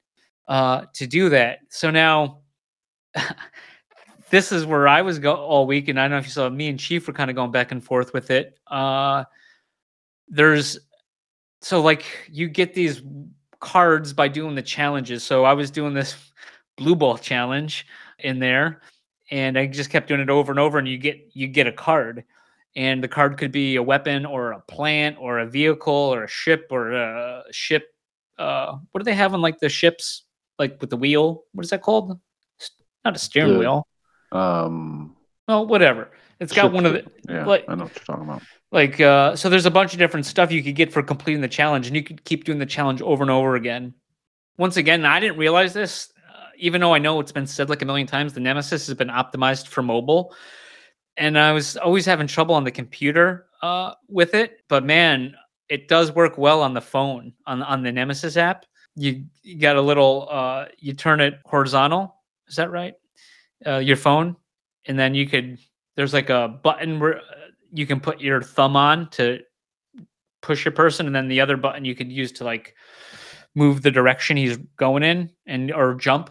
uh, 0.49 0.85
to 0.93 1.07
do 1.07 1.29
that 1.31 1.61
so 1.71 1.91
now 1.91 2.39
this 4.31 4.53
is 4.53 4.67
where 4.67 4.87
i 4.87 5.01
was 5.01 5.19
go 5.19 5.35
all 5.35 5.67
week 5.67 5.89
and 5.89 5.99
i 5.99 6.05
don't 6.05 6.13
know 6.13 6.19
if 6.19 6.27
you 6.27 6.31
saw 6.31 6.49
me 6.49 6.69
and 6.69 6.79
chief 6.79 7.07
were 7.07 7.15
kind 7.15 7.31
of 7.31 7.37
going 7.37 7.51
back 7.51 7.73
and 7.73 7.83
forth 7.83 8.13
with 8.13 8.31
it 8.31 8.59
uh, 8.71 9.25
there's 10.29 10.79
so 11.63 11.81
like 11.81 12.05
you 12.31 12.49
get 12.49 12.75
these 12.75 13.03
cards 13.65 14.13
by 14.13 14.29
doing 14.29 14.55
the 14.55 14.63
challenges. 14.63 15.25
So 15.25 15.45
I 15.45 15.55
was 15.55 15.71
doing 15.71 15.95
this 15.95 16.15
blue 16.77 16.95
ball 16.95 17.17
challenge 17.17 17.87
in 18.19 18.39
there 18.39 18.83
and 19.31 19.59
I 19.59 19.67
just 19.67 19.91
kept 19.91 20.09
doing 20.09 20.21
it 20.21 20.29
over 20.29 20.53
and 20.53 20.61
over 20.61 20.79
and 20.79 20.87
you 20.87 20.99
get 20.99 21.31
you 21.33 21.49
get 21.49 21.67
a 21.67 21.73
card. 21.73 22.25
And 22.77 23.03
the 23.05 23.09
card 23.09 23.39
could 23.39 23.53
be 23.53 23.77
a 23.77 23.83
weapon 23.83 24.27
or 24.27 24.53
a 24.53 24.61
plant 24.61 25.17
or 25.21 25.39
a 25.39 25.47
vehicle 25.47 25.93
or 25.95 26.25
a 26.25 26.29
ship 26.29 26.67
or 26.71 26.93
a 26.93 27.45
ship 27.53 27.85
uh 28.37 28.77
what 28.91 28.99
do 28.99 29.05
they 29.05 29.15
have 29.15 29.33
on 29.33 29.41
like 29.41 29.61
the 29.61 29.69
ships 29.69 30.25
like 30.59 30.81
with 30.81 30.91
the 30.91 30.97
wheel? 30.97 31.45
What 31.53 31.65
is 31.65 31.71
that 31.71 31.83
called? 31.83 32.19
Not 33.05 33.15
a 33.15 33.19
steering 33.19 33.53
The- 33.55 33.59
wheel. 33.61 33.87
Um. 34.33 35.17
Well, 35.47 35.67
whatever. 35.67 36.11
It's 36.41 36.53
got 36.53 36.73
one 36.73 36.85
of 36.85 36.95
the 36.95 37.05
Yeah, 37.29 37.45
like- 37.47 37.65
I 37.69 37.75
know 37.77 37.85
what 37.85 37.95
you're 37.95 38.05
talking 38.05 38.25
about. 38.25 38.43
like 38.73 39.01
uh 39.01 39.37
so 39.37 39.49
there's 39.49 39.67
a 39.67 39.71
bunch 39.71 39.93
of 39.93 39.99
different 40.01 40.27
stuff 40.27 40.51
you 40.51 40.63
could 40.65 40.75
get 40.75 40.93
for 40.93 41.01
completing 41.03 41.41
the 41.43 41.49
challenge 41.49 41.87
and 41.87 41.95
you 41.95 42.03
could 42.03 42.25
keep 42.25 42.43
doing 42.45 42.59
the 42.59 42.67
challenge 42.67 43.01
over 43.03 43.23
and 43.23 43.31
over 43.31 43.55
again 43.55 43.95
once 44.59 44.77
again 44.77 45.05
i 45.05 45.21
didn't 45.21 45.39
realize 45.39 45.73
this 45.73 46.13
uh, 46.29 46.49
even 46.59 46.81
though 46.81 46.93
i 46.93 46.99
know 46.99 47.21
it's 47.21 47.31
been 47.31 47.47
said 47.47 47.69
like 47.71 47.83
a 47.83 47.85
million 47.85 48.07
times 48.07 48.33
the 48.33 48.41
nemesis 48.41 48.89
has 48.89 48.97
been 48.97 49.09
optimized 49.09 49.69
for 49.69 49.81
mobile 49.83 50.35
and 51.17 51.39
i 51.39 51.53
was 51.53 51.77
always 51.77 52.05
having 52.05 52.27
trouble 52.27 52.55
on 52.55 52.65
the 52.65 52.71
computer 52.71 53.47
uh 53.63 53.95
with 54.09 54.35
it 54.35 54.63
but 54.69 54.85
man 54.85 55.35
it 55.69 55.89
does 55.89 56.13
work 56.13 56.39
well 56.39 56.63
on 56.63 56.75
the 56.75 56.81
phone 56.81 57.33
on 57.47 57.63
on 57.63 57.83
the 57.83 57.93
nemesis 57.93 58.37
app. 58.37 58.65
You, 58.97 59.25
you 59.43 59.59
got 59.59 59.77
a 59.77 59.81
little 59.81 60.29
uh 60.31 60.67
you 60.79 60.93
turn 60.93 61.21
it 61.21 61.41
horizontal 61.45 62.17
is 62.49 62.57
that 62.57 62.71
right? 62.71 62.95
Uh 63.67 63.79
your 63.79 63.97
phone 63.97 64.37
and 64.87 64.99
then 64.99 65.15
you 65.15 65.27
could 65.27 65.59
there's 65.97 66.13
like 66.13 66.31
a 66.31 66.49
button 66.63 67.01
where 67.01 67.19
uh, 67.19 67.51
you 67.73 67.87
can 67.87 68.01
put 68.01 68.21
your 68.21 68.43
thumb 68.43 68.77
on 68.77 69.11
to 69.11 69.41
push 70.43 70.65
your 70.65 70.73
person 70.73 71.07
and 71.07 71.15
then 71.15 71.29
the 71.29 71.41
other 71.41 71.57
button 71.57 71.85
you 71.85 71.95
could 71.95 72.13
use 72.13 72.31
to 72.33 72.45
like 72.45 72.75
move 73.55 73.83
the 73.83 73.91
direction 73.91 74.37
he's 74.37 74.59
going 74.77 75.03
in 75.03 75.31
and 75.47 75.73
or 75.73 75.95
jump. 75.95 76.31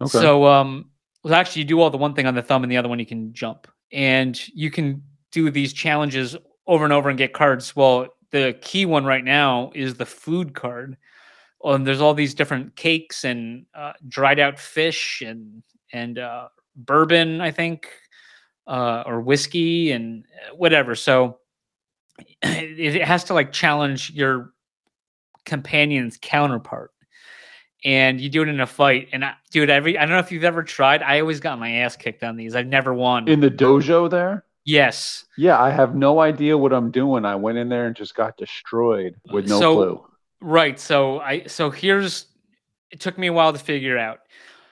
Okay. 0.00 0.10
so 0.10 0.46
um 0.46 0.90
well 1.24 1.34
actually 1.34 1.62
you 1.62 1.68
do 1.68 1.80
all 1.80 1.90
the 1.90 1.98
one 1.98 2.14
thing 2.14 2.26
on 2.26 2.34
the 2.34 2.42
thumb 2.42 2.62
and 2.62 2.70
the 2.70 2.76
other 2.76 2.88
one 2.88 2.98
you 2.98 3.06
can 3.06 3.32
jump 3.32 3.66
and 3.92 4.48
you 4.48 4.70
can 4.70 5.02
do 5.32 5.50
these 5.50 5.72
challenges 5.72 6.36
over 6.66 6.84
and 6.84 6.92
over 6.92 7.08
and 7.08 7.18
get 7.18 7.32
cards 7.32 7.74
well 7.74 8.06
the 8.30 8.56
key 8.60 8.86
one 8.86 9.04
right 9.04 9.24
now 9.24 9.70
is 9.74 9.94
the 9.94 10.06
food 10.06 10.54
card 10.54 10.96
and 11.64 11.86
there's 11.86 12.00
all 12.00 12.14
these 12.14 12.34
different 12.34 12.74
cakes 12.76 13.24
and 13.24 13.66
uh, 13.74 13.92
dried 14.08 14.38
out 14.38 14.58
fish 14.58 15.22
and 15.24 15.62
and 15.92 16.18
uh, 16.18 16.48
bourbon 16.76 17.40
i 17.40 17.50
think 17.50 17.88
uh, 18.70 19.02
or 19.04 19.20
whiskey 19.20 19.90
and 19.90 20.24
uh, 20.46 20.54
whatever. 20.54 20.94
So 20.94 21.38
it 22.42 23.02
has 23.02 23.24
to 23.24 23.34
like 23.34 23.52
challenge 23.52 24.10
your 24.10 24.52
companion's 25.44 26.18
counterpart. 26.20 26.92
And 27.84 28.20
you 28.20 28.28
do 28.28 28.42
it 28.42 28.48
in 28.48 28.60
a 28.60 28.66
fight. 28.66 29.08
And 29.12 29.24
I, 29.24 29.34
dude, 29.50 29.70
every 29.70 29.96
I 29.96 30.02
don't 30.02 30.10
know 30.10 30.18
if 30.18 30.30
you've 30.30 30.44
ever 30.44 30.62
tried. 30.62 31.02
I 31.02 31.20
always 31.20 31.40
got 31.40 31.58
my 31.58 31.70
ass 31.76 31.96
kicked 31.96 32.22
on 32.22 32.36
these. 32.36 32.54
I've 32.54 32.66
never 32.66 32.92
won. 32.92 33.26
In 33.28 33.40
the 33.40 33.50
dojo 33.50 34.10
there. 34.10 34.44
yes. 34.66 35.24
Yeah, 35.38 35.58
I 35.58 35.70
have 35.70 35.94
no 35.94 36.20
idea 36.20 36.58
what 36.58 36.72
I'm 36.74 36.90
doing. 36.90 37.24
I 37.24 37.36
went 37.36 37.56
in 37.56 37.70
there 37.70 37.86
and 37.86 37.96
just 37.96 38.14
got 38.14 38.36
destroyed 38.36 39.14
with 39.32 39.48
no 39.48 39.58
So- 39.58 39.74
clue. 39.76 40.06
Right. 40.42 40.78
So 40.80 41.20
I 41.20 41.44
so 41.46 41.70
here's 41.70 42.26
it 42.90 43.00
took 43.00 43.16
me 43.18 43.26
a 43.28 43.32
while 43.32 43.52
to 43.52 43.58
figure 43.58 43.96
out. 43.98 44.20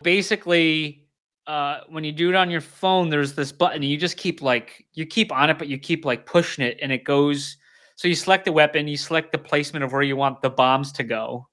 Basically, 0.02 1.06
uh, 1.46 1.80
when 1.88 2.02
you 2.04 2.12
do 2.12 2.30
it 2.30 2.34
on 2.34 2.50
your 2.50 2.60
phone, 2.60 3.10
there's 3.10 3.34
this 3.34 3.52
button. 3.52 3.82
You 3.82 3.96
just 3.98 4.16
keep 4.16 4.40
like 4.42 4.86
you 4.94 5.04
keep 5.06 5.30
on 5.32 5.50
it, 5.50 5.58
but 5.58 5.68
you 5.68 5.78
keep 5.78 6.04
like 6.04 6.24
pushing 6.24 6.64
it, 6.64 6.78
and 6.80 6.90
it 6.92 7.04
goes. 7.04 7.56
So 7.96 8.06
you 8.08 8.14
select 8.14 8.44
the 8.44 8.52
weapon, 8.52 8.86
you 8.88 8.96
select 8.96 9.32
the 9.32 9.38
placement 9.38 9.84
of 9.84 9.92
where 9.92 10.02
you 10.02 10.16
want 10.16 10.40
the 10.40 10.50
bombs 10.50 10.92
to 10.92 11.02
go, 11.02 11.47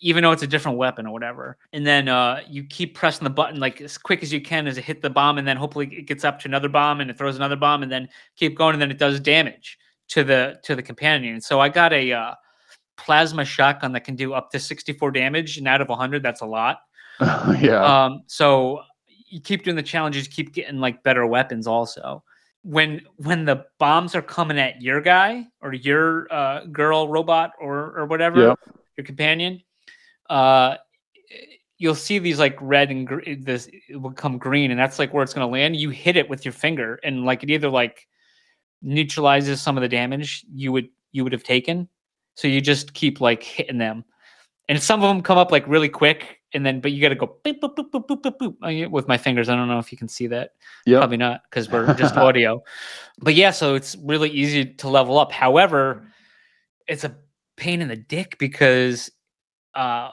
even 0.00 0.22
though 0.22 0.32
it's 0.32 0.42
a 0.42 0.46
different 0.46 0.78
weapon 0.78 1.06
or 1.06 1.12
whatever. 1.12 1.58
And 1.72 1.86
then 1.86 2.08
uh, 2.08 2.40
you 2.48 2.64
keep 2.64 2.94
pressing 2.94 3.24
the 3.24 3.30
button 3.30 3.60
like 3.60 3.80
as 3.80 3.98
quick 3.98 4.22
as 4.22 4.32
you 4.32 4.40
can 4.40 4.66
as 4.66 4.78
it 4.78 4.84
hit 4.84 5.02
the 5.02 5.10
bomb, 5.10 5.38
and 5.38 5.46
then 5.46 5.56
hopefully 5.56 5.88
it 5.92 6.06
gets 6.06 6.24
up 6.24 6.40
to 6.40 6.48
another 6.48 6.68
bomb 6.68 7.00
and 7.00 7.10
it 7.10 7.18
throws 7.18 7.36
another 7.36 7.56
bomb, 7.56 7.82
and 7.82 7.92
then 7.92 8.08
keep 8.36 8.56
going, 8.56 8.74
and 8.74 8.82
then 8.82 8.90
it 8.90 8.98
does 8.98 9.20
damage 9.20 9.78
to 10.08 10.24
the 10.24 10.58
to 10.64 10.74
the 10.74 10.82
companion. 10.82 11.40
So 11.40 11.60
I 11.60 11.68
got 11.68 11.92
a 11.92 12.12
uh, 12.12 12.34
plasma 12.96 13.44
shotgun 13.44 13.92
that 13.92 14.04
can 14.04 14.16
do 14.16 14.32
up 14.34 14.50
to 14.52 14.60
64 14.60 15.10
damage, 15.10 15.58
and 15.58 15.68
out 15.68 15.80
of 15.80 15.88
100, 15.88 16.22
that's 16.22 16.40
a 16.40 16.46
lot. 16.46 16.78
yeah. 17.20 18.04
Um, 18.04 18.22
so 18.26 18.80
you 19.28 19.40
keep 19.40 19.64
doing 19.64 19.76
the 19.76 19.82
challenges, 19.82 20.28
keep 20.28 20.52
getting 20.52 20.78
like 20.78 21.02
better 21.02 21.26
weapons. 21.26 21.66
Also, 21.66 22.22
when 22.62 23.02
when 23.16 23.44
the 23.44 23.66
bombs 23.78 24.14
are 24.14 24.22
coming 24.22 24.58
at 24.58 24.80
your 24.80 25.00
guy 25.00 25.46
or 25.60 25.72
your 25.74 26.32
uh, 26.32 26.64
girl 26.66 27.08
robot 27.08 27.52
or 27.60 27.98
or 27.98 28.06
whatever, 28.06 28.40
Yep. 28.40 28.58
your 28.96 29.04
companion, 29.04 29.60
uh, 30.30 30.76
you'll 31.78 31.94
see 31.94 32.18
these 32.18 32.38
like 32.38 32.56
red 32.60 32.90
and 32.90 33.06
gr- 33.06 33.20
this 33.38 33.68
it 33.88 33.96
will 33.96 34.10
become 34.10 34.38
green, 34.38 34.70
and 34.70 34.78
that's 34.78 34.98
like 34.98 35.12
where 35.12 35.22
it's 35.22 35.34
going 35.34 35.46
to 35.46 35.52
land. 35.52 35.76
You 35.76 35.90
hit 35.90 36.16
it 36.16 36.28
with 36.28 36.44
your 36.44 36.52
finger, 36.52 37.00
and 37.02 37.24
like 37.24 37.42
it 37.42 37.50
either 37.50 37.68
like 37.68 38.06
neutralizes 38.82 39.62
some 39.62 39.76
of 39.76 39.82
the 39.82 39.88
damage 39.88 40.44
you 40.52 40.72
would 40.72 40.88
you 41.12 41.24
would 41.24 41.32
have 41.32 41.44
taken. 41.44 41.88
So 42.34 42.48
you 42.48 42.60
just 42.60 42.94
keep 42.94 43.20
like 43.20 43.42
hitting 43.42 43.78
them, 43.78 44.04
and 44.68 44.82
some 44.82 45.02
of 45.02 45.08
them 45.08 45.22
come 45.22 45.38
up 45.38 45.52
like 45.52 45.66
really 45.66 45.88
quick, 45.88 46.40
and 46.52 46.64
then 46.64 46.80
but 46.80 46.92
you 46.92 47.02
got 47.02 47.10
to 47.10 47.14
go 47.14 47.38
boop, 47.44 47.60
boop, 47.60 47.76
boop, 47.76 47.90
boop, 47.90 48.06
boop, 48.06 48.22
boop, 48.22 48.56
boop, 48.58 48.90
with 48.90 49.08
my 49.08 49.18
fingers. 49.18 49.48
I 49.48 49.56
don't 49.56 49.68
know 49.68 49.78
if 49.78 49.92
you 49.92 49.98
can 49.98 50.08
see 50.08 50.26
that. 50.28 50.52
Yep. 50.86 51.00
Probably 51.00 51.16
not 51.16 51.42
because 51.50 51.70
we're 51.70 51.92
just 51.94 52.16
audio. 52.16 52.62
But 53.18 53.34
yeah, 53.34 53.50
so 53.50 53.74
it's 53.74 53.96
really 54.02 54.30
easy 54.30 54.64
to 54.64 54.88
level 54.88 55.18
up. 55.18 55.32
However, 55.32 56.06
it's 56.86 57.04
a 57.04 57.16
pain 57.56 57.80
in 57.80 57.88
the 57.88 57.96
dick 57.96 58.36
because 58.38 59.10
uh, 59.74 60.10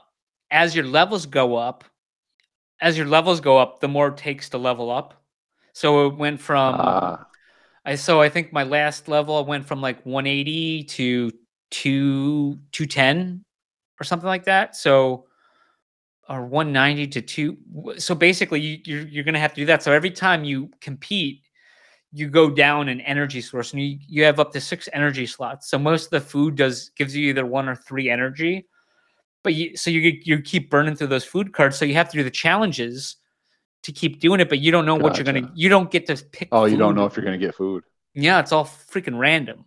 as 0.50 0.76
your 0.76 0.86
levels 0.86 1.26
go 1.26 1.56
up, 1.56 1.84
as 2.82 2.98
your 2.98 3.08
levels 3.08 3.40
go 3.40 3.58
up, 3.58 3.80
the 3.80 3.88
more 3.88 4.10
it 4.10 4.18
takes 4.18 4.50
to 4.50 4.58
level 4.58 4.90
up. 4.92 5.24
So 5.74 6.08
it 6.08 6.16
went 6.16 6.42
from 6.42 6.76
Ah, 6.76 7.28
I 7.86 7.96
so 7.96 8.22
I 8.22 8.30
think 8.30 8.52
my 8.52 8.64
last 8.64 9.08
level 9.08 9.44
went 9.46 9.66
from 9.66 9.82
like 9.82 10.06
180 10.06 10.84
to 10.84 11.32
two 11.70 12.60
210 12.72 13.46
or 14.00 14.04
something 14.04 14.28
like 14.28 14.46
that. 14.46 14.76
So 14.76 15.26
or 16.30 16.46
190 16.46 17.08
to 17.08 17.22
two. 17.22 17.58
So 17.98 18.16
basically, 18.16 18.60
you, 18.62 18.80
you're 18.86 19.08
you're 19.08 19.24
gonna 19.24 19.40
have 19.40 19.54
to 19.54 19.62
do 19.62 19.66
that. 19.66 19.84
So 19.84 19.92
every 19.92 20.12
time 20.12 20.44
you 20.44 20.70
compete, 20.80 21.44
you 22.12 22.30
go 22.30 22.50
down 22.50 22.90
an 22.90 23.02
energy 23.02 23.42
source, 23.42 23.74
and 23.74 23.82
you 23.82 23.98
you 24.08 24.24
have 24.24 24.40
up 24.40 24.52
to 24.54 24.62
six 24.62 24.88
energy 24.94 25.26
slots. 25.26 25.70
So 25.70 25.78
most 25.78 26.06
of 26.06 26.12
the 26.12 26.22
food 26.22 26.56
does 26.56 26.90
gives 26.96 27.16
you 27.16 27.30
either 27.30 27.46
one 27.46 27.68
or 27.68 27.76
three 27.76 28.10
energy, 28.10 28.68
but 29.44 29.54
you 29.54 29.76
so 29.76 29.90
you 29.90 30.20
you 30.24 30.42
keep 30.42 30.70
burning 30.70 30.96
through 30.96 31.08
those 31.08 31.26
food 31.26 31.54
cards. 31.54 31.78
So 31.78 31.86
you 31.86 31.94
have 31.96 32.10
to 32.10 32.18
do 32.18 32.24
the 32.24 32.32
challenges 32.32 33.18
to 33.84 33.92
keep 33.92 34.20
doing 34.20 34.40
it, 34.40 34.50
but 34.50 34.60
you 34.60 34.72
don't 34.72 34.86
know 34.86 34.96
what 34.96 35.18
you're 35.18 35.26
gonna. 35.26 35.52
You 35.56 35.70
don't 35.70 35.90
get 35.90 36.06
to 36.08 36.16
pick. 36.32 36.50
oh, 36.52 36.66
you 36.66 36.78
don't 36.78 36.96
know 36.96 37.06
if 37.06 37.16
you're 37.16 37.26
gonna 37.26 37.38
get 37.38 37.56
food. 37.56 37.84
Yeah, 38.14 38.40
it's 38.40 38.52
all 38.52 38.66
freaking 38.66 39.18
random. 39.18 39.66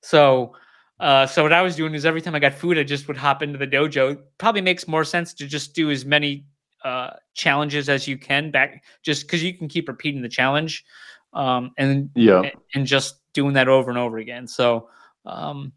So, 0.00 0.54
uh, 1.00 1.26
so 1.26 1.42
what 1.42 1.52
I 1.52 1.62
was 1.62 1.76
doing 1.76 1.94
is 1.94 2.04
every 2.04 2.20
time 2.20 2.34
I 2.34 2.38
got 2.38 2.54
food, 2.54 2.76
I 2.76 2.82
just 2.82 3.08
would 3.08 3.16
hop 3.16 3.42
into 3.42 3.58
the 3.58 3.66
dojo. 3.66 4.18
Probably 4.38 4.60
makes 4.60 4.86
more 4.86 5.04
sense 5.04 5.32
to 5.34 5.46
just 5.46 5.74
do 5.74 5.90
as 5.90 6.04
many 6.04 6.44
uh, 6.84 7.10
challenges 7.34 7.88
as 7.88 8.06
you 8.06 8.18
can 8.18 8.50
back, 8.50 8.84
just 9.02 9.22
because 9.22 9.42
you 9.42 9.54
can 9.56 9.68
keep 9.68 9.88
repeating 9.88 10.22
the 10.22 10.28
challenge, 10.28 10.84
um, 11.32 11.72
and 11.78 12.10
Yeah. 12.14 12.50
and 12.74 12.86
just 12.86 13.20
doing 13.32 13.54
that 13.54 13.68
over 13.68 13.90
and 13.90 13.98
over 13.98 14.18
again. 14.18 14.46
So, 14.46 14.90
um, 15.24 15.72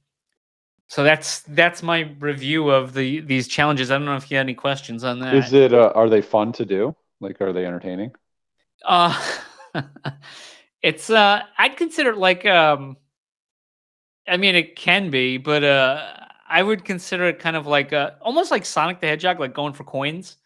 so 0.88 1.04
that's 1.04 1.42
that's 1.42 1.84
my 1.84 2.02
review 2.20 2.70
of 2.70 2.94
the 2.94 3.20
these 3.22 3.48
challenges. 3.48 3.92
I 3.92 3.98
don't 3.98 4.06
know 4.06 4.16
if 4.16 4.32
you 4.32 4.38
had 4.38 4.46
any 4.46 4.54
questions 4.56 5.04
on 5.04 5.20
that. 5.20 5.30
Is 5.32 5.54
it? 5.54 5.74
Uh, 5.74 5.92
are 5.96 6.10
they 6.10 6.22
fun 6.22 6.52
to 6.54 6.66
do? 6.66 6.94
Like, 7.22 7.40
are 7.42 7.54
they 7.54 7.66
entertaining? 7.66 8.14
Uh 8.86 9.14
it's 10.82 11.10
uh 11.10 11.42
I'd 11.58 11.78
consider 11.78 12.12
it 12.12 12.18
like 12.18 12.46
um 12.46 12.98
I 14.28 14.38
mean 14.38 14.56
it 14.56 14.76
can 14.76 15.10
be, 15.10 15.38
but 15.38 15.64
uh 15.64 16.14
I 16.50 16.64
would 16.64 16.86
consider 16.86 17.26
it 17.26 17.40
kind 17.40 17.56
of 17.56 17.68
like 17.68 17.94
uh 17.94 18.12
almost 18.22 18.52
like 18.52 18.66
Sonic 18.66 19.00
the 19.00 19.08
Hedgehog, 19.08 19.40
like 19.40 19.54
going 19.54 19.74
for 19.74 19.84
coins. 19.84 20.38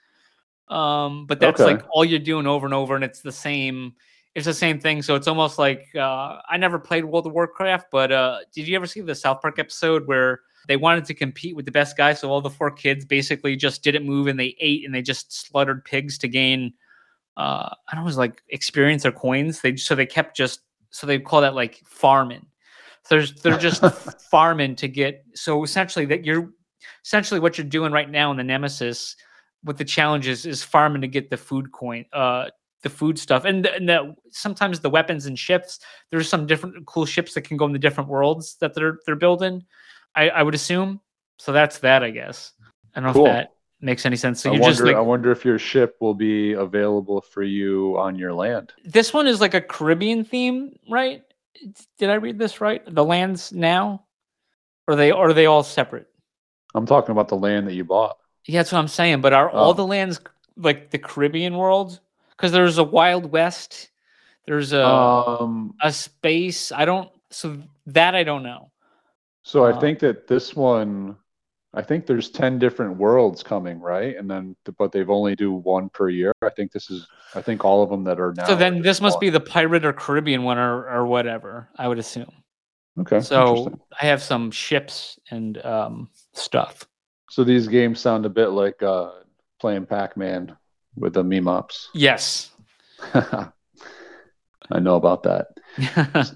Um 0.69 1.27
but 1.27 1.39
that's 1.41 1.65
Okay. 1.65 1.65
like 1.65 1.83
all 1.91 2.05
you're 2.05 2.19
doing 2.19 2.47
over 2.47 2.65
and 2.67 2.73
over 2.75 2.95
and 2.95 3.03
it's 3.05 3.21
the 3.21 3.31
same 3.33 3.95
it's 4.35 4.45
the 4.45 4.53
same 4.53 4.79
thing. 4.79 5.01
So 5.01 5.15
it's 5.15 5.27
almost 5.27 5.59
like 5.59 5.87
uh 5.95 6.37
I 6.49 6.57
never 6.57 6.79
played 6.79 7.05
World 7.05 7.27
of 7.27 7.33
Warcraft, 7.33 7.87
but 7.91 8.11
uh 8.11 8.39
did 8.53 8.67
you 8.67 8.75
ever 8.75 8.85
see 8.85 9.01
the 9.01 9.15
South 9.15 9.41
Park 9.41 9.59
episode 9.59 10.07
where 10.07 10.41
they 10.67 10.77
wanted 10.77 11.05
to 11.05 11.13
compete 11.13 11.55
with 11.55 11.65
the 11.65 11.71
best 11.71 11.97
guy, 11.97 12.13
so 12.13 12.29
all 12.29 12.39
the 12.39 12.49
four 12.49 12.69
kids 12.71 13.03
basically 13.03 13.55
just 13.55 13.83
didn't 13.83 14.05
move 14.05 14.27
and 14.27 14.39
they 14.39 14.55
ate 14.59 14.85
and 14.85 14.93
they 14.93 15.01
just 15.01 15.33
slaughtered 15.33 15.83
pigs 15.83 16.17
to 16.19 16.27
gain 16.27 16.73
uh 17.37 17.69
I 17.87 17.95
don't 17.95 18.01
know, 18.01 18.03
it 18.03 18.05
was 18.05 18.17
like 18.17 18.41
experience 18.49 19.05
or 19.05 19.11
coins. 19.11 19.61
They 19.61 19.75
so 19.75 19.95
they 19.95 20.05
kept 20.05 20.37
just 20.37 20.61
so 20.91 21.07
they 21.07 21.19
call 21.19 21.41
that 21.41 21.55
like 21.55 21.81
farming. 21.85 22.45
So 23.03 23.15
there's 23.15 23.33
they're 23.41 23.57
just 23.57 23.83
farming 24.31 24.75
to 24.77 24.87
get 24.87 25.25
so 25.33 25.63
essentially 25.63 26.05
that 26.05 26.23
you're 26.23 26.49
essentially 27.03 27.39
what 27.39 27.57
you're 27.57 27.67
doing 27.67 27.91
right 27.91 28.09
now 28.09 28.31
in 28.31 28.37
the 28.37 28.43
Nemesis 28.43 29.15
with 29.63 29.77
the 29.77 29.85
challenges 29.85 30.45
is 30.45 30.63
farming 30.63 31.01
to 31.01 31.07
get 31.07 31.29
the 31.29 31.37
food 31.37 31.71
coin, 31.73 32.05
uh 32.13 32.49
the 32.83 32.89
food 32.89 33.17
stuff. 33.19 33.45
And, 33.45 33.63
the, 33.65 33.73
and 33.75 33.87
the, 33.87 34.15
sometimes 34.31 34.79
the 34.79 34.89
weapons 34.89 35.25
and 35.27 35.37
ships, 35.37 35.79
there's 36.09 36.27
some 36.29 36.45
different 36.47 36.85
cool 36.85 37.05
ships 37.05 37.33
that 37.35 37.41
can 37.41 37.57
go 37.57 37.65
in 37.65 37.73
the 37.73 37.79
different 37.79 38.09
worlds 38.09 38.55
that 38.59 38.73
they're 38.73 38.97
they're 39.05 39.15
building. 39.15 39.63
I, 40.15 40.29
I 40.29 40.43
would 40.43 40.55
assume. 40.55 40.99
So 41.37 41.51
that's 41.51 41.79
that, 41.79 42.03
I 42.03 42.09
guess. 42.11 42.53
I 42.95 42.99
don't 42.99 43.07
know 43.07 43.13
Cool. 43.13 43.25
if 43.27 43.33
that 43.33 43.51
makes 43.81 44.05
any 44.05 44.15
sense. 44.15 44.41
So 44.41 44.49
I 44.49 44.53
you're 44.53 44.61
wonder. 44.61 44.73
just 44.73 44.85
like 44.85 44.95
I 44.95 44.99
wonder 45.01 45.31
if 45.31 45.45
your 45.45 45.57
ship 45.59 45.95
will 46.01 46.13
be 46.13 46.53
available 46.53 47.21
for 47.21 47.43
you 47.43 47.97
on 47.97 48.15
your 48.15 48.33
land. 48.33 48.73
this 48.85 49.13
one 49.13 49.27
is 49.27 49.41
like 49.41 49.53
a 49.53 49.61
Caribbean 49.61 50.23
theme, 50.23 50.77
right? 50.89 51.23
Did 51.99 52.09
I 52.09 52.15
read 52.15 52.37
this 52.39 52.59
right? 52.61 52.81
The 52.93 53.03
lands 53.05 53.51
now, 53.53 54.05
or 54.87 54.93
are 54.93 54.97
they 54.97 55.11
or 55.11 55.29
are 55.29 55.33
they 55.33 55.45
all 55.45 55.63
separate? 55.63 56.07
I'm 56.73 56.85
talking 56.85 57.11
about 57.11 57.27
the 57.27 57.35
land 57.37 57.67
that 57.67 57.73
you 57.73 57.83
bought. 57.83 58.17
Yeah, 58.47 58.59
that's 58.59 58.71
what 58.71 58.79
I'm 58.79 58.87
saying. 58.87 59.21
But 59.21 59.33
are 59.33 59.49
all 59.49 59.69
Oh. 59.71 59.73
the 59.73 59.85
lands 59.85 60.19
like 60.57 60.89
the 60.89 60.97
Caribbean 60.97 61.55
world? 61.57 61.99
Because 62.41 62.51
there's 62.53 62.79
a 62.79 62.83
Wild 62.83 63.31
West, 63.31 63.91
there's 64.47 64.73
a 64.73 64.83
Um. 64.83 65.75
a 65.79 65.91
space. 65.91 66.71
I 66.71 66.85
don't. 66.85 67.07
So 67.29 67.61
that 67.85 68.15
I 68.15 68.23
don't 68.23 68.41
know. 68.41 68.71
So 69.43 69.63
I 69.63 69.71
Uh, 69.73 69.79
think 69.79 69.99
that 69.99 70.27
this 70.27 70.55
one, 70.55 71.15
I 71.75 71.83
think 71.83 72.07
there's 72.07 72.31
ten 72.31 72.57
different 72.57 72.97
worlds 72.97 73.43
coming, 73.43 73.79
right? 73.79 74.17
And 74.17 74.29
then, 74.29 74.55
but 74.77 74.91
they've 74.91 75.09
only 75.09 75.35
do 75.35 75.53
one 75.53 75.89
per 75.89 76.09
year. 76.09 76.33
I 76.41 76.49
think 76.49 76.71
this 76.71 76.89
is. 76.89 77.07
I 77.35 77.41
think 77.41 77.63
all 77.63 77.83
of 77.83 77.89
them 77.91 78.03
that 78.05 78.19
are 78.19 78.33
now. 78.35 78.45
so 78.47 78.55
then 78.55 78.81
this 78.81 78.99
must 79.01 79.17
one. 79.17 79.21
be 79.21 79.29
the 79.29 79.39
pirate 79.39 79.85
or 79.85 79.93
Caribbean 79.93 80.41
one 80.43 80.57
or 80.57 80.89
or 80.89 81.05
whatever. 81.05 81.69
I 81.77 81.87
would 81.87 81.99
assume. 81.99 82.31
okay. 82.99 83.21
So. 83.21 83.71
I 84.01 84.05
have 84.05 84.21
some 84.23 84.49
ships 84.51 85.19
and 85.29 85.63
um, 85.63 86.09
stuff. 86.33 86.87
So 87.29 87.43
these 87.43 87.67
games 87.67 87.99
sound 87.99 88.25
a 88.25 88.29
bit 88.29 88.47
like 88.47 88.81
uh, 88.83 89.11
playing 89.59 89.85
Pac-Man 89.85 90.57
with 90.95 91.13
the 91.13 91.23
meme 91.23 91.47
ops. 91.47 91.89
Yes. 91.93 92.51
I 93.13 94.79
know 94.79 94.95
about 94.95 95.23
that. 95.23 95.47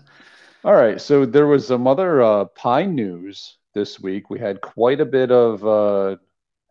All 0.63 0.74
right, 0.74 1.00
so 1.00 1.26
there 1.26 1.48
was 1.48 1.68
some 1.68 1.88
other 1.88 2.22
uh, 2.24 2.46
Pine 2.46 2.96
news 2.96 3.58
this 3.74 4.00
week. 4.00 4.30
We 4.30 4.39
had 4.39 4.62
quite 4.62 5.00
a 5.00 5.06
bit 5.06 5.32
of 5.32 5.65
uh, 5.65 6.18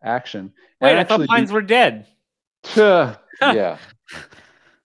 action. 0.03 0.51
Wait, 0.81 0.91
And 0.91 0.99
I 0.99 1.03
thought 1.03 1.27
pines 1.27 1.51
were 1.51 1.61
dead. 1.61 2.05
yeah, 2.75 3.77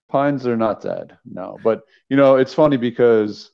pines 0.08 0.46
are 0.46 0.56
not 0.56 0.82
dead. 0.82 1.16
No, 1.24 1.58
but 1.64 1.82
you 2.08 2.16
know 2.16 2.36
it's 2.36 2.54
funny 2.54 2.76
because 2.76 3.50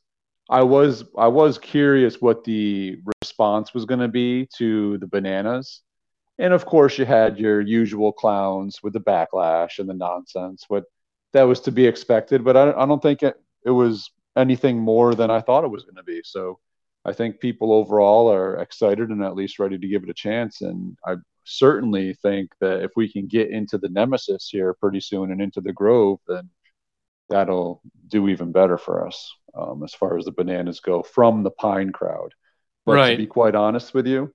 I 0.50 0.62
was 0.62 1.04
I 1.16 1.28
was 1.28 1.58
curious 1.58 2.20
what 2.20 2.44
the 2.44 2.98
response 3.22 3.72
was 3.72 3.84
going 3.84 4.00
to 4.00 4.08
be 4.08 4.48
to 4.58 4.98
the 4.98 5.06
bananas, 5.06 5.82
and 6.38 6.52
of 6.52 6.66
course 6.66 6.98
you 6.98 7.04
had 7.04 7.38
your 7.38 7.60
usual 7.60 8.12
clowns 8.12 8.82
with 8.82 8.92
the 8.92 9.00
backlash 9.00 9.78
and 9.78 9.88
the 9.88 9.94
nonsense. 9.94 10.64
But 10.68 10.84
that 11.32 11.44
was 11.44 11.60
to 11.62 11.72
be 11.72 11.86
expected. 11.86 12.44
But 12.44 12.56
I, 12.56 12.72
I 12.72 12.86
don't 12.86 13.02
think 13.02 13.22
it, 13.22 13.36
it 13.64 13.70
was 13.70 14.10
anything 14.36 14.78
more 14.78 15.14
than 15.14 15.30
I 15.30 15.40
thought 15.40 15.64
it 15.64 15.70
was 15.70 15.84
going 15.84 15.96
to 15.96 16.02
be. 16.02 16.20
So 16.24 16.58
I 17.04 17.12
think 17.12 17.40
people 17.40 17.72
overall 17.72 18.32
are 18.32 18.56
excited 18.60 19.10
and 19.10 19.22
at 19.22 19.34
least 19.36 19.58
ready 19.58 19.78
to 19.78 19.88
give 19.88 20.02
it 20.02 20.10
a 20.10 20.14
chance. 20.14 20.60
And 20.60 20.96
I 21.06 21.16
certainly 21.44 22.14
think 22.14 22.50
that 22.60 22.82
if 22.82 22.92
we 22.96 23.10
can 23.10 23.26
get 23.26 23.50
into 23.50 23.78
the 23.78 23.88
Nemesis 23.88 24.48
here 24.50 24.74
pretty 24.74 25.00
soon 25.00 25.30
and 25.30 25.40
into 25.40 25.60
the 25.60 25.72
Grove, 25.72 26.18
then 26.26 26.50
that'll 27.28 27.80
do 28.08 28.28
even 28.28 28.52
better 28.52 28.78
for 28.78 29.06
us 29.06 29.32
um, 29.54 29.82
as 29.82 29.94
far 29.94 30.18
as 30.18 30.24
the 30.24 30.32
bananas 30.32 30.80
go 30.80 31.02
from 31.02 31.42
the 31.42 31.50
Pine 31.50 31.92
crowd. 31.92 32.32
But 32.84 32.94
Right. 32.94 33.10
to 33.12 33.16
be 33.16 33.26
quite 33.26 33.54
honest 33.54 33.94
with 33.94 34.06
you, 34.06 34.32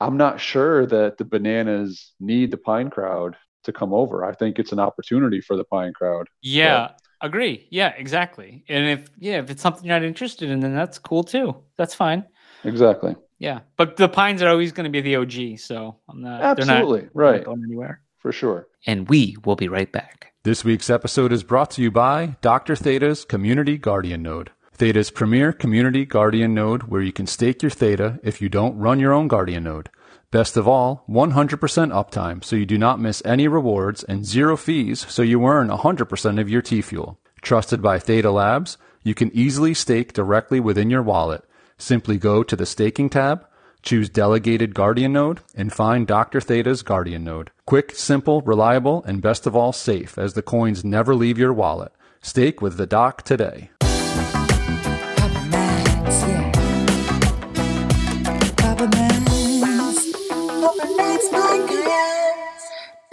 I'm 0.00 0.16
not 0.16 0.40
sure 0.40 0.86
that 0.86 1.18
the 1.18 1.24
bananas 1.24 2.12
need 2.20 2.50
the 2.50 2.56
Pine 2.56 2.90
crowd 2.90 3.36
to 3.64 3.72
come 3.72 3.92
over. 3.92 4.24
I 4.24 4.32
think 4.32 4.58
it's 4.58 4.72
an 4.72 4.78
opportunity 4.78 5.40
for 5.40 5.56
the 5.56 5.64
Pine 5.64 5.92
crowd. 5.92 6.28
Yeah, 6.40 6.92
agree. 7.20 7.66
Yeah, 7.70 7.92
exactly. 7.96 8.64
And 8.68 9.00
if 9.00 9.08
yeah, 9.18 9.38
if 9.38 9.50
it's 9.50 9.62
something 9.62 9.84
you're 9.84 9.98
not 9.98 10.06
interested 10.06 10.50
in, 10.50 10.60
then 10.60 10.74
that's 10.74 10.98
cool 10.98 11.24
too. 11.24 11.56
That's 11.76 11.94
fine. 11.94 12.24
Exactly. 12.64 13.16
Yeah, 13.38 13.60
but 13.76 13.96
the 13.96 14.08
pines 14.08 14.42
are 14.42 14.48
always 14.48 14.72
going 14.72 14.84
to 14.84 14.90
be 14.90 15.00
the 15.00 15.16
OG, 15.16 15.58
so 15.58 15.96
I'm 16.08 16.22
not. 16.22 16.56
They're 16.56 16.66
not, 16.66 16.76
Absolutely. 16.76 17.00
they're 17.00 17.24
not 17.24 17.30
right. 17.30 17.44
going 17.44 17.62
anywhere. 17.64 18.02
For 18.18 18.32
sure. 18.32 18.66
And 18.86 19.08
we 19.08 19.36
will 19.44 19.54
be 19.54 19.68
right 19.68 19.90
back. 19.90 20.32
This 20.42 20.64
week's 20.64 20.90
episode 20.90 21.32
is 21.32 21.44
brought 21.44 21.70
to 21.72 21.82
you 21.82 21.90
by 21.90 22.36
Dr. 22.40 22.74
Theta's 22.74 23.24
Community 23.24 23.76
Guardian 23.78 24.22
Node. 24.22 24.50
Theta's 24.78 25.10
premier 25.10 25.52
community 25.52 26.04
guardian 26.04 26.54
node 26.54 26.84
where 26.84 27.02
you 27.02 27.10
can 27.10 27.26
stake 27.26 27.64
your 27.64 27.70
Theta 27.70 28.20
if 28.22 28.40
you 28.40 28.48
don't 28.48 28.78
run 28.78 29.00
your 29.00 29.12
own 29.12 29.26
guardian 29.26 29.64
node. 29.64 29.90
Best 30.30 30.56
of 30.56 30.68
all, 30.68 31.04
100% 31.08 31.32
uptime 31.58 32.44
so 32.44 32.54
you 32.54 32.64
do 32.64 32.78
not 32.78 33.00
miss 33.00 33.20
any 33.24 33.48
rewards 33.48 34.04
and 34.04 34.24
zero 34.24 34.56
fees 34.56 35.04
so 35.08 35.22
you 35.22 35.44
earn 35.44 35.66
100% 35.68 36.40
of 36.40 36.48
your 36.48 36.62
T 36.62 36.80
Fuel. 36.80 37.18
Trusted 37.42 37.82
by 37.82 37.98
Theta 37.98 38.30
Labs, 38.30 38.78
you 39.02 39.16
can 39.16 39.32
easily 39.34 39.74
stake 39.74 40.12
directly 40.12 40.60
within 40.60 40.90
your 40.90 41.02
wallet. 41.02 41.42
Simply 41.76 42.16
go 42.16 42.44
to 42.44 42.54
the 42.54 42.64
staking 42.64 43.10
tab, 43.10 43.44
choose 43.82 44.08
delegated 44.08 44.76
Guardian 44.76 45.12
node, 45.12 45.40
and 45.56 45.72
find 45.72 46.06
Dr. 46.06 46.40
Theta's 46.40 46.82
Guardian 46.82 47.24
node. 47.24 47.50
Quick, 47.66 47.96
simple, 47.96 48.42
reliable, 48.42 49.02
and 49.08 49.22
best 49.22 49.44
of 49.44 49.56
all 49.56 49.72
safe 49.72 50.16
as 50.16 50.34
the 50.34 50.42
coins 50.42 50.84
never 50.84 51.16
leave 51.16 51.36
your 51.36 51.52
wallet. 51.52 51.90
Stake 52.20 52.62
with 52.62 52.76
the 52.76 52.86
doc 52.86 53.22
today. 53.22 53.70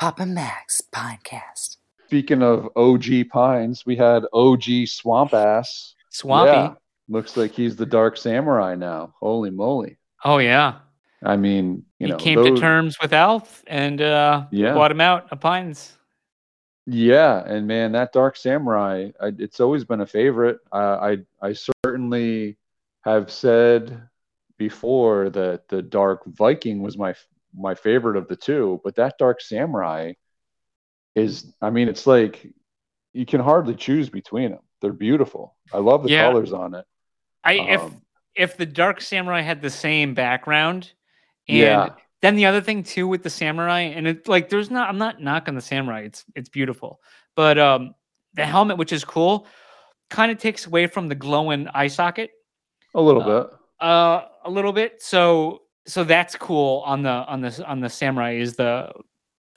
Papa 0.06 0.28
Max 0.28 0.84
Podcast. 0.94 1.78
Speaking 2.06 2.44
of 2.44 2.70
OG 2.76 3.28
pines, 3.32 3.88
we 3.88 3.96
had 3.96 4.24
OG 4.34 4.86
swamp 4.86 5.34
ass. 5.34 5.96
Swampy. 6.12 6.52
Yeah, 6.52 6.74
looks 7.10 7.36
like 7.36 7.54
he's 7.54 7.76
the 7.76 7.88
dark 7.88 8.16
samurai 8.16 8.76
now. 8.76 9.16
Holy 9.20 9.50
moly! 9.50 9.98
Oh 10.24 10.38
yeah. 10.38 10.76
I 11.24 11.38
mean, 11.38 11.84
you 11.98 12.06
he 12.06 12.12
know, 12.12 12.18
came 12.18 12.36
those- 12.36 12.50
to 12.52 12.62
terms 12.62 12.98
with 13.02 13.14
Alf 13.14 13.64
and 13.66 14.00
uh 14.00 14.46
Yeah. 14.52 14.76
bought 14.76 14.92
him 14.92 15.02
out 15.02 15.26
of 15.32 15.40
Pines. 15.40 15.98
Yeah, 16.86 17.44
and 17.44 17.66
man, 17.66 17.94
that 17.94 18.14
Dark 18.14 18.38
Samurai, 18.38 19.10
I, 19.20 19.32
it's 19.40 19.60
always 19.60 19.86
been 19.86 20.02
a 20.02 20.06
favorite. 20.06 20.60
Uh, 20.72 21.00
I 21.02 21.18
I 21.42 21.54
certainly 21.84 22.58
have 23.06 23.32
said 23.32 24.04
before 24.60 25.32
that 25.32 25.68
the 25.68 25.82
Dark 25.82 26.26
Viking 26.28 26.84
was 26.84 26.96
my 26.96 27.16
my 27.58 27.76
favorite 27.76 28.18
of 28.18 28.28
the 28.28 28.36
two, 28.36 28.82
but 28.84 28.96
that 28.96 29.18
Dark 29.18 29.42
Samurai 29.42 30.14
is, 31.16 31.54
I 31.62 31.70
mean, 31.70 31.88
it's 31.88 32.06
like 32.08 32.48
you 33.14 33.26
can 33.26 33.40
hardly 33.42 33.76
choose 33.76 34.10
between 34.10 34.52
them. 34.52 34.60
They're 34.82 34.92
beautiful. 34.94 35.56
I 35.74 35.78
love 35.80 36.04
the 36.04 36.10
Yeah. 36.10 36.28
colors 36.28 36.52
on 36.54 36.74
it. 36.76 36.86
I 37.44 37.54
if 37.54 37.82
Um, 37.82 38.02
if 38.36 38.58
the 38.58 38.66
Dark 38.66 39.00
Samurai 39.00 39.42
had 39.42 39.62
the 39.62 39.70
same 39.70 40.14
background 40.14 40.92
and 41.48 41.58
Yeah. 41.58 41.90
then 42.22 42.36
the 42.36 42.46
other 42.48 42.60
thing 42.60 42.84
too 42.84 43.08
with 43.08 43.24
the 43.24 43.30
samurai 43.30 43.82
and 43.82 44.08
it 44.08 44.28
like 44.28 44.50
there's 44.50 44.70
not 44.72 44.90
I'm 44.90 44.98
not 44.98 45.22
knocking 45.22 45.56
the 45.56 45.62
samurai. 45.62 46.02
It's 46.02 46.26
it's 46.36 46.50
beautiful. 46.50 47.00
But 47.36 47.58
um 47.58 47.96
the 48.34 48.46
helmet 48.46 48.78
which 48.78 48.92
is 48.92 49.06
cool 49.06 49.48
kind 50.10 50.32
of 50.32 50.38
takes 50.38 50.66
away 50.68 50.88
from 50.88 51.08
the 51.08 51.16
glowing 51.16 51.68
eye 51.70 51.88
socket 51.88 52.32
A 52.94 53.02
little 53.02 53.22
Uh, 53.22 53.44
bit. 53.44 53.54
uh 53.80 54.26
a 54.44 54.50
little 54.50 54.74
bit. 54.74 55.02
So 55.02 55.62
so 55.86 56.04
that's 56.04 56.36
cool 56.36 56.82
on 56.86 57.02
the 57.04 57.10
on 57.10 57.42
the 57.42 57.64
on 57.66 57.80
the 57.80 57.90
samurai 57.90 58.34
is 58.36 58.56
the 58.56 58.92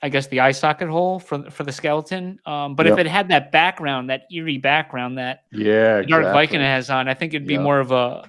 I 0.02 0.08
guess 0.08 0.26
the 0.28 0.40
eye 0.40 0.52
socket 0.52 0.88
hole 0.88 1.18
for 1.18 1.50
for 1.50 1.64
the 1.64 1.72
skeleton. 1.72 2.38
Um 2.46 2.74
but 2.74 2.86
if 2.86 2.98
it 2.98 3.06
had 3.06 3.28
that 3.28 3.50
background, 3.52 4.10
that 4.10 4.22
eerie 4.32 4.58
background 4.58 5.18
that 5.18 5.44
Yeah, 5.52 5.98
the 6.02 6.06
Dark. 6.06 6.24
Viking 6.32 6.60
has 6.60 6.90
on, 6.90 7.08
I 7.08 7.14
think 7.14 7.34
it'd 7.34 7.46
be 7.48 7.54
Yeah. 7.54 7.60
more 7.62 7.80
of 7.80 7.90
a, 7.92 8.28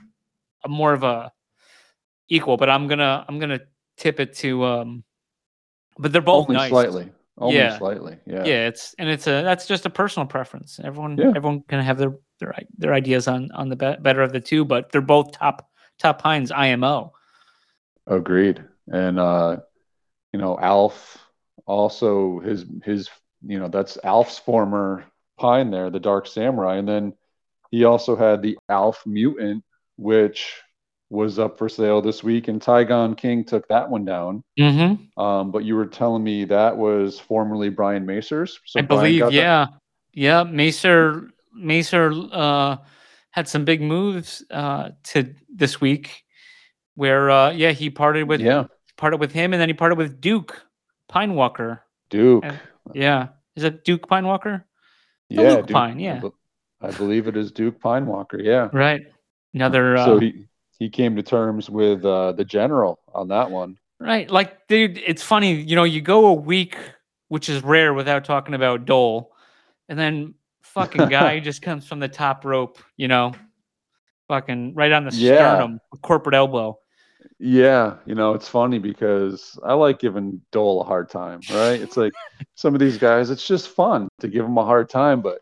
a 0.63 0.67
more 0.69 0.93
of 0.93 1.03
a 1.03 1.31
equal. 2.29 2.57
But 2.57 2.69
I'm 2.69 2.87
gonna 2.87 3.25
I'm 3.27 3.37
gonna 3.39 3.59
tip 3.97 4.19
it 4.19 4.33
to 4.37 4.63
um. 4.65 5.03
But 5.97 6.13
they're 6.13 6.21
both 6.21 6.47
Only 6.49 6.55
nice. 6.61 6.69
slightly. 6.69 7.11
Only 7.37 7.57
Yeah. 7.57 7.77
slightly. 7.77 8.17
Yeah. 8.25 8.45
Yeah, 8.45 8.67
it's 8.67 8.95
and 8.97 9.09
it's 9.09 9.27
a 9.27 9.43
that's 9.43 9.67
just 9.67 9.85
a 9.85 9.89
personal 9.89 10.25
preference. 10.25 10.79
Everyone 10.83 11.17
Yeah. 11.17 11.33
everyone 11.35 11.61
can 11.67 11.81
have 11.83 11.97
their 11.97 12.13
their 12.39 12.55
their 12.77 12.93
ideas 12.93 13.27
on 13.27 13.51
on 13.51 13.67
the 13.69 13.75
be- 13.75 13.97
better 14.01 14.21
of 14.21 14.31
the 14.31 14.39
two, 14.39 14.63
but 14.65 14.91
they're 14.91 15.01
both 15.01 15.33
top 15.33 15.69
top 15.97 16.21
pines 16.21 16.51
IMO. 16.51 17.11
Agreed. 18.09 18.63
And 18.91 19.17
uh, 19.19 19.57
you 20.33 20.39
know, 20.39 20.59
Alf 20.59 21.17
also 21.65 22.39
his 22.39 22.65
his 22.83 23.09
you 23.45 23.59
know, 23.59 23.67
that's 23.67 23.97
Alf's 24.03 24.37
former 24.37 25.05
pine 25.37 25.71
there, 25.71 25.89
the 25.89 25.99
Dark 25.99 26.27
Samurai. 26.27 26.77
And 26.77 26.87
then 26.87 27.13
he 27.71 27.85
also 27.85 28.15
had 28.15 28.41
the 28.41 28.57
Alf 28.67 29.03
Mutant, 29.05 29.63
which 29.97 30.55
was 31.09 31.39
up 31.39 31.57
for 31.57 31.69
sale 31.69 32.01
this 32.01 32.23
week, 32.23 32.47
and 32.47 32.61
Tygon 32.61 33.17
King 33.17 33.43
took 33.43 33.67
that 33.69 33.89
one 33.89 34.05
down. 34.05 34.43
Mm-hmm. 34.59 35.19
Um, 35.19 35.51
but 35.51 35.63
you 35.63 35.75
were 35.75 35.87
telling 35.87 36.23
me 36.23 36.45
that 36.45 36.77
was 36.77 37.19
formerly 37.19 37.69
Brian 37.69 38.05
Macer's. 38.05 38.59
So 38.65 38.79
I 38.79 38.83
Brian 38.83 39.01
believe, 39.01 39.19
got 39.19 39.31
that? 39.31 39.35
yeah, 39.35 39.67
yeah. 40.13 40.43
Macer 40.43 41.29
Macer 41.57 42.13
uh, 42.31 42.77
had 43.31 43.47
some 43.47 43.65
big 43.65 43.81
moves 43.81 44.43
uh, 44.51 44.89
to 45.05 45.33
this 45.51 45.81
week, 45.81 46.23
where 46.99 47.31
uh, 47.31 47.51
yeah 47.51 47.71
he 47.71 47.89
parted 47.89 48.27
with 48.27 48.41
Yeah. 48.41 48.65
parted 48.97 49.19
with 49.21 49.31
him, 49.31 49.53
and 49.53 49.61
then 49.61 49.69
he 49.69 49.73
parted 49.73 49.97
with 49.97 50.19
Duke 50.19 50.61
Pine 51.07 51.33
Walker. 51.33 51.81
Duke. 52.09 52.43
And- 52.45 52.59
Yeah, 52.93 53.27
is 53.55 53.63
it 53.63 53.83
Duke 53.85 54.07
Pine 54.07 54.25
Walker? 54.27 54.65
The 55.29 55.35
yeah, 55.35 55.41
Luke 55.53 55.67
Duke, 55.67 55.75
Pine, 55.75 55.97
I 55.97 56.01
yeah. 56.01 56.19
be- 56.19 56.31
I 56.81 56.91
believe 56.91 57.27
it 57.27 57.37
is 57.37 57.51
Duke 57.51 57.79
Pine 57.79 58.05
Walker. 58.07 58.39
Yeah. 58.39 58.69
Right. 58.73 59.01
Another. 59.53 59.95
Uh, 59.95 60.05
so 60.05 60.19
he 60.19 60.45
he 60.79 60.89
came 60.89 61.15
to 61.15 61.23
terms 61.23 61.69
with 61.69 62.03
uh, 62.05 62.31
the 62.33 62.43
general 62.45 62.99
on 63.13 63.27
that 63.29 63.49
one. 63.51 63.77
right, 63.99 64.29
like 64.31 64.67
dude, 64.67 64.97
it's 64.97 65.23
funny. 65.23 65.53
You 65.53 65.75
know, 65.75 65.83
you 65.85 66.01
go 66.01 66.25
a 66.27 66.33
week, 66.33 66.75
which 67.29 67.47
is 67.49 67.63
rare, 67.63 67.93
without 67.93 68.25
talking 68.25 68.55
about 68.55 68.85
Dole, 68.85 69.31
and 69.87 69.97
then 69.99 70.33
fucking 70.63 71.07
guy 71.09 71.39
just 71.49 71.61
comes 71.61 71.85
from 71.87 71.99
the 71.99 72.07
top 72.09 72.43
rope. 72.45 72.77
You 72.97 73.07
know, 73.07 73.33
fucking 74.27 74.73
right 74.73 74.91
on 74.91 75.05
the 75.05 75.11
Yeah. 75.15 75.35
sternum, 75.35 75.79
corporate 76.01 76.35
elbow. 76.35 76.79
Yeah, 77.37 77.97
you 78.05 78.15
know, 78.15 78.33
it's 78.33 78.47
funny 78.47 78.79
because 78.79 79.57
I 79.63 79.73
like 79.73 79.99
giving 79.99 80.41
Dole 80.51 80.81
a 80.81 80.85
hard 80.85 81.09
time, 81.09 81.41
right? 81.51 81.79
It's 81.81 81.97
like 81.97 82.13
some 82.55 82.73
of 82.73 82.79
these 82.79 82.97
guys, 82.97 83.29
it's 83.29 83.47
just 83.47 83.69
fun 83.69 84.07
to 84.19 84.27
give 84.27 84.43
them 84.43 84.57
a 84.57 84.65
hard 84.65 84.89
time, 84.89 85.21
but 85.21 85.41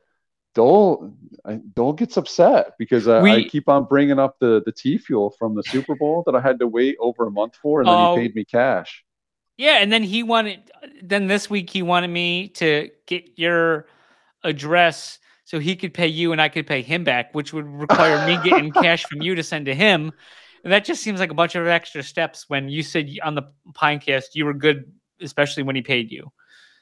Dole, 0.54 1.14
I, 1.46 1.60
Dole 1.76 1.94
gets 1.94 2.18
upset 2.18 2.74
because 2.80 3.08
uh, 3.08 3.20
I, 3.20 3.36
I 3.36 3.44
keep 3.44 3.70
on 3.70 3.86
bringing 3.86 4.18
up 4.18 4.38
the 4.40 4.64
the 4.66 4.72
T 4.72 4.98
fuel 4.98 5.30
from 5.38 5.54
the 5.54 5.62
Super 5.62 5.96
Bowl 5.96 6.24
that 6.26 6.36
I 6.36 6.42
had 6.42 6.58
to 6.60 6.68
wait 6.68 6.98
over 7.00 7.28
a 7.28 7.32
month 7.32 7.56
for, 7.62 7.82
and 7.82 7.88
then 7.88 7.96
Oh. 7.96 8.16
he 8.16 8.22
paid 8.22 8.36
me 8.36 8.44
cash. 8.44 9.04
Yeah, 9.58 9.78
and 9.78 9.92
then 9.92 10.02
he 10.02 10.24
wanted. 10.24 10.72
Then 11.04 11.28
this 11.28 11.48
week 11.50 11.70
he 11.70 11.84
wanted 11.84 12.10
me 12.10 12.48
to 12.50 12.90
get 13.06 13.38
your 13.38 13.86
address 14.44 15.20
so 15.46 15.60
he 15.60 15.76
could 15.76 15.94
pay 15.94 16.08
you 16.08 16.32
and 16.32 16.42
I 16.42 16.50
could 16.50 16.66
pay 16.68 16.82
him 16.82 17.04
back, 17.04 17.34
which 17.34 17.54
would 17.54 17.68
require 17.68 18.26
me 18.26 18.38
getting 18.44 18.72
cash 18.84 19.04
from 19.06 19.22
you 19.22 19.36
to 19.36 19.44
send 19.44 19.68
to 19.68 19.76
him. 19.76 20.12
And 20.64 20.74
that 20.74 20.86
just 20.86 21.02
seems 21.04 21.20
like 21.20 21.32
a 21.32 21.36
bunch 21.36 21.56
of 21.56 21.68
extra 21.68 22.04
steps. 22.04 22.46
When 22.48 22.70
you 22.70 22.84
said 22.84 23.10
on 23.24 23.36
the 23.36 23.44
Pinecast 23.74 24.34
you 24.34 24.46
were 24.46 24.54
good, 24.54 24.92
especially 25.22 25.64
when 25.64 25.76
he 25.76 25.82
paid 25.82 26.12
you. 26.12 26.32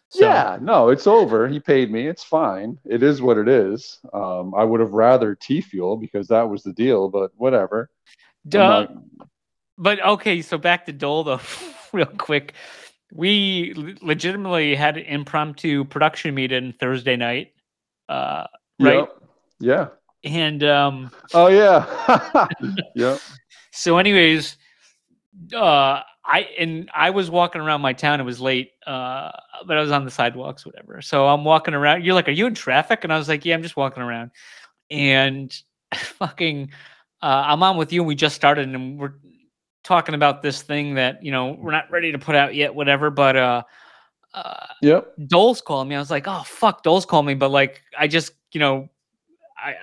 So, 0.10 0.26
Yeah, 0.26 0.58
no, 0.62 0.90
it's 0.90 1.08
over. 1.08 1.48
He 1.48 1.60
paid 1.60 1.92
me. 1.92 2.08
It's 2.08 2.24
fine. 2.24 2.78
It 2.86 3.02
is 3.04 3.22
what 3.22 3.38
it 3.38 3.48
is. 3.48 4.00
Um, 4.14 4.54
I 4.56 4.64
would 4.64 4.80
have 4.80 4.92
rather 4.94 5.36
T 5.36 5.62
fuel 5.62 5.98
because 5.98 6.28
that 6.28 6.48
was 6.50 6.64
the 6.64 6.74
deal, 6.74 7.10
but 7.10 7.32
whatever. 7.38 7.90
Duh. 8.48 8.60
not- 8.82 8.94
But 9.78 10.04
okay, 10.06 10.42
so 10.42 10.58
back 10.58 10.86
to 10.86 10.94
Dole 10.94 11.24
though, 11.24 11.42
real 11.94 12.06
quick. 12.06 12.54
We 13.14 13.74
legitimately 14.02 14.76
had 14.76 14.98
an 14.98 15.06
impromptu 15.06 15.86
production 15.86 16.34
meeting 16.36 16.74
Thursday 16.80 17.16
night, 17.16 17.54
uh, 18.10 18.46
right? 18.80 19.00
Yep. 19.00 19.22
Yeah. 19.60 19.88
And 20.24 20.64
um, 20.64 21.12
Oh 21.34 21.48
yeah. 21.48 22.48
yep. 22.96 23.20
So, 23.76 23.98
anyways, 23.98 24.58
uh, 25.54 26.02
I 26.26 26.40
and 26.58 26.90
I 26.94 27.10
was 27.12 27.30
walking 27.30 27.62
around 27.62 27.82
my 27.82 27.94
town. 27.94 28.20
It 28.20 28.24
was 28.24 28.40
late, 28.40 28.72
uh, 28.88 29.32
but 29.66 29.78
I 29.78 29.82
was 29.82 29.92
on 29.92 30.06
the 30.06 30.12
sidewalks, 30.12 30.66
whatever. 30.66 31.02
So 31.02 31.28
I'm 31.28 31.44
walking 31.44 31.74
around. 31.74 32.04
You're 32.04 32.16
like, 32.16 32.28
"Are 32.28 32.32
you 32.32 32.48
in 32.48 32.56
traffic?" 32.56 33.04
And 33.04 33.14
I 33.14 33.18
was 33.18 33.30
like, 33.30 33.46
"Yeah, 33.46 33.56
I'm 33.56 33.64
just 33.64 33.78
walking 33.78 34.02
around." 34.02 34.32
And 34.90 35.56
fucking, 35.94 36.72
uh, 37.22 37.44
I'm 37.46 37.62
on 37.64 37.78
with 37.78 37.94
you, 37.94 38.02
and 38.02 38.08
we 38.08 38.16
just 38.16 38.36
started, 38.36 38.68
and 38.68 39.00
we're 39.00 39.14
talking 39.84 40.16
about 40.16 40.42
this 40.42 40.62
thing 40.62 40.96
that 40.96 41.24
you 41.24 41.32
know 41.32 41.58
we're 41.60 41.72
not 41.72 41.92
ready 41.92 42.12
to 42.12 42.20
put 42.20 42.36
out 42.36 42.56
yet, 42.56 42.74
whatever. 42.74 43.10
But 43.12 43.36
uh, 43.36 43.64
uh, 44.36 44.68
Yep. 44.82 45.14
Dole's 45.28 45.62
calling 45.62 45.88
me. 45.88 45.96
I 45.96 46.00
was 46.00 46.12
like, 46.12 46.28
oh 46.28 46.44
fuck, 46.46 46.84
Dole's 46.84 47.06
calling 47.06 47.26
me. 47.26 47.34
But 47.36 47.50
like, 47.50 47.82
I 47.98 48.08
just, 48.08 48.34
you 48.52 48.60
know, 48.60 48.90
I 49.58 49.76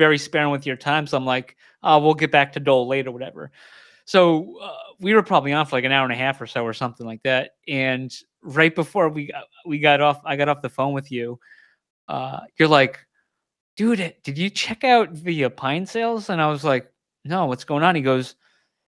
very 0.00 0.16
sparing 0.16 0.50
with 0.50 0.66
your 0.66 0.76
time. 0.76 1.06
So 1.06 1.18
I'm 1.18 1.26
like, 1.26 1.56
oh, 1.82 1.98
we'll 1.98 2.14
get 2.14 2.32
back 2.32 2.54
to 2.54 2.60
Dole 2.60 2.88
later, 2.88 3.12
whatever. 3.12 3.52
So 4.06 4.58
uh, 4.62 4.94
we 4.98 5.12
were 5.12 5.22
probably 5.22 5.52
on 5.52 5.66
for 5.66 5.76
like 5.76 5.84
an 5.84 5.92
hour 5.92 6.04
and 6.04 6.12
a 6.12 6.16
half 6.16 6.40
or 6.40 6.46
so, 6.46 6.64
or 6.64 6.72
something 6.72 7.06
like 7.06 7.22
that. 7.24 7.50
And 7.68 8.10
right 8.42 8.74
before 8.74 9.10
we 9.10 9.26
got, 9.26 9.44
we 9.66 9.78
got 9.78 10.00
off, 10.00 10.22
I 10.24 10.36
got 10.36 10.48
off 10.48 10.62
the 10.62 10.70
phone 10.70 10.94
with 10.94 11.12
you. 11.12 11.38
Uh, 12.08 12.40
you're 12.58 12.66
like, 12.66 12.98
dude, 13.76 14.14
did 14.24 14.38
you 14.38 14.48
check 14.48 14.84
out 14.84 15.14
the 15.14 15.44
uh, 15.44 15.50
Pine 15.50 15.84
sales? 15.84 16.30
And 16.30 16.40
I 16.40 16.48
was 16.48 16.64
like, 16.64 16.90
no, 17.26 17.44
what's 17.44 17.64
going 17.64 17.84
on? 17.84 17.94
He 17.94 18.00
goes, 18.00 18.36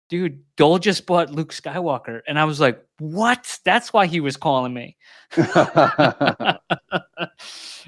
dude, 0.10 0.42
Dole 0.56 0.80
just 0.80 1.06
bought 1.06 1.32
Luke 1.32 1.52
Skywalker. 1.52 2.22
And 2.28 2.40
I 2.40 2.46
was 2.46 2.62
like, 2.62 2.82
what? 3.00 3.60
That's 3.66 3.92
why 3.92 4.06
he 4.06 4.22
was 4.22 4.38
calling 4.38 4.74
me. 4.74 4.96
and 5.36 6.60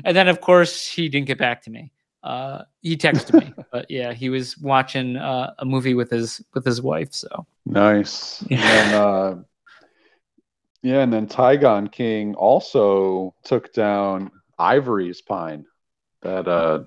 then, 0.03 0.27
of 0.27 0.41
course, 0.41 0.85
he 0.85 1.07
didn't 1.07 1.27
get 1.27 1.37
back 1.37 1.63
to 1.63 1.69
me. 1.69 1.93
Uh, 2.25 2.63
he 2.81 2.97
texted 2.97 3.39
me, 3.39 3.53
but 3.71 3.89
yeah, 3.89 4.11
he 4.11 4.29
was 4.29 4.57
watching 4.57 5.15
uh, 5.15 5.53
a 5.59 5.65
movie 5.65 5.93
with 5.93 6.09
his 6.09 6.43
with 6.55 6.65
his 6.65 6.81
wife. 6.81 7.13
So 7.13 7.45
nice. 7.67 8.43
And 8.49 8.93
uh, 8.93 9.35
Yeah, 10.81 11.01
and 11.01 11.13
then 11.13 11.27
Tygon 11.27 11.91
King 11.91 12.33
also 12.33 13.35
took 13.43 13.73
down 13.73 14.31
Ivory's 14.57 15.21
pine. 15.21 15.65
That 16.23 16.47
uh 16.47 16.85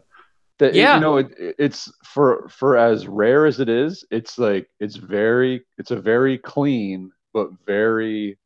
that 0.58 0.74
Yeah. 0.74 0.96
you 0.96 1.00
know 1.00 1.18
it, 1.18 1.28
it's 1.38 1.90
for 2.04 2.48
for 2.48 2.76
as 2.76 3.06
rare 3.06 3.46
as 3.46 3.60
it 3.60 3.68
is, 3.68 4.04
it's 4.10 4.38
like 4.38 4.68
it's 4.80 4.96
very 4.96 5.64
it's 5.78 5.92
a 5.92 6.00
very 6.00 6.36
clean 6.38 7.12
but 7.32 7.50
very 7.64 8.38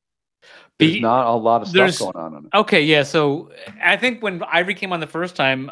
there's 0.78 1.00
not 1.00 1.26
a 1.26 1.32
lot 1.32 1.62
of 1.62 1.68
stuff 1.68 1.98
going 1.98 2.16
on 2.16 2.34
in 2.36 2.44
it. 2.46 2.54
Okay, 2.54 2.82
yeah. 2.82 3.02
So 3.04 3.50
I 3.82 3.96
think 3.96 4.22
when 4.22 4.42
Ivory 4.42 4.74
came 4.74 4.92
on 4.92 5.00
the 5.00 5.06
first 5.06 5.36
time, 5.36 5.70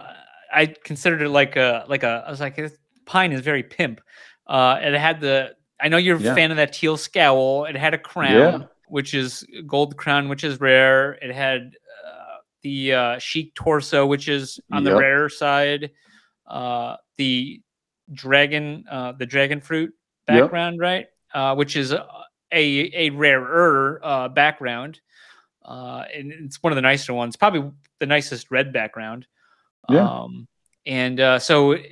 I 0.52 0.66
considered 0.66 1.22
it 1.22 1.28
like 1.28 1.56
a 1.56 1.84
like 1.88 2.02
a. 2.02 2.24
I 2.26 2.30
was 2.30 2.40
like, 2.40 2.56
this 2.56 2.76
pine 3.06 3.32
is 3.32 3.40
very 3.40 3.62
pimp. 3.62 4.00
Uh, 4.46 4.78
and 4.80 4.94
it 4.94 5.00
had 5.00 5.20
the. 5.20 5.54
I 5.80 5.88
know 5.88 5.96
you're 5.96 6.16
a 6.16 6.20
fan 6.20 6.50
of 6.50 6.58
that 6.58 6.72
teal 6.72 6.96
scowl. 6.96 7.64
It 7.64 7.76
had 7.76 7.94
a 7.94 7.98
crown, 7.98 8.60
Yeah. 8.60 8.66
which 8.88 9.14
is 9.14 9.46
gold 9.66 9.96
crown, 9.96 10.28
which 10.28 10.44
is 10.44 10.60
rare. 10.60 11.12
It 11.22 11.32
had 11.34 11.72
uh, 12.06 12.36
the 12.62 12.92
uh, 12.94 13.18
chic 13.18 13.54
torso, 13.54 14.04
which 14.06 14.28
is 14.28 14.60
on 14.70 14.84
the 14.84 14.94
rare 14.94 15.28
side. 15.30 15.90
Uh, 16.46 16.96
the 17.16 17.62
dragon, 18.12 18.84
uh, 18.90 19.12
the 19.12 19.26
dragon 19.26 19.60
fruit 19.60 19.94
Yep. 20.28 20.42
background, 20.42 20.78
right? 20.80 21.06
Uh, 21.32 21.54
which 21.54 21.76
is 21.76 21.92
a 21.92 22.06
a, 22.52 23.10
rarer 23.10 24.00
uh, 24.02 24.28
background. 24.28 25.00
Uh, 25.64 26.04
and 26.14 26.32
it's 26.32 26.62
one 26.62 26.72
of 26.72 26.76
the 26.76 26.82
nicer 26.82 27.14
ones, 27.14 27.36
probably 27.36 27.70
the 28.00 28.06
nicest 28.06 28.50
red 28.50 28.72
background. 28.72 29.26
Yeah. 29.88 30.08
Um, 30.08 30.46
and 30.86 31.20
uh, 31.20 31.38
so 31.38 31.72
it, 31.72 31.86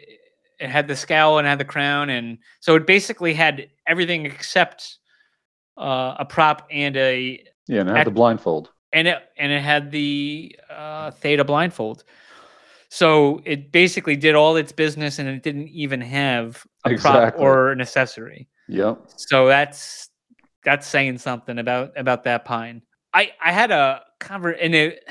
it 0.60 0.68
had 0.70 0.88
the 0.88 0.96
scowl 0.96 1.38
and 1.38 1.46
had 1.46 1.58
the 1.58 1.64
crown, 1.64 2.10
and 2.10 2.38
so 2.60 2.74
it 2.76 2.86
basically 2.86 3.34
had 3.34 3.68
everything 3.86 4.26
except 4.26 4.98
uh, 5.76 6.16
a 6.18 6.24
prop 6.24 6.66
and 6.70 6.96
a 6.96 7.44
Yeah, 7.66 7.80
and 7.80 7.90
I 7.90 7.98
have 7.98 8.04
the 8.06 8.10
blindfold. 8.10 8.70
and 8.92 9.06
it 9.08 9.18
and 9.36 9.52
it 9.52 9.62
had 9.62 9.90
the 9.90 10.56
uh, 10.70 11.10
theta 11.12 11.44
blindfold. 11.44 12.04
So 12.90 13.42
it 13.44 13.70
basically 13.70 14.16
did 14.16 14.34
all 14.34 14.56
its 14.56 14.72
business, 14.72 15.18
and 15.18 15.28
it 15.28 15.42
didn't 15.42 15.68
even 15.68 16.00
have 16.00 16.64
a 16.84 16.96
prop 16.96 17.34
or 17.38 17.70
an 17.70 17.80
accessory. 17.80 18.48
Yep. 18.68 19.02
So 19.16 19.46
that's 19.46 20.08
that's 20.64 20.86
saying 20.86 21.18
something 21.18 21.58
about 21.58 21.92
about 21.96 22.24
that 22.24 22.44
pine. 22.44 22.82
I 23.14 23.32
I 23.42 23.52
had 23.52 23.70
a 23.70 24.02
conver 24.20 24.56
and 24.60 24.74
it 24.74 25.04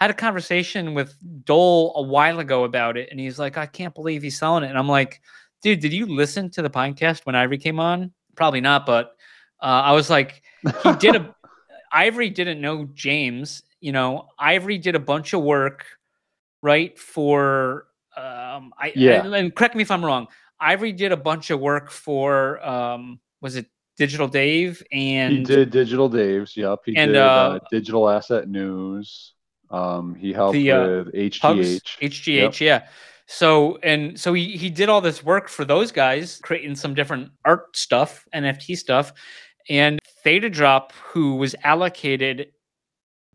I 0.00 0.04
had 0.04 0.10
a 0.10 0.14
conversation 0.14 0.94
with 0.94 1.14
Dole 1.44 1.92
a 1.96 2.02
while 2.02 2.40
ago 2.40 2.64
about 2.64 2.96
it, 2.96 3.08
and 3.10 3.20
he's 3.20 3.38
like, 3.38 3.56
I 3.56 3.66
can't 3.66 3.94
believe 3.94 4.22
he's 4.22 4.38
selling 4.38 4.64
it, 4.64 4.68
and 4.68 4.78
I'm 4.78 4.88
like, 4.88 5.20
dude, 5.62 5.80
did 5.80 5.92
you 5.92 6.06
listen 6.06 6.50
to 6.50 6.62
the 6.62 6.70
Pinecast 6.70 7.24
when 7.24 7.34
Ivory 7.34 7.58
came 7.58 7.80
on? 7.80 8.12
Probably 8.36 8.60
not, 8.60 8.86
but 8.86 9.16
uh, 9.62 9.82
I 9.84 9.92
was 9.92 10.10
like, 10.10 10.42
he 10.82 10.92
did 10.96 11.16
a 11.16 11.34
Ivory 11.94 12.28
didn't 12.28 12.60
know 12.60 12.88
James. 12.92 13.62
You 13.80 13.92
know, 13.92 14.28
Ivory 14.38 14.78
did 14.78 14.96
a 14.96 15.00
bunch 15.00 15.32
of 15.32 15.42
work, 15.42 15.86
right? 16.60 16.98
For 16.98 17.86
um, 18.16 18.74
I 18.78 18.92
Yeah. 18.96 19.24
and, 19.24 19.34
and 19.34 19.54
correct 19.54 19.76
me 19.76 19.82
if 19.82 19.90
I'm 19.90 20.04
wrong. 20.04 20.26
Ivory 20.60 20.92
did 20.92 21.12
a 21.12 21.16
bunch 21.16 21.50
of 21.50 21.60
work 21.60 21.90
for 21.90 22.64
um, 22.66 23.20
was 23.40 23.56
it 23.56 23.66
Digital 23.96 24.26
Dave 24.26 24.82
and 24.90 25.32
he 25.32 25.44
did 25.44 25.70
Digital 25.70 26.08
Dave's. 26.08 26.56
Yep. 26.56 26.80
He 26.84 26.96
and, 26.96 27.12
did 27.12 27.20
uh, 27.20 27.24
uh, 27.24 27.58
Digital 27.70 28.08
Asset 28.10 28.48
News. 28.48 29.34
Um, 29.70 30.14
he 30.14 30.32
helped 30.32 30.52
The, 30.54 30.70
uh, 30.72 30.86
with 31.04 31.14
HGH. 31.14 31.40
Hugs, 31.40 31.80
HGH, 32.00 32.60
yeah. 32.60 32.86
So 33.26 33.78
and 33.82 34.18
so 34.20 34.34
he 34.34 34.56
he 34.56 34.68
did 34.70 34.88
all 34.88 35.00
this 35.00 35.24
work 35.24 35.48
for 35.48 35.64
those 35.64 35.90
guys, 35.92 36.40
creating 36.42 36.76
some 36.76 36.94
different 36.94 37.30
art 37.44 37.74
stuff, 37.76 38.26
NFT 38.34 38.76
stuff, 38.76 39.12
and 39.68 39.98
Theta 40.22 40.50
Drop, 40.50 40.92
who 40.92 41.36
was 41.36 41.54
allocated 41.64 42.48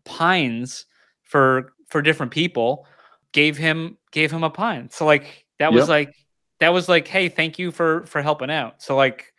pines 0.04 0.86
for 1.22 1.72
for 1.88 2.02
different 2.02 2.32
people, 2.32 2.86
gave 3.32 3.56
him 3.56 3.98
gave 4.12 4.30
him 4.30 4.44
a 4.44 4.50
pine. 4.50 4.90
So 4.90 5.04
like 5.06 5.44
that 5.58 5.72
was 5.72 5.82
Yep. 5.82 5.88
like 5.88 6.14
that 6.60 6.72
was 6.72 6.88
like, 6.88 7.08
hey, 7.08 7.28
thank 7.28 7.58
you 7.58 7.72
for 7.72 8.06
for 8.06 8.22
helping 8.22 8.50
out. 8.50 8.82
So 8.82 8.94
like 8.96 9.32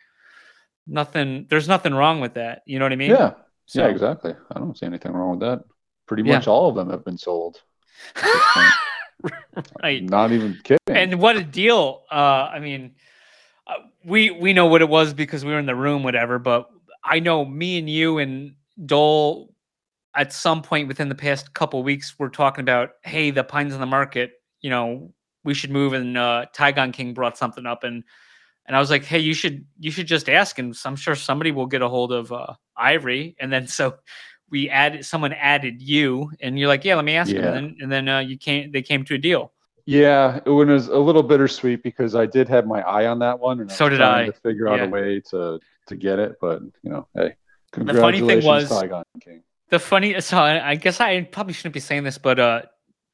nothing, 0.86 1.46
there's 1.48 1.68
nothing 1.68 1.94
wrong 1.94 2.20
with 2.20 2.34
that. 2.34 2.62
You 2.66 2.78
know 2.78 2.84
what 2.84 2.92
I 2.92 2.96
mean? 2.96 3.10
Yeah. 3.10 3.34
So, 3.66 3.82
Yeah, 3.82 3.88
exactly. 3.88 4.34
I 4.54 4.58
don't 4.58 4.76
see 4.76 4.86
anything 4.86 5.12
wrong 5.12 5.38
with 5.38 5.40
that. 5.40 5.64
Pretty 6.12 6.28
Yeah. 6.28 6.36
much 6.36 6.46
all 6.46 6.68
of 6.68 6.74
them 6.74 6.90
have 6.90 7.04
been 7.04 7.16
sold. 7.18 7.62
at 8.16 8.22
this 8.22 8.42
point. 8.54 9.66
right. 9.82 10.02
Not 10.02 10.32
even 10.32 10.58
kidding. 10.62 10.78
and 10.88 11.20
what 11.20 11.36
a 11.36 11.44
deal 11.44 12.02
uh 12.10 12.50
i 12.52 12.58
mean 12.58 12.94
uh, 13.68 13.74
we 14.04 14.30
we 14.30 14.52
know 14.52 14.66
what 14.66 14.82
it 14.82 14.88
was 14.88 15.14
because 15.14 15.44
we 15.44 15.52
were 15.52 15.58
in 15.60 15.64
the 15.66 15.74
room 15.74 16.02
whatever 16.02 16.38
but 16.40 16.68
i 17.04 17.20
know 17.20 17.44
me 17.44 17.78
and 17.78 17.88
you 17.88 18.18
and 18.18 18.54
dole 18.84 19.54
at 20.16 20.32
some 20.32 20.60
point 20.60 20.88
within 20.88 21.08
the 21.08 21.14
past 21.14 21.54
couple 21.54 21.82
weeks 21.84 22.16
we're 22.18 22.28
talking 22.28 22.62
about 22.62 22.90
hey 23.04 23.30
the 23.30 23.44
pines 23.44 23.72
on 23.72 23.80
the 23.80 23.86
market 23.86 24.32
you 24.60 24.68
know 24.70 25.12
we 25.44 25.54
should 25.54 25.70
move 25.70 25.92
and 25.92 26.18
uh 26.18 26.44
tygon 26.54 26.92
king 26.92 27.14
brought 27.14 27.38
something 27.38 27.64
up 27.64 27.84
and 27.84 28.02
and 28.66 28.74
i 28.76 28.80
was 28.80 28.90
like 28.90 29.04
hey 29.04 29.20
you 29.20 29.34
should 29.34 29.64
you 29.78 29.90
should 29.92 30.08
just 30.08 30.28
ask 30.28 30.58
and 30.58 30.76
i'm 30.84 30.96
sure 30.96 31.14
somebody 31.14 31.52
will 31.52 31.66
get 31.66 31.80
a 31.80 31.88
hold 31.88 32.12
of 32.12 32.32
uh 32.32 32.52
ivory 32.76 33.36
and 33.38 33.52
then 33.52 33.66
so 33.78 33.94
we 34.52 34.70
added 34.70 35.04
someone 35.04 35.32
added 35.32 35.82
you 35.82 36.30
and 36.40 36.56
you're 36.58 36.68
like 36.68 36.84
yeah 36.84 36.94
let 36.94 37.04
me 37.04 37.16
ask 37.16 37.30
him 37.32 37.42
Yeah. 37.42 37.48
and 37.48 37.56
then 37.56 37.76
and 37.80 37.90
then 37.92 38.08
uh, 38.08 38.18
you 38.20 38.36
came 38.38 38.70
they 38.70 38.82
came 38.82 39.04
to 39.06 39.14
a 39.14 39.18
deal 39.18 39.52
yeah, 39.84 40.38
it 40.46 40.48
was 40.48 40.86
a 40.86 40.96
little 40.96 41.24
bittersweet 41.24 41.82
because 41.82 42.14
I 42.14 42.24
did 42.24 42.48
have 42.48 42.68
my 42.68 42.82
eye 42.82 43.06
on 43.06 43.18
that 43.18 43.40
one, 43.40 43.58
and 43.58 43.68
So 43.68 43.86
was 43.86 43.94
did 43.94 44.00
I. 44.00 44.26
to 44.26 44.32
figure 44.32 44.68
out 44.68 44.78
Yeah. 44.78 44.84
a 44.84 44.88
way 44.88 45.18
to 45.30 45.58
to 45.88 45.96
get 45.96 46.20
it. 46.20 46.36
But 46.40 46.62
you 46.84 46.90
know, 46.92 47.08
hey, 47.16 47.34
congratulations 47.72 47.96
The 47.96 48.00
funny 48.00 48.20
thing 48.40 48.46
was- 48.46 48.70
Tygon 48.70 49.02
King. 49.20 49.42
the 49.70 49.80
funny 49.80 50.20
so 50.20 50.36
I, 50.38 50.70
I 50.70 50.74
guess 50.76 51.00
I 51.00 51.22
probably 51.22 51.52
shouldn't 51.52 51.74
be 51.74 51.80
saying 51.80 52.04
this, 52.04 52.16
but 52.16 52.38
uh 52.38 52.62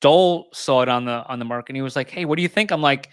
Dole 0.03 0.51
saw 0.53 0.83
it 0.83 0.91
on 0.91 1.07
the 1.07 1.25
on 1.27 1.39
the 1.39 1.47
market 1.47 1.71
and 1.71 1.77
he 1.77 1.83
was 1.83 1.97
like, 1.97 2.11
Hey, 2.11 2.27
what 2.27 2.37
do 2.37 2.43
you 2.43 2.49
think? 2.49 2.71
I'm 2.71 2.83
like, 2.83 3.09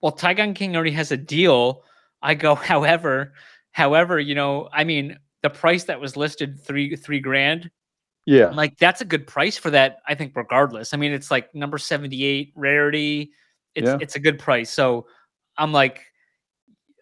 Well, 0.00 0.12
Tygon 0.12 0.54
King 0.54 0.76
already 0.76 0.92
has 0.92 1.10
a 1.10 1.16
deal. 1.16 1.82
I 2.22 2.34
go, 2.34 2.54
however, 2.72 3.32
however, 3.72 4.20
you 4.20 4.36
know, 4.36 4.68
I 4.72 4.84
mean, 4.84 5.18
the 5.42 5.50
price 5.50 5.84
that 5.84 6.00
was 6.00 6.16
listed 6.16 6.60
three 6.60 6.96
three 6.96 7.20
grand, 7.20 7.70
Yeah, 8.26 8.50
like 8.50 8.78
that's 8.78 9.00
a 9.00 9.04
good 9.04 9.26
price 9.26 9.56
for 9.58 9.70
that, 9.70 9.98
I 10.06 10.14
think, 10.14 10.34
regardless. 10.36 10.94
I 10.94 10.96
mean, 10.96 11.12
it's 11.12 11.30
like 11.30 11.54
number 11.54 11.78
78 11.78 12.52
rarity. 12.56 13.32
It's 13.74 13.88
Yeah. 13.88 13.98
it's 14.00 14.16
a 14.16 14.20
good 14.20 14.38
price. 14.38 14.70
So 14.70 15.06
I'm 15.56 15.72
like, 15.72 16.00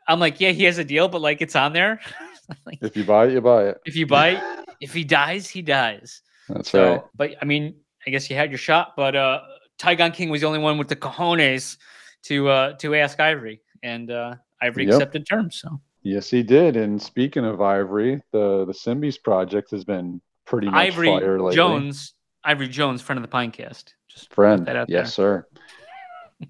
I'm 0.09 0.19
like, 0.21 0.41
yeah, 0.41 0.51
he 0.51 0.65
has 0.65 0.79
a 0.79 0.85
deal, 0.85 1.09
but 1.09 1.21
like 1.21 1.41
it's 1.43 1.55
on 1.57 1.73
there. 1.73 2.01
like, 2.67 2.79
if 2.83 2.97
you 2.97 3.05
buy 3.05 3.27
it, 3.27 3.33
you 3.33 3.41
buy 3.41 3.65
it. 3.69 3.79
if 3.85 3.95
you 3.97 4.07
buy 4.07 4.29
it, 4.31 4.43
if 4.81 4.93
he 4.93 5.05
dies, 5.05 5.49
he 5.49 5.63
dies. 5.63 6.23
That's 6.49 6.71
So, 6.71 6.83
right. 6.83 7.03
but 7.15 7.31
I 7.41 7.45
mean, 7.45 7.77
I 8.07 8.11
guess 8.11 8.29
you 8.31 8.37
had 8.37 8.51
your 8.51 8.59
shot, 8.59 8.95
but 8.97 9.15
uh 9.15 9.41
Tygon 9.79 10.13
King 10.13 10.31
was 10.31 10.41
the 10.41 10.47
only 10.47 10.59
one 10.59 10.79
with 10.79 10.89
the 10.89 10.97
cojones 10.97 11.77
to 12.25 12.49
uh 12.49 12.73
to 12.79 12.95
ask 12.97 13.21
Ivory, 13.21 13.61
and 13.83 14.11
uh 14.11 14.35
Ivory 14.63 14.85
Yep. 14.87 14.95
accepted 14.95 15.27
terms. 15.27 15.57
So 15.61 15.81
Yes, 16.03 16.31
he 16.31 16.43
did. 16.43 16.77
And 16.77 17.01
speaking 17.01 17.45
of 17.45 17.61
Ivory, 17.61 18.23
the 18.33 18.65
the 18.65 18.73
Symbies 18.73 19.23
project 19.23 19.71
has 19.71 19.85
been 19.85 20.21
pretty 20.47 20.69
much 20.69 20.75
Ivory 20.75 21.09
fire 21.09 21.39
lately. 21.39 21.55
Jones, 21.55 22.15
Ivory 22.45 22.69
Jones, 22.69 23.03
friend 23.03 23.23
of 23.23 23.29
the 23.29 23.37
Pinecast. 23.37 23.93
Just 24.09 24.33
friend. 24.33 24.67
that 24.67 24.77
out 24.77 24.89
Yes, 24.89 25.15
sir. 25.15 25.47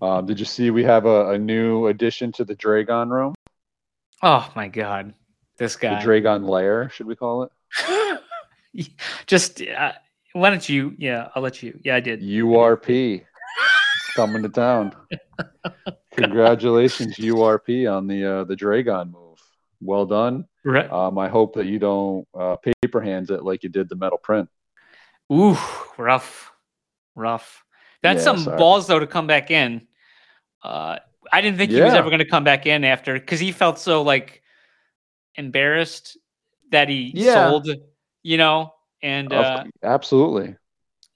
um, 0.00 0.26
did 0.26 0.38
you 0.38 0.46
see 0.46 0.70
we 0.70 0.84
have 0.84 1.04
a, 1.04 1.30
a 1.30 1.38
new 1.38 1.88
addition 1.88 2.32
to 2.32 2.44
the 2.44 2.54
Dragon 2.54 3.10
room? 3.10 3.34
oh 4.22 4.50
my 4.54 4.68
god, 4.68 5.14
this 5.58 5.76
guy. 5.76 5.96
The. 5.96 6.04
Dragon 6.04 6.44
lair, 6.44 6.90
should 6.90 7.06
we 7.06 7.16
call 7.16 7.44
it? 7.44 8.20
Just 9.26 9.62
uh, 9.62 9.92
why 10.32 10.50
don't 10.50 10.68
you? 10.68 10.94
Yeah, 10.98 11.28
I'll 11.34 11.42
let 11.42 11.62
you. 11.62 11.78
Yeah, 11.82 11.96
I 11.96 12.00
did. 12.00 12.22
URP. 12.22 13.24
Coming 14.14 14.42
to 14.42 14.48
town. 14.48 14.92
Congratulations, 16.16 17.16
URP, 17.16 17.90
on 17.90 18.06
the 18.06 18.24
uh, 18.24 18.44
the 18.44 18.56
Dragon 18.56 19.12
move. 19.12 19.29
Well 19.80 20.06
done. 20.06 20.46
Right. 20.64 20.90
Um, 20.90 21.18
I 21.18 21.28
hope 21.28 21.54
that 21.54 21.66
you 21.66 21.78
don't 21.78 22.26
uh, 22.38 22.56
paper 22.56 23.00
hands 23.00 23.30
it 23.30 23.44
like 23.44 23.62
you 23.62 23.68
did 23.68 23.88
the 23.88 23.96
metal 23.96 24.18
print. 24.18 24.48
Ooh, 25.32 25.56
rough, 25.96 26.52
rough. 27.14 27.64
That's 28.02 28.20
Yeah, 28.20 28.24
some 28.24 28.44
sorry. 28.44 28.58
balls 28.58 28.86
though 28.86 28.98
to 28.98 29.06
come 29.06 29.26
back 29.26 29.50
in. 29.50 29.86
Uh, 30.62 30.98
I 31.32 31.40
didn't 31.40 31.58
think 31.58 31.70
he 31.70 31.80
was 31.80 31.94
ever 31.94 32.10
going 32.10 32.18
to 32.20 32.28
come 32.28 32.44
back 32.44 32.66
in 32.66 32.84
after 32.84 33.14
because 33.14 33.40
he 33.40 33.52
felt 33.52 33.78
so 33.78 34.02
like 34.02 34.42
embarrassed 35.36 36.18
that 36.70 36.88
he 36.88 37.12
Yeah. 37.14 37.34
sold, 37.34 37.68
you 38.22 38.36
know, 38.36 38.74
and 39.02 39.32
uh, 39.32 39.64
absolutely. 39.82 40.56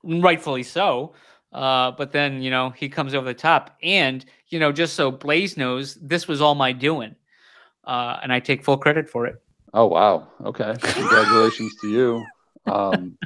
rightfully 0.03 0.63
so. 0.63 1.15
Uh, 1.53 1.93
but 1.93 2.11
then 2.11 2.43
you 2.43 2.51
know 2.51 2.71
he 2.71 2.89
comes 2.89 3.15
over 3.15 3.27
the 3.27 3.35
top, 3.35 3.77
and 3.83 4.25
you 4.49 4.59
know 4.59 4.73
just 4.73 4.95
so 4.95 5.11
Blaze 5.11 5.57
knows, 5.57 5.95
this 5.95 6.27
was 6.27 6.41
all 6.41 6.55
my 6.55 6.73
doing, 6.73 7.15
uh, 7.87 8.19
and 8.23 8.33
I 8.33 8.41
take 8.41 8.65
full 8.65 8.77
credit 8.77 9.09
for 9.09 9.27
it. 9.27 9.37
Oh 9.73 9.87
wow. 9.87 10.29
Okay. 10.45 10.75
Congratulations 10.81 11.75
to 11.81 11.89
you. 11.89 12.25
Um, 12.67 13.19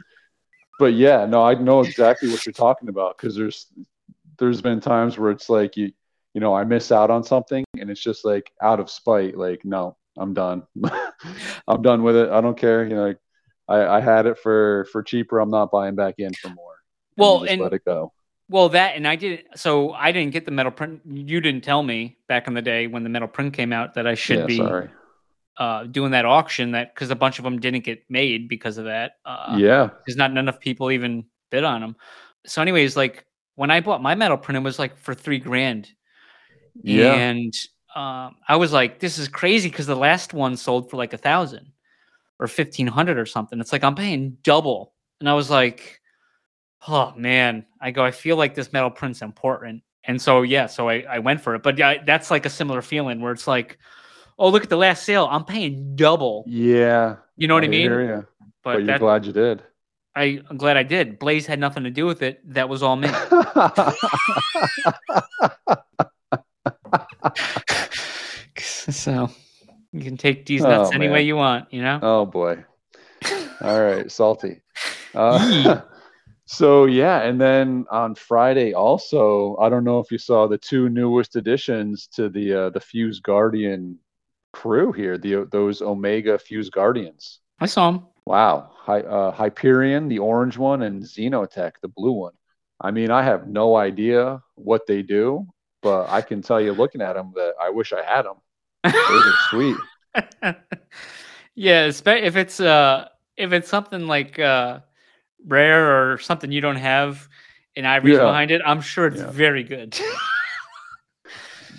but 0.79 0.95
yeah, 0.95 1.27
no, 1.27 1.43
I 1.43 1.55
know 1.55 1.81
exactly 1.81 2.31
what 2.31 2.47
you're 2.47 2.53
talking 2.53 2.89
about 2.89 3.17
because 3.17 3.37
there's 3.37 3.67
there's 4.39 4.63
been 4.63 4.81
times 4.81 5.19
where 5.19 5.31
it's 5.31 5.49
like 5.49 5.77
you 5.77 5.93
you 6.35 6.41
know 6.41 6.55
I 6.55 6.65
miss 6.65 6.91
out 6.91 7.11
on 7.11 7.23
something 7.25 7.65
and 7.79 7.91
it's 7.91 8.01
just 8.01 8.25
like 8.25 8.51
out 8.63 8.81
of 8.81 8.91
spite, 8.91 9.37
like 9.37 9.65
no, 9.65 9.97
I'm 10.17 10.35
done. 10.35 10.63
I'm 11.69 11.83
done 11.83 12.03
with 12.03 12.17
it. 12.17 12.31
I 12.31 12.41
don't 12.41 12.57
care. 12.57 12.85
You 12.85 12.95
know, 12.97 13.07
like, 13.09 13.19
I, 13.69 13.99
I 13.99 14.01
had 14.01 14.27
it 14.27 14.39
for 14.39 14.87
for 14.91 15.03
cheaper. 15.03 15.39
I'm 15.41 15.51
not 15.51 15.71
buying 15.71 15.95
back 15.95 16.15
in 16.19 16.33
for 16.35 16.49
more. 16.49 16.77
Well, 17.17 17.41
just 17.41 17.53
and- 17.53 17.63
let 17.63 17.73
it 17.73 17.85
go. 17.85 18.13
Well, 18.51 18.71
that 18.71 18.97
and 18.97 19.07
I 19.07 19.17
didn't. 19.17 19.47
So 19.57 19.93
I 19.93 20.11
didn't 20.13 20.33
get 20.33 20.45
the 20.45 20.51
metal 20.51 20.73
print. 20.73 21.03
You 21.05 21.41
didn't 21.41 21.65
tell 21.65 21.83
me 21.83 22.17
back 22.29 22.49
in 22.49 22.55
the 22.55 22.63
day 22.63 22.87
when 22.87 23.03
the 23.03 23.11
metal 23.11 23.29
print 23.29 23.53
came 23.53 23.73
out 23.73 23.95
that 23.95 24.07
I 24.07 24.15
should 24.15 24.39
yeah, 24.39 24.47
be 24.47 24.57
sorry. 24.57 24.91
uh, 25.59 25.85
doing 25.85 26.13
that 26.13 26.25
auction. 26.25 26.73
That 26.73 26.95
because 26.95 27.11
a 27.11 27.17
bunch 27.17 27.39
of 27.39 27.45
them 27.45 27.61
didn't 27.61 27.85
get 27.85 28.05
made 28.09 28.49
because 28.49 28.79
of 28.79 28.87
that. 28.87 29.17
Uh, 29.25 29.57
yeah, 29.59 29.91
because 29.99 30.17
not 30.17 30.35
enough 30.37 30.61
people 30.61 30.91
even 30.91 31.25
bid 31.51 31.65
on 31.65 31.81
them. 31.83 31.97
So, 32.47 32.63
anyways, 32.63 32.97
like 32.97 33.27
when 33.57 33.71
I 33.71 33.81
bought 33.81 34.03
my 34.03 34.15
metal 34.15 34.39
print, 34.39 34.57
it 34.57 34.65
was 34.65 34.79
like 34.79 34.97
for 34.97 35.15
three 35.15 35.39
grand. 35.39 35.91
Yeah. 36.83 37.13
And 37.13 37.53
um, 37.95 38.37
I 38.47 38.57
was 38.57 38.73
like, 38.73 39.01
this 39.01 39.19
is 39.19 39.29
crazy 39.29 39.69
because 39.69 39.87
the 39.87 39.97
last 39.97 40.33
one 40.33 40.57
sold 40.57 40.89
for 40.89 40.97
like 40.97 41.13
a 41.13 41.19
thousand 41.19 41.73
or 42.39 42.47
fifteen 42.47 42.87
hundred 42.87 43.19
or 43.19 43.27
something. 43.27 43.61
It's 43.61 43.73
like 43.73 43.85
I'm 43.85 43.95
paying 43.95 44.39
double. 44.43 44.95
And 45.21 45.29
I 45.29 45.35
was 45.35 45.51
like, 45.51 45.98
oh 46.87 47.13
man. 47.17 47.65
I 47.81 47.91
go, 47.91 48.05
I 48.05 48.11
feel 48.11 48.37
like 48.37 48.55
this 48.55 48.73
metal 48.73 48.91
print's 48.91 49.23
important. 49.23 49.83
And 50.05 50.21
so 50.21 50.43
yeah, 50.43 50.67
so 50.67 50.89
I, 50.89 51.05
I 51.09 51.19
went 51.19 51.41
for 51.41 51.55
it. 51.55 51.63
But 51.63 51.79
yeah, 51.79 52.03
that's 52.05 52.31
like 52.31 52.47
a 52.47 52.51
similar 52.51 52.83
feeling 52.83 53.21
where 53.21 53.33
it's 53.33 53.47
like, 53.47 53.79
oh 54.39 54.49
look 54.49 54.63
at 54.63 54.71
the 54.71 54.77
last 54.77 55.05
sale. 55.05 55.29
I'm 55.31 55.45
paying 55.45 55.97
double. 55.97 56.45
yeah. 56.47 57.17
You 57.37 57.47
know 57.47 57.55
what 57.55 57.65
I, 57.65 57.69
mean? 57.69 57.83
hear 57.83 58.03
ya. 58.03 58.17
But, 58.17 58.27
But 58.63 58.71
you're 58.79 58.87
that, 58.87 59.01
glad 59.01 59.27
you 59.27 59.33
did. 59.33 59.63
I, 60.17 60.41
I'm 60.51 60.57
glad 60.57 60.77
I 60.77 60.83
did. 60.83 61.19
Blaze 61.21 61.47
had 61.47 61.61
nothing 61.61 61.85
to 61.85 61.91
do 61.91 62.05
with 62.07 62.23
it. 62.23 62.41
That 62.53 62.69
was 62.69 62.83
all 62.83 62.97
me. 62.97 63.09
so 68.59 69.31
you 69.93 70.01
can 70.01 70.17
take 70.17 70.47
these 70.47 70.63
nuts 70.63 70.91
Oh, 70.91 70.95
any 70.95 71.09
way 71.09 71.23
you 71.23 71.37
want, 71.37 71.73
you 71.73 71.83
know? 71.83 71.99
oh 72.03 72.27
boy. 72.27 72.65
All 73.61 73.83
right, 73.83 74.11
salty. 74.11 74.61
Uh, 75.15 75.81
so 76.49 76.87
yeah, 76.87 77.21
and 77.21 77.41
then 77.41 77.85
on 77.91 78.15
Friday 78.15 78.73
also, 78.73 79.57
I 79.61 79.69
don't 79.69 79.85
know 79.85 80.01
if 80.01 80.11
you 80.11 80.19
saw 80.19 80.47
the 80.49 80.59
two 80.59 80.89
newest 80.89 81.37
additions 81.37 82.09
to 82.15 82.29
the 82.29 82.55
uh, 82.55 82.71
the 82.71 82.81
Fuse 82.81 83.21
Guardian 83.21 83.99
crew 84.53 84.93
here. 84.93 85.19
The 85.19 85.47
those 85.51 85.83
Omega 85.83 86.39
Fuse 86.39 86.71
Guardians. 86.71 87.41
I 87.61 87.67
saw 87.67 87.91
them 87.91 88.07
Wow, 88.29 88.73
Hy- 88.75 89.01
uh, 89.01 89.31
Hyperion, 89.31 90.09
the 90.09 90.19
orange 90.19 90.59
one, 90.59 90.83
and 90.83 91.03
Xenotech, 91.03 91.73
the 91.81 91.89
blue 91.89 92.13
one. 92.13 92.35
I 92.79 92.91
mean, 92.91 93.11
I 93.11 93.23
have 93.23 93.49
no 93.49 93.75
idea 93.75 94.43
what 94.55 94.87
they 94.87 95.01
do, 95.01 95.47
but 95.81 96.11
I 96.11 96.21
can 96.21 96.43
tell 96.43 96.61
you, 96.61 96.73
looking 96.73 97.01
at 97.01 97.15
them, 97.15 97.33
that 97.37 97.55
I 97.59 97.71
wish 97.71 97.95
I 97.95 98.03
had 98.03 98.27
them. 98.27 98.37
Those 98.85 99.27
are 99.27 99.37
sweet. 99.49 99.77
yeah, 101.55 101.87
if 101.87 102.37
it's 102.37 102.61
uh 102.61 103.09
if 103.37 103.53
it's 103.53 103.69
something 103.69 104.07
like 104.07 104.39
uh 104.39 104.81
rare 105.47 106.13
or 106.13 106.19
something 106.19 106.51
you 106.53 106.61
don't 106.61 106.77
have 106.77 107.29
an 107.77 107.85
ivories 107.87 108.17
Yeah. 108.17 108.25
behind 108.25 108.51
it, 108.51 108.61
I'm 108.65 108.81
sure 108.81 109.07
it's 109.07 109.21
Yeah. 109.21 109.31
very 109.31 109.63
good. 109.63 109.99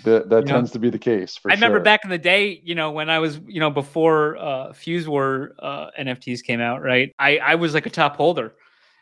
That 0.04 0.30
that 0.30 0.42
You 0.46 0.46
know, 0.46 0.54
tends 0.54 0.70
to 0.70 0.78
be 0.78 0.88
the 0.88 0.98
case 0.98 1.36
for 1.36 1.50
I 1.50 1.54
remember 1.54 1.78
sure. 1.78 1.84
back 1.84 2.00
in 2.04 2.10
the 2.10 2.16
day, 2.18 2.60
you 2.64 2.74
know, 2.74 2.90
when 2.90 3.10
I 3.10 3.18
was, 3.18 3.38
you 3.46 3.60
know, 3.60 3.70
before 3.70 4.36
uh 4.38 4.72
Fuse 4.72 5.06
War 5.08 5.52
uh 5.58 5.90
NFTs 5.98 6.42
came 6.42 6.60
out, 6.60 6.80
right? 6.82 7.12
I 7.18 7.38
I 7.38 7.54
was 7.56 7.74
like 7.74 7.86
a 7.86 7.90
top 7.90 8.16
holder. 8.16 8.54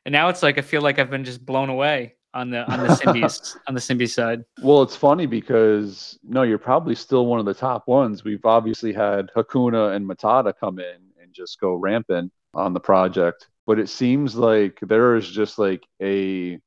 And 0.05 0.13
now 0.13 0.29
it's 0.29 0.43
like 0.43 0.59
I 0.59 0.63
feel 0.63 0.81
like 0.83 0.99
I've 0.99 1.11
been 1.11 1.25
just 1.25 1.45
blown 1.45 1.69
away 1.69 2.15
on 2.35 2.51
the 2.51 2.69
on 2.69 2.81
the 2.81 2.89
Symbies 2.89 3.57
on 3.69 3.75
the 3.75 3.81
Symbies 3.81 4.13
side. 4.13 4.43
Well, 4.63 4.83
it's 4.83 4.97
funny 4.97 5.27
because 5.27 6.19
no, 6.25 6.43
you're 6.43 6.59
probably 6.59 6.95
still 6.97 7.27
one 7.27 7.39
of 7.39 7.47
the 7.47 7.55
top 7.55 7.87
ones. 7.87 8.25
We've 8.25 8.45
obviously 8.45 8.93
had 8.93 9.31
Hakuna 9.37 9.95
and 9.95 10.09
Matata 10.09 10.53
come 10.59 10.79
in 10.81 10.97
and 11.23 11.33
just 11.33 11.61
go 11.61 11.75
rampant 11.75 12.33
on 12.55 12.73
the 12.73 12.81
project, 12.81 13.49
but 13.69 13.79
it 13.81 13.91
seems 13.91 14.37
like 14.37 14.81
there 14.83 15.17
is 15.17 15.31
just 15.31 15.61
like 15.61 15.85
a 16.03 16.61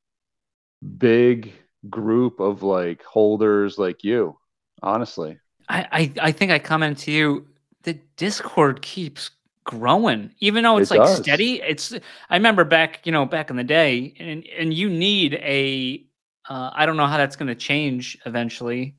big 0.97 1.53
group 1.89 2.39
of 2.39 2.63
like 2.63 3.03
holders 3.03 3.77
like 3.77 4.03
you, 4.03 4.37
honestly. 4.81 5.39
I, 5.69 5.87
I 5.91 6.27
I 6.27 6.31
think 6.31 6.51
I 6.51 6.59
commented 6.59 6.97
to 7.05 7.11
you. 7.11 7.47
The 7.83 7.93
Discord 8.17 8.81
keeps 8.81 9.31
growing, 9.63 10.33
even 10.39 10.63
though 10.63 10.77
it's 10.77 10.91
It 10.91 10.91
like 10.91 11.05
does. 11.05 11.25
steady. 11.25 11.61
It's 11.61 11.93
I 12.29 12.35
remember 12.35 12.63
back, 12.63 13.05
you 13.05 13.11
know, 13.11 13.25
back 13.25 13.49
in 13.49 13.55
the 13.55 13.63
day, 13.63 14.13
and 14.19 14.45
and 14.57 14.73
you 14.73 14.89
need 14.89 15.35
a. 15.35 16.05
Uh, 16.49 16.71
I 16.73 16.85
don't 16.85 16.97
know 16.97 17.05
how 17.05 17.17
that's 17.17 17.35
going 17.35 17.47
to 17.47 17.55
change 17.55 18.17
eventually, 18.25 18.95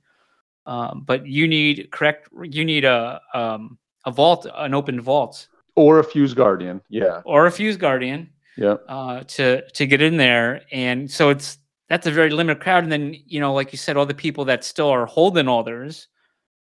um, 0.66 1.04
but 1.06 1.26
you 1.26 1.48
need 1.48 1.90
correct. 1.92 2.28
You 2.42 2.64
need 2.64 2.84
a 2.84 3.20
um, 3.34 3.78
a 4.06 4.12
vault, 4.12 4.46
an 4.54 4.74
open 4.74 5.00
vault, 5.00 5.48
Or 5.74 5.98
a 5.98 6.04
Fuse 6.04 6.34
Guardian. 6.34 6.80
Yeah. 6.88 7.22
or 7.24 7.46
a 7.46 7.50
Fuse 7.50 7.76
Guardian 7.76 8.30
Yeah. 8.56 8.76
uh, 8.88 9.22
to 9.36 9.68
to 9.70 9.86
get 9.86 10.02
in 10.02 10.16
there, 10.18 10.62
and 10.72 11.10
so 11.10 11.30
it's 11.30 11.58
that's 11.88 12.06
a 12.06 12.10
very 12.10 12.30
limited 12.30 12.62
crowd. 12.62 12.82
And 12.84 12.92
then 12.92 13.14
you 13.26 13.40
know, 13.40 13.54
like 13.54 13.72
you 13.72 13.78
said, 13.78 13.96
all 13.96 14.06
the 14.06 14.14
people 14.14 14.44
that 14.46 14.64
still 14.64 14.88
are 14.88 15.06
holding 15.06 15.48
all 15.48 15.62
theirs 15.62 16.08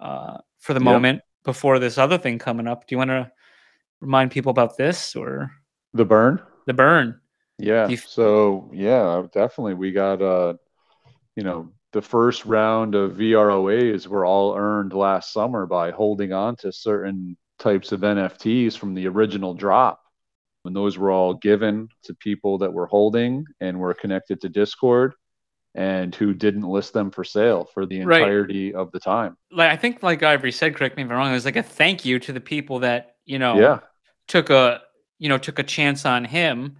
uh, 0.01 0.39
for 0.59 0.73
the 0.75 0.81
Yep. 0.81 0.85
moment 0.93 1.23
before 1.45 1.79
this 1.79 1.99
other 1.99 2.19
thing 2.19 2.39
coming 2.39 2.67
up. 2.67 2.87
Do 2.87 2.95
you 2.95 2.99
want 2.99 3.11
to 3.11 3.31
remind 4.01 4.31
people 4.31 4.51
about 4.51 4.77
this 4.77 5.15
or 5.17 5.51
The 5.95 6.05
burn. 6.05 6.41
the 6.67 6.75
burn? 6.75 7.21
Yeah. 7.59 7.89
You 7.89 7.97
So 7.97 8.71
yeah, 8.75 9.27
definitely. 9.33 9.75
We 9.75 9.93
got 9.93 10.21
uh, 10.23 10.55
you 11.37 11.43
know, 11.45 11.71
the 11.93 12.03
first 12.03 12.45
round 12.47 12.95
of 12.95 13.13
VROAs 13.13 14.07
were 14.07 14.25
all 14.27 14.57
earned 14.57 14.93
last 14.93 15.33
summer 15.33 15.67
by 15.67 15.91
holding 15.91 16.33
on 16.33 16.57
to 16.57 16.73
certain 16.73 17.37
types 17.59 17.93
of 17.93 18.01
NFTs 18.01 18.77
from 18.77 18.95
the 18.95 19.07
original 19.09 19.55
drop. 19.55 20.01
And 20.65 20.75
those 20.75 20.99
were 20.99 21.11
all 21.11 21.35
given 21.35 21.89
to 22.05 22.15
people 22.15 22.59
that 22.59 22.73
were 22.73 22.87
holding 22.87 23.45
and 23.61 23.79
were 23.79 23.95
connected 23.95 24.41
to 24.41 24.49
Discord 24.49 25.15
and 25.75 26.15
who 26.15 26.35
didn't 26.35 26.63
list 26.69 26.93
them 26.93 27.11
for 27.11 27.23
sale 27.23 27.69
for 27.73 27.87
the 27.87 28.03
Right. 28.03 28.23
entirety 28.23 28.75
of 28.75 28.91
the 28.93 28.99
time. 28.99 29.37
Like 29.53 29.71
I 29.71 29.77
think, 29.77 30.03
like 30.03 30.23
Ivory 30.23 30.51
said, 30.53 30.75
correct 30.75 30.97
me 30.97 31.05
if 31.05 31.11
I'm 31.11 31.17
wrong. 31.17 31.31
It 31.31 31.35
was 31.35 31.45
like 31.45 31.57
a 31.57 31.63
thank 31.63 32.05
you 32.05 32.19
to 32.21 32.33
the 32.33 32.41
people 32.41 32.81
that 32.81 33.17
you 33.27 33.39
know 33.39 33.59
Yeah. 33.59 33.81
took 34.27 34.51
a 34.51 34.83
you 35.19 35.29
know 35.29 35.39
took 35.39 35.59
a 35.59 35.63
chance 35.63 36.05
on 36.05 36.25
him, 36.25 36.79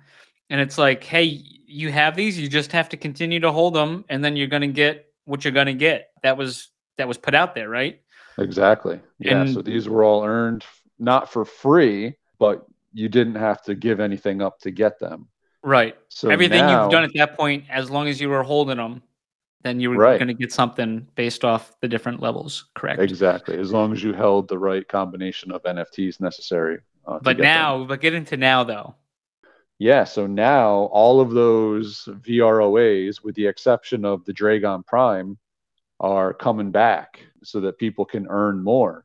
and 0.51 0.61
it's 0.61 0.79
like, 0.79 1.05
hey, 1.05 1.25
you 1.69 1.93
have 1.93 2.17
these, 2.17 2.39
you 2.39 2.49
just 2.49 2.73
have 2.73 2.89
to 2.91 2.97
continue 2.97 3.41
to 3.41 3.53
hold 3.53 3.75
them, 3.75 4.05
and 4.09 4.25
then 4.25 4.35
you're 4.35 4.47
gonna 4.49 4.67
get 4.67 5.07
what 5.27 5.45
you're 5.45 5.53
gonna 5.53 5.75
get. 5.75 6.11
That 6.23 6.37
was 6.37 6.71
that 6.99 7.07
was 7.07 7.19
put 7.19 7.35
out 7.35 7.55
there, 7.55 7.69
right? 7.69 8.01
Exactly. 8.39 9.01
Yeah. 9.19 9.43
And- 9.43 9.51
so 9.53 9.63
these 9.63 9.89
were 9.89 10.05
all 10.05 10.25
earned 10.25 10.65
not 10.99 11.31
for 11.33 11.45
free, 11.45 12.17
but 12.39 12.67
you 12.93 13.09
didn't 13.09 13.35
have 13.37 13.63
to 13.65 13.75
give 13.75 14.01
anything 14.01 14.41
up 14.43 14.59
to 14.61 14.71
get 14.71 14.99
them. 14.99 15.29
Right. 15.63 15.97
So 16.09 16.31
Everything 16.31 16.61
now, 16.61 16.83
you've 16.83 16.93
done 16.93 17.05
at 17.05 17.11
that 17.15 17.37
point, 17.37 17.65
as 17.69 17.91
long 17.91 18.09
as 18.09 18.21
you 18.21 18.29
were 18.29 18.43
holding 18.43 18.77
them, 18.79 19.03
then 19.63 19.81
you 19.81 19.91
were 19.91 19.97
Right. 19.97 20.19
going 20.19 20.29
to 20.29 20.35
get 20.35 20.53
something 20.53 21.07
based 21.17 21.45
off 21.45 21.73
the 21.81 21.89
different 21.89 22.21
levels. 22.21 22.67
Correct. 22.75 23.01
exactly, 23.03 23.59
as 23.59 23.73
long 23.73 23.93
as 23.93 24.03
you 24.03 24.13
held 24.13 24.49
the 24.49 24.59
right 24.59 24.87
combination 24.87 25.51
of 25.51 25.63
NFTs 25.65 26.21
necessary. 26.21 26.79
Uh, 27.07 27.19
But 27.23 27.37
get 27.37 27.43
them. 27.43 27.45
now, 27.45 27.85
but 27.85 28.01
get 28.01 28.15
into 28.15 28.37
now 28.37 28.63
though. 28.65 28.95
yeah. 29.79 30.05
So 30.05 30.27
now 30.27 30.89
all 30.93 31.21
of 31.21 31.31
those 31.33 32.09
VROAs, 32.21 33.23
with 33.25 33.35
the 33.35 33.47
exception 33.47 34.05
of 34.05 34.25
the 34.25 34.33
Dragon 34.33 34.83
Prime, 34.85 35.37
are 36.01 36.33
coming 36.33 36.71
back 36.71 37.21
so 37.47 37.61
that 37.61 37.79
people 37.79 38.05
can 38.05 38.27
earn 38.29 38.63
more. 38.63 39.05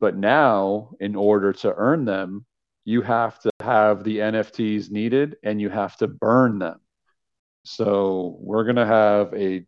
But 0.00 0.16
now, 0.16 0.90
in 1.00 1.14
order 1.14 1.52
to 1.52 1.74
earn 1.76 2.04
them, 2.04 2.46
you 2.84 3.02
have 3.02 3.38
to 3.40 3.50
have 3.60 4.02
the 4.02 4.18
NFTs 4.18 4.90
needed 4.90 5.36
and 5.44 5.60
you 5.60 5.68
have 5.68 5.96
to 5.98 6.08
burn 6.08 6.58
them. 6.58 6.80
So 7.64 8.36
we're 8.40 8.64
going 8.64 8.76
to 8.76 8.86
have 8.86 9.32
a 9.34 9.64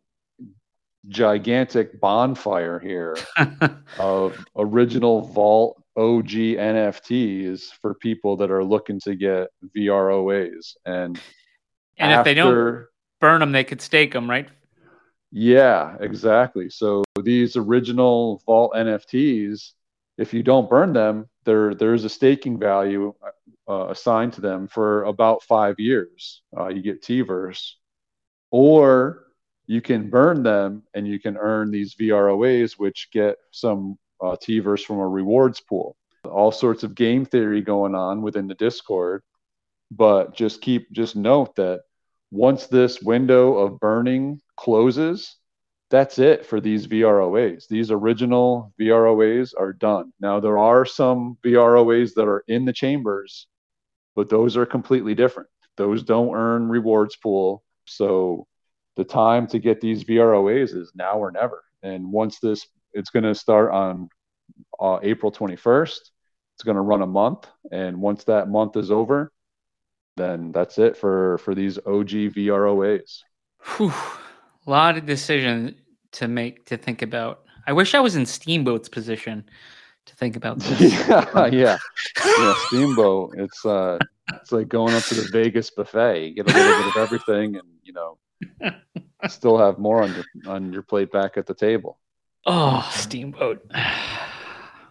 gigantic 1.07 2.01
bonfire 2.01 2.81
here 2.81 3.17
of 3.99 4.45
original 4.57 5.21
Vault 5.29 5.81
OG 5.97 6.29
NFTs 6.29 7.67
for 7.81 7.95
people 7.95 8.37
that 8.39 8.51
are 8.51 8.65
looking 8.65 8.99
to 9.01 9.15
get 9.15 9.49
VROAs. 9.77 10.75
And 10.85 11.21
and 11.97 12.13
if 12.13 12.25
they 12.25 12.35
don't 12.35 12.87
burn 13.21 13.39
them, 13.39 13.53
they 13.53 13.63
could 13.63 13.81
stake 13.81 14.13
them, 14.13 14.29
right? 14.29 14.49
yeah, 15.31 15.97
exactly. 16.01 16.71
So 16.71 17.04
these 17.25 17.57
original 17.57 18.43
Vault 18.47 18.73
NFTs, 18.75 19.73
if 20.19 20.33
you 20.33 20.43
don't 20.43 20.71
burn 20.71 20.93
them, 20.93 21.29
there 21.45 21.75
there's 21.75 22.05
a 22.05 22.09
staking 22.09 22.59
value 22.59 23.15
uh, 23.69 23.89
assigned 23.89 24.35
to 24.35 24.41
them 24.41 24.69
for 24.69 25.05
about 25.05 25.43
five 25.43 25.79
years. 25.79 26.43
Uh, 26.57 26.69
you 26.69 26.83
get 26.83 27.03
T-verse, 27.03 27.77
or 28.51 29.25
you 29.67 29.81
can 29.81 30.11
burn 30.11 30.43
them 30.43 30.83
and 30.95 31.09
you 31.09 31.19
can 31.19 31.37
earn 31.37 31.71
these 31.71 31.95
VROAs, 31.95 32.73
which 32.73 33.09
get 33.13 33.37
some 33.51 33.99
uh, 34.21 34.37
T-verse 34.41 34.85
from 34.85 34.99
a 34.99 35.09
rewards 35.09 35.61
pool. 35.61 35.97
All 36.25 36.53
sorts 36.53 36.83
of 36.83 36.95
game 36.95 37.25
theory 37.25 37.63
going 37.63 37.95
on 37.95 38.23
within 38.23 38.47
the 38.47 38.55
Discord, 38.55 39.23
but 39.91 40.35
just 40.35 40.61
keep 40.61 40.91
just 40.93 41.17
note 41.17 41.57
that 41.57 41.83
once 42.31 42.67
this 42.67 43.01
window 43.01 43.59
of 43.59 43.79
burning 43.79 44.41
closes, 44.57 45.37
that's 45.91 46.19
it 46.19 46.47
for 46.47 46.61
these 46.61 46.87
VROAs. 46.87 47.69
These 47.69 47.91
original 47.91 48.73
VROAs 48.81 49.53
are 49.59 49.73
done. 49.73 50.13
Now 50.21 50.41
there 50.41 50.59
are 50.59 50.85
some 50.85 51.39
VROAs 51.45 52.15
that 52.15 52.27
are 52.27 52.45
in 52.49 52.65
the 52.65 52.73
chambers 52.73 53.47
but 54.15 54.29
those 54.29 54.57
are 54.57 54.67
completely 54.67 55.15
different. 55.15 55.49
Those 55.77 56.03
don't 56.03 56.35
earn 56.35 56.69
rewards 56.69 57.17
pool. 57.17 57.63
So 57.85 58.47
the 58.97 59.05
time 59.05 59.47
to 59.49 59.59
get 59.59 59.81
these 59.81 60.05
VROAs 60.05 60.75
is 60.75 60.93
now 60.95 61.19
or 61.19 61.33
never. 61.33 61.65
And 61.83 62.13
once 62.13 62.39
this, 62.39 62.67
it's 62.93 63.11
going 63.11 63.25
to 63.25 63.35
start 63.35 63.73
on 63.73 64.09
uh, 64.81 65.01
April 65.03 65.33
21st. 65.33 65.99
It's 66.55 66.63
going 66.63 66.77
to 66.77 66.81
run 66.81 67.03
a 67.03 67.07
month, 67.07 67.49
and 67.73 68.01
once 68.01 68.23
that 68.25 68.49
month 68.49 68.77
is 68.77 68.93
over, 68.93 69.33
then 70.17 70.53
that's 70.53 70.79
it 70.79 70.97
for 70.97 71.39
for 71.39 71.53
these 71.53 71.79
OG 71.79 72.11
VROAs. 72.37 73.23
Whew. 73.77 73.93
A 74.67 74.71
lot 74.71 74.97
of 74.97 75.07
decision 75.07 75.77
to 76.13 76.29
make 76.29 76.67
to 76.67 76.77
think 76.77 77.03
about. 77.03 77.43
I 77.67 77.73
wish 77.73 77.95
I 77.95 78.01
was 78.01 78.17
in 78.17 78.27
Steamboat's 78.27 78.89
position 78.89 79.45
to 80.07 80.17
think 80.17 80.37
about 80.37 80.59
this. 80.61 80.81
yeah, 81.09 81.47
yeah, 81.47 81.79
yeah. 82.25 82.55
Steamboat. 82.67 83.35
It's 83.39 83.65
uh, 83.65 83.99
it's 84.35 84.53
like 84.53 84.69
going 84.69 84.95
up 84.95 85.03
to 85.05 85.15
the 85.15 85.29
Vegas 85.33 85.71
buffet. 85.71 86.29
You 86.29 86.35
get 86.35 86.51
a 86.51 86.57
little 86.57 86.83
bit 86.83 86.97
of 86.97 87.03
everything, 87.03 87.57
and 87.57 87.69
you 87.83 87.93
know, 87.93 88.19
still 89.29 89.59
have 89.59 89.79
more 89.79 90.03
on 90.03 90.15
your 90.15 90.25
on 90.47 90.73
your 90.73 90.83
plate 90.83 91.13
back 91.13 91.37
at 91.37 91.47
the 91.47 91.55
table. 91.55 91.99
Oh, 92.47 92.89
Steamboat. 92.93 93.65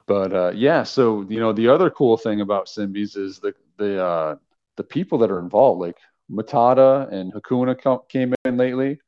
But 0.06 0.34
uh, 0.34 0.52
yeah, 0.54 0.84
so 0.84 1.26
you 1.30 1.40
know, 1.40 1.54
the 1.54 1.70
other 1.70 1.90
cool 1.90 2.18
thing 2.18 2.42
about 2.42 2.68
Symbies 2.68 3.16
is 3.16 3.40
the 3.40 3.54
the 3.78 4.04
uh, 4.04 4.36
the 4.76 4.84
people 4.84 5.18
that 5.20 5.32
are 5.32 5.40
involved. 5.40 5.82
Like 5.82 5.98
Matata 6.30 7.12
and 7.12 7.34
Hakuna 7.34 8.08
came 8.10 8.34
in 8.46 8.58
lately, 8.58 9.00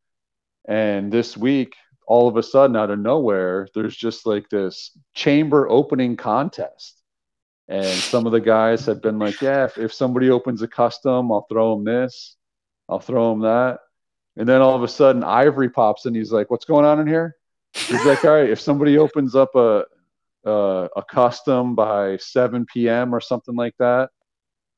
and 0.67 1.11
this 1.11 1.37
week, 1.37 1.75
all 2.07 2.27
of 2.27 2.37
a 2.37 2.43
sudden, 2.43 2.75
out 2.75 2.91
of 2.91 2.99
nowhere, 2.99 3.67
there's 3.73 3.95
just 3.95 4.25
like 4.25 4.49
this 4.49 4.91
chamber 5.13 5.69
opening 5.69 6.15
contest. 6.15 7.01
And 7.67 7.85
some 7.85 8.27
of 8.27 8.31
the 8.31 8.39
guys 8.39 8.85
have 8.85 9.01
been 9.01 9.17
like, 9.17 9.41
yeah, 9.41 9.65
if, 9.65 9.77
if 9.77 9.93
somebody 9.93 10.29
opens 10.29 10.61
a 10.61 10.67
custom, 10.67 11.31
I'll 11.31 11.47
throw 11.49 11.75
them 11.75 11.83
this, 11.83 12.37
I'll 12.87 12.99
throw 12.99 13.31
them 13.31 13.41
that. 13.41 13.79
And 14.37 14.47
then 14.47 14.61
all 14.61 14.75
of 14.75 14.83
a 14.83 14.87
sudden, 14.87 15.23
Ivory 15.23 15.69
pops 15.69 16.05
in. 16.05 16.13
He's 16.13 16.31
like, 16.31 16.51
what's 16.51 16.65
going 16.65 16.85
on 16.85 16.99
in 16.99 17.07
here? 17.07 17.35
He's 17.73 18.05
like, 18.05 18.23
all 18.23 18.31
right, 18.31 18.49
if 18.49 18.59
somebody 18.59 18.97
opens 18.97 19.35
up 19.35 19.55
a, 19.55 19.85
a 20.45 21.03
custom 21.09 21.73
by 21.73 22.17
7 22.17 22.65
p.m. 22.71 23.15
or 23.15 23.21
something 23.21 23.55
like 23.55 23.75
that, 23.79 24.09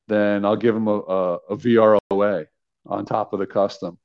then 0.06 0.44
I'll 0.44 0.56
give 0.56 0.74
them 0.74 0.88
a, 0.88 0.98
a, 0.98 1.34
a 1.50 1.56
VROA 1.56 2.46
on 2.86 3.04
top 3.04 3.32
of 3.32 3.40
the 3.40 3.46
custom. 3.46 3.98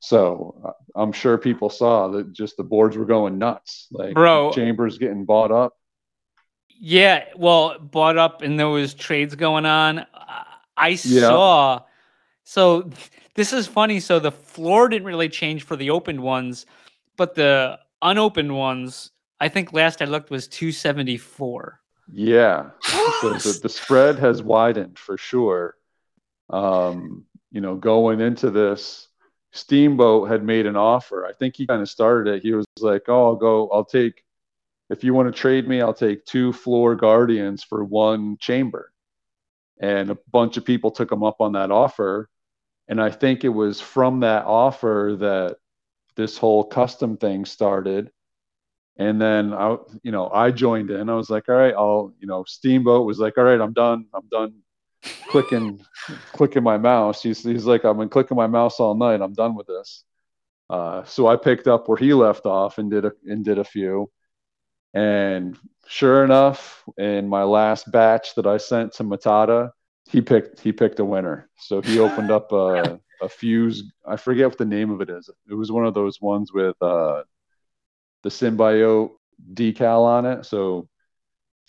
So 0.00 0.60
uh, 0.64 0.72
I'm 1.00 1.12
sure 1.12 1.38
people 1.38 1.70
saw 1.70 2.08
that 2.08 2.32
just 2.32 2.56
the 2.56 2.64
boards 2.64 2.96
were 2.96 3.04
going 3.04 3.38
nuts. 3.38 3.86
Like 3.92 4.14
Bro. 4.14 4.52
chambers 4.52 4.98
getting 4.98 5.24
bought 5.24 5.52
up. 5.52 5.74
Yeah, 6.82 7.24
well, 7.36 7.78
bought 7.78 8.16
up 8.16 8.40
and 8.42 8.58
there 8.58 8.68
was 8.68 8.94
trades 8.94 9.34
going 9.34 9.66
on. 9.66 10.00
I- 10.14 10.46
I 10.76 10.88
Yeah. 11.04 11.20
saw. 11.28 11.80
So 12.44 12.88
this 13.34 13.52
is 13.52 13.66
funny. 13.66 14.00
So 14.00 14.18
the 14.18 14.32
floor 14.32 14.88
didn't 14.88 15.06
really 15.06 15.28
change 15.28 15.64
for 15.64 15.76
the 15.76 15.90
opened 15.90 16.20
ones, 16.22 16.64
but 17.18 17.34
the 17.34 17.78
unopened 18.00 18.56
ones, 18.56 19.10
I 19.38 19.50
think 19.50 19.74
last 19.74 20.00
I 20.00 20.06
looked 20.06 20.30
was 20.30 20.48
274. 20.48 21.80
Yeah. 22.10 22.70
So 23.20 23.34
the, 23.34 23.58
the 23.62 23.68
spread 23.68 24.18
has 24.18 24.42
widened 24.42 24.98
for 24.98 25.18
sure. 25.18 25.76
Um, 26.48 27.26
you 27.52 27.60
know, 27.60 27.74
going 27.76 28.20
into 28.22 28.50
this, 28.50 29.06
Steamboat 29.52 30.28
had 30.30 30.44
made 30.44 30.66
an 30.66 30.76
offer. 30.76 31.26
I 31.26 31.32
think 31.32 31.56
he 31.56 31.66
kind 31.66 31.82
of 31.82 31.88
started 31.88 32.34
it. 32.34 32.42
He 32.42 32.52
was 32.54 32.66
like, 32.80 33.04
"Oh, 33.08 33.26
I'll 33.26 33.36
go. 33.36 33.68
I'll 33.70 33.84
take 33.84 34.24
if 34.90 35.04
you 35.04 35.14
want 35.14 35.34
to 35.34 35.40
trade 35.40 35.68
me, 35.68 35.80
I'll 35.82 35.94
take 35.94 36.24
two 36.26 36.52
floor 36.52 36.96
guardians 36.96 37.64
for 37.64 37.84
one 37.84 38.36
chamber." 38.38 38.92
And 39.80 40.10
a 40.10 40.18
bunch 40.32 40.56
of 40.56 40.64
people 40.64 40.90
took 40.90 41.10
him 41.12 41.22
up 41.24 41.40
on 41.40 41.52
that 41.52 41.70
offer. 41.70 42.28
And 42.88 43.00
I 43.02 43.10
think 43.10 43.44
it 43.44 43.50
was 43.50 43.80
from 43.80 44.20
that 44.20 44.44
offer 44.46 45.16
that 45.20 45.58
this 46.16 46.38
whole 46.38 46.64
custom 46.64 47.16
thing 47.16 47.44
started. 47.46 48.10
And 48.98 49.20
then 49.20 49.54
I, 49.54 49.78
you 50.02 50.12
know, 50.12 50.28
I 50.30 50.50
joined 50.50 50.90
in. 50.90 51.08
I 51.08 51.14
was 51.14 51.30
like, 51.30 51.48
all 51.48 51.56
right, 51.56 51.74
I'll, 51.74 52.14
you 52.20 52.26
know, 52.26 52.44
Steamboat 52.46 53.06
was 53.06 53.18
like, 53.18 53.38
all 53.38 53.44
right, 53.44 53.60
I'm 53.60 53.72
done. 53.72 54.06
I'm 54.14 54.28
done 54.30 54.54
clicking, 55.28 55.80
clicking 56.32 56.62
my 56.62 56.78
mouse. 56.78 57.22
He's, 57.22 57.42
he's 57.42 57.66
like, 57.66 57.84
I've 57.84 57.96
been 57.96 58.08
clicking 58.08 58.36
my 58.36 58.46
mouse 58.46 58.80
all 58.80 58.94
night. 58.94 59.20
I'm 59.20 59.34
done 59.34 59.54
with 59.54 59.66
this. 59.66 60.04
Uh, 60.68 61.04
so 61.04 61.26
I 61.26 61.36
picked 61.36 61.66
up 61.66 61.88
where 61.88 61.98
he 61.98 62.14
left 62.14 62.46
off 62.46 62.78
and 62.78 62.90
did 62.90 63.04
a, 63.04 63.12
and 63.24 63.44
did 63.44 63.58
a 63.58 63.64
few. 63.64 64.10
And 64.94 65.58
sure 65.86 66.24
enough, 66.24 66.82
in 66.98 67.28
my 67.28 67.42
last 67.42 67.90
batch 67.90 68.34
that 68.36 68.46
I 68.46 68.56
sent 68.56 68.92
to 68.94 69.04
Matata, 69.04 69.70
he 70.08 70.20
picked 70.20 70.60
he 70.60 70.72
picked 70.72 70.98
a 70.98 71.04
winner. 71.04 71.48
So 71.58 71.80
he 71.80 72.00
opened 72.00 72.30
up 72.30 72.50
a, 72.52 72.98
a 73.22 73.28
fuse. 73.28 73.92
I 74.04 74.16
forget 74.16 74.48
what 74.48 74.58
the 74.58 74.64
name 74.64 74.90
of 74.90 75.00
it 75.00 75.10
is. 75.10 75.30
It 75.48 75.54
was 75.54 75.70
one 75.70 75.86
of 75.86 75.94
those 75.94 76.20
ones 76.20 76.52
with 76.52 76.74
uh, 76.82 77.22
the 78.22 78.30
symbiote 78.30 79.12
decal 79.54 80.04
on 80.04 80.26
it. 80.26 80.44
So 80.44 80.88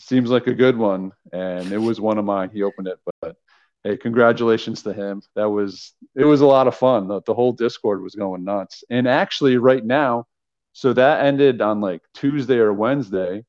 seems 0.02 0.30
like 0.30 0.48
a 0.48 0.54
good 0.54 0.78
one, 0.78 1.12
and 1.32 1.72
it 1.72 1.78
was 1.78 2.02
one 2.02 2.18
of 2.18 2.26
mine. 2.26 2.50
He 2.54 2.64
opened 2.64 2.88
it, 2.88 3.00
but 3.22 3.36
hey, 3.84 3.98
congratulations 3.98 4.84
to 4.84 4.94
him. 4.94 5.22
That 5.36 5.50
was 5.50 5.94
it 6.16 6.26
was 6.26 6.42
a 6.42 6.46
lot 6.46 6.68
of 6.68 6.76
fun. 6.76 7.08
The, 7.08 7.22
the 7.26 7.34
whole 7.34 7.54
Discord 7.54 8.02
was 8.02 8.16
going 8.16 8.44
nuts. 8.44 8.84
And 8.90 9.08
actually, 9.08 9.58
right 9.58 9.84
now, 9.84 10.26
so 10.74 10.94
that 10.94 11.26
ended 11.26 11.62
on 11.62 11.82
like 11.82 12.02
Tuesday 12.14 12.58
or 12.58 12.74
Wednesday, 12.74 13.44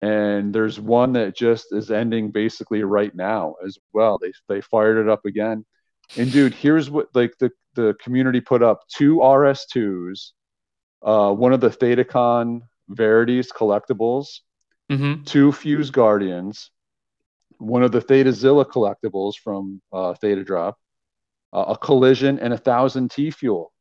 and 0.00 0.54
there's 0.54 0.80
one 0.80 1.12
that 1.14 1.36
just 1.36 1.72
is 1.72 1.90
ending 1.90 2.30
basically 2.30 2.82
right 2.82 3.14
now 3.14 3.54
as 3.64 3.78
well. 3.92 4.18
They 4.18 4.32
they 4.48 4.60
fired 4.60 4.98
it 4.98 5.08
up 5.08 5.24
again. 5.24 5.64
And 6.16 6.30
dude, 6.30 6.54
here's 6.54 6.90
what 6.90 7.08
like 7.14 7.34
the 7.38 7.50
the 7.74 7.94
community 8.02 8.40
put 8.40 8.62
up 8.62 8.82
two 8.88 9.16
RS2s, 9.16 10.32
uh, 11.02 11.32
one 11.32 11.52
of 11.52 11.60
the 11.60 11.70
ThetaCon 11.70 12.62
Verities 12.88 13.50
collectibles, 13.50 14.40
Mm-hmm. 14.92 15.22
two 15.24 15.52
Fuse 15.52 15.90
Guardians, 15.90 16.70
one 17.56 17.82
of 17.82 17.92
the 17.92 18.00
Theta 18.00 18.32
Zilla 18.32 18.66
collectibles 18.66 19.34
from 19.42 19.80
uh, 19.92 20.12
Theta 20.14 20.44
Drop, 20.44 20.76
uh, 21.52 21.64
a 21.68 21.78
Collision, 21.78 22.38
and 22.38 22.52
a 22.52 22.58
thousand 22.58 23.10
T 23.10 23.30
Fuel, 23.30 23.72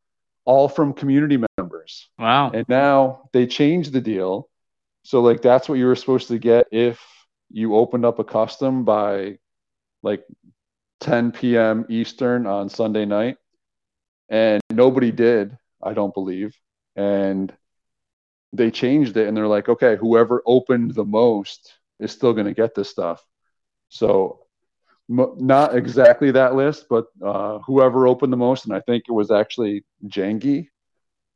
all 0.46 0.70
from 0.70 0.94
community 0.94 1.38
members. 1.58 2.10
Wow. 2.18 2.52
And 2.52 2.66
now 2.70 3.30
they 3.34 3.46
changed 3.46 3.92
the 3.92 4.00
deal. 4.00 4.48
So 5.04 5.22
like 5.22 5.42
that's 5.42 5.68
what 5.68 5.80
you 5.80 5.86
were 5.86 5.96
supposed 5.96 6.30
to 6.30 6.38
get 6.38 6.68
if 6.72 7.02
you 7.50 7.76
opened 7.76 8.06
up 8.06 8.20
a 8.20 8.24
custom 8.24 8.86
by 8.86 9.38
like 10.04 10.24
10 11.02 11.32
p.m. 11.34 11.86
Eastern 11.90 12.48
on 12.48 12.70
Sunday 12.70 13.06
night. 13.06 13.38
And 14.30 14.62
nobody 14.72 15.12
did, 15.12 15.58
I 15.84 15.94
don't 15.94 16.14
believe. 16.14 16.56
And 16.96 17.54
they 18.54 18.72
changed 18.72 19.18
it 19.18 19.28
and 19.28 19.36
they're 19.36 19.48
like, 19.48 19.70
okay, 19.70 19.96
whoever 19.96 20.42
opened 20.46 20.94
the 20.94 21.06
most 21.06 21.74
is 22.00 22.12
still 22.12 22.34
going 22.34 22.48
to 22.48 22.54
get 22.54 22.76
this 22.76 22.90
stuff. 22.90 23.26
So 23.90 24.42
m- 25.10 25.36
not 25.38 25.76
exactly 25.76 26.32
that 26.32 26.56
list, 26.56 26.88
but 26.90 27.06
uh, 27.24 27.60
whoever 27.60 28.08
opened 28.08 28.34
the 28.34 28.38
most, 28.38 28.66
and 28.66 28.74
I 28.74 28.82
think 28.82 29.04
it 29.08 29.14
was 29.14 29.32
actually 29.32 29.86
Jangy. 30.06 30.68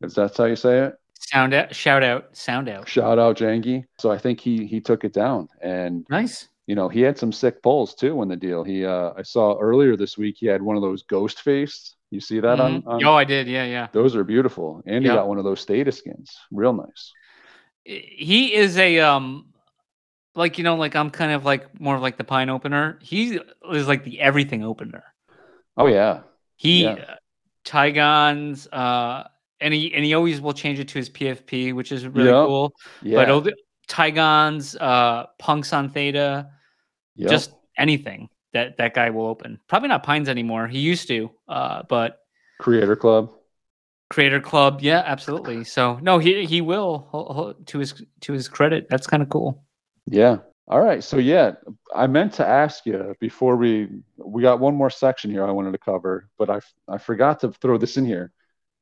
Is 0.02 0.16
that 0.16 0.36
how 0.36 0.46
you 0.46 0.56
say 0.56 0.80
it? 0.80 0.96
Sound 1.20 1.54
out, 1.54 1.74
shout 1.74 2.04
out, 2.04 2.36
sound 2.36 2.70
out. 2.70 2.88
Shout 2.88 3.18
out 3.18 3.38
Jangy. 3.38 3.86
So 4.00 4.12
I 4.12 4.18
think 4.18 4.40
he 4.40 4.68
he 4.68 4.82
took 4.82 5.04
it 5.04 5.14
down, 5.14 5.48
and 5.62 6.06
Nice. 6.10 6.50
You 6.68 6.76
know 6.76 6.90
he 6.90 7.02
had 7.02 7.18
some 7.18 7.32
sick 7.32 7.62
pulls 7.62 7.96
too 7.96 8.22
in 8.22 8.28
the 8.30 8.36
deal. 8.36 8.64
He 8.64 8.86
uh, 8.86 9.12
I 9.18 9.24
saw 9.24 9.58
earlier 9.60 9.96
this 9.96 10.18
week 10.18 10.38
he 10.40 10.48
had 10.48 10.62
one 10.62 10.76
of 10.76 10.82
those 10.82 11.04
ghost 11.04 11.42
face. 11.42 11.96
You 12.12 12.20
see 12.20 12.40
that 12.40 12.60
on, 12.60 12.76
Mhm. 12.76 12.88
on 12.88 13.04
Oh, 13.06 13.16
I 13.16 13.24
did. 13.24 13.48
Yeah, 13.48 13.66
yeah. 13.66 13.88
those 13.94 14.16
are 14.16 14.24
beautiful, 14.24 14.82
and 14.86 15.04
he 15.04 15.10
Yeah. 15.10 15.16
got 15.18 15.28
one 15.28 15.38
of 15.38 15.44
those 15.44 15.62
status 15.62 15.98
skins, 15.98 16.36
real 16.52 16.74
nice. 16.74 17.14
He 17.84 18.54
is 18.54 18.78
a 18.78 19.00
um, 19.00 19.54
like 20.36 20.58
you 20.58 20.64
know, 20.64 20.76
like 20.76 20.96
I'm 20.96 21.12
kind 21.12 21.32
of 21.32 21.46
like 21.46 21.80
more 21.80 21.96
of 21.96 22.02
like 22.02 22.18
the 22.18 22.24
pine 22.24 22.50
opener. 22.50 23.00
He 23.02 23.40
is 23.72 23.88
like 23.88 24.04
the 24.04 24.20
everything 24.22 24.64
opener. 24.64 25.04
Oh 25.78 25.88
yeah, 25.88 26.24
He 26.58 26.84
Yeah. 26.84 27.06
uh, 27.08 27.16
Tygons, 27.66 28.68
uh, 28.72 29.24
and 29.60 29.74
he 29.74 29.94
and 29.94 30.04
he 30.06 30.14
always 30.14 30.42
will 30.42 30.54
change 30.54 30.80
it 30.80 30.88
to 30.90 30.98
his 30.98 31.10
PFP, 31.10 31.74
which 31.74 31.92
is 31.92 32.08
really 32.08 32.34
Yeah. 32.34 32.46
cool. 32.46 32.74
yeah, 33.02 33.40
But 33.40 33.56
Tygons, 33.88 34.76
uh, 34.80 35.28
punks 35.40 35.74
on 35.74 35.90
Theta, 35.90 36.50
Yep. 37.16 37.32
just 37.32 37.54
anything 37.78 38.30
that 38.54 38.78
that 38.78 38.94
guy 38.94 39.10
will 39.10 39.28
open. 39.28 39.60
Probably 39.68 39.90
not 39.90 40.04
Pines 40.04 40.30
anymore. 40.30 40.68
He 40.68 40.80
used 40.80 41.08
to, 41.10 41.32
uh, 41.48 41.84
but 41.88 42.20
Creator 42.60 42.96
Club. 42.96 43.32
Creator 44.10 44.40
Club, 44.40 44.80
yeah, 44.82 45.04
absolutely. 45.06 45.64
So 45.64 46.00
no, 46.02 46.20
he 46.20 46.46
he 46.46 46.62
will 46.62 47.56
to 47.66 47.80
his 47.80 48.02
to 48.22 48.34
his 48.34 48.48
credit. 48.48 48.88
That's 48.90 49.08
kind 49.08 49.24
of 49.24 49.30
cool. 49.30 49.64
Yeah. 50.08 50.38
All 50.68 50.82
right. 50.82 51.04
So 51.04 51.18
yeah, 51.18 51.54
I 51.94 52.08
meant 52.08 52.34
to 52.34 52.48
ask 52.48 52.86
you 52.86 53.16
before 53.20 53.56
we 53.56 53.90
we 54.18 54.42
got 54.42 54.60
one 54.60 54.76
more 54.76 54.90
section 54.90 55.30
here 55.30 55.46
I 55.46 55.52
wanted 55.52 55.72
to 55.74 55.78
cover, 55.78 56.30
but 56.38 56.50
I 56.50 56.60
I 56.88 56.98
forgot 56.98 57.40
to 57.42 57.52
throw 57.52 57.78
this 57.78 57.98
in 57.98 58.06
here. 58.06 58.32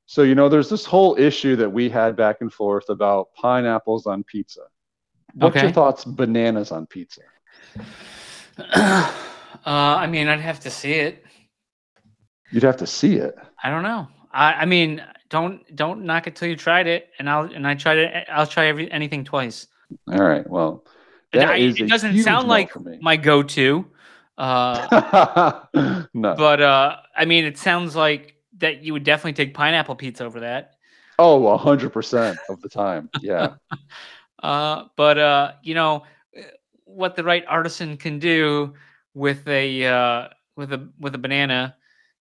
So 0.05 0.23
you 0.23 0.35
know, 0.35 0.49
there's 0.49 0.69
this 0.69 0.85
whole 0.85 1.17
issue 1.17 1.55
that 1.57 1.69
we 1.69 1.89
had 1.89 2.15
back 2.15 2.37
and 2.41 2.51
forth 2.51 2.89
about 2.89 3.33
pineapples 3.35 4.05
on 4.05 4.23
pizza. 4.23 4.61
What's 5.33 5.61
your 5.61 5.71
thoughts? 5.71 6.05
Bananas 6.05 6.71
on 6.71 6.85
pizza? 6.85 7.21
Uh, 9.65 9.95
I 9.97 10.07
mean, 10.07 10.27
I'd 10.27 10.41
have 10.41 10.59
to 10.61 10.69
see 10.69 10.91
it. 10.91 11.23
You'd 12.51 12.63
have 12.63 12.75
to 12.77 12.87
see 12.87 13.15
it. 13.15 13.33
I 13.63 13.69
don't 13.69 13.83
know. 13.83 14.09
I, 14.29 14.53
I 14.53 14.65
mean, 14.65 15.01
don't 15.29 15.63
don't 15.75 16.03
knock 16.03 16.27
it 16.27 16.35
till 16.35 16.49
you 16.49 16.55
tried 16.57 16.85
it, 16.85 17.09
and 17.17 17.29
I'll 17.29 17.45
and 17.45 17.65
I 17.65 17.75
tried 17.75 17.97
it. 17.99 18.27
I'll 18.29 18.45
try 18.47 18.67
every 18.67 18.91
anything 18.91 19.23
twice. 19.23 19.67
All 20.11 20.21
right. 20.21 20.47
Well, 20.49 20.85
that 21.31 21.49
I- 21.49 21.57
is 21.57 21.79
it 21.79 21.87
doesn't 21.87 22.21
sound 22.23 22.47
like 22.49 22.71
my 23.01 23.15
go-to, 23.15 23.85
uh, 24.37 25.63
no. 26.13 26.35
but 26.35 26.61
uh, 26.61 26.97
I 27.15 27.23
mean, 27.23 27.45
it 27.45 27.57
sounds 27.57 27.95
like 27.95 28.35
that 28.57 28.83
you 28.83 28.91
would 28.93 29.03
definitely 29.03 29.33
take 29.33 29.53
pineapple 29.53 29.95
pizza 29.95 30.25
over 30.25 30.41
that. 30.41 30.73
Oh, 31.19 31.47
a 31.47 31.57
hundred 31.57 31.91
percent 31.93 32.37
of 32.49 32.61
the 32.61 32.69
time. 32.69 33.09
Yeah. 33.21 33.55
Uh, 34.41 34.89
but 34.97 35.17
uh, 35.17 35.53
you 35.63 35.73
know 35.73 36.03
what 36.93 37.15
the 37.15 37.23
right 37.23 37.43
artisan 37.47 37.97
can 37.97 38.19
do 38.19 38.73
with 39.13 39.47
a 39.47 39.85
uh, 39.85 40.27
with 40.55 40.73
a 40.73 40.89
with 40.99 41.15
a 41.15 41.17
banana 41.17 41.75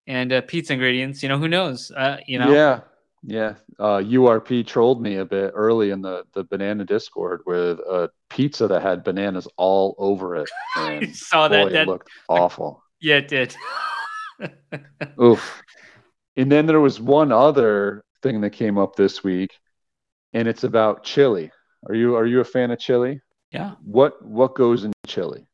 and 0.07 0.33
uh, 0.33 0.41
pizza 0.41 0.73
ingredients. 0.73 1.23
You 1.23 1.29
know, 1.29 1.37
who 1.37 1.47
knows? 1.47 1.91
Uh, 1.91 2.17
you 2.27 2.39
know, 2.39 2.51
Yeah. 2.51 2.81
Yeah. 3.25 3.55
Uh, 3.79 3.99
URP 3.99 4.67
trolled 4.67 5.01
me 5.01 5.15
a 5.15 5.25
bit 5.25 5.53
early 5.55 5.91
in 5.91 6.01
the, 6.01 6.25
the 6.33 6.43
banana 6.43 6.83
Discord 6.83 7.41
with 7.45 7.79
a 7.79 8.09
pizza 8.29 8.67
that 8.67 8.81
had 8.81 9.03
bananas 9.03 9.47
all 9.55 9.95
over 9.97 10.35
it. 10.35 10.49
And 10.77 11.15
saw 11.15 11.47
boy, 11.47 11.55
that. 11.55 11.67
it 11.67 11.73
that 11.73 11.87
looked 11.87 12.09
awful. 12.27 12.83
yeah, 12.99 13.17
it 13.17 13.29
did. 13.29 13.55
Oof. 15.21 15.61
And 16.35 16.51
then 16.51 16.65
there 16.65 16.81
was 16.81 16.99
one 16.99 17.31
other 17.31 18.03
thing 18.21 18.41
that 18.41 18.49
came 18.49 18.77
up 18.77 18.95
this 18.95 19.23
week, 19.23 19.51
and 20.33 20.47
it's 20.47 20.63
about 20.63 21.03
chili. 21.03 21.51
Are 21.87 21.95
you 21.95 22.15
are 22.15 22.25
you 22.25 22.41
a 22.41 22.45
fan 22.45 22.71
of 22.71 22.79
chili? 22.79 23.21
Yeah. 23.53 23.75
What 23.83 24.23
what 24.25 24.55
goes 24.55 24.83
in 24.83 24.91
chili? 25.05 25.45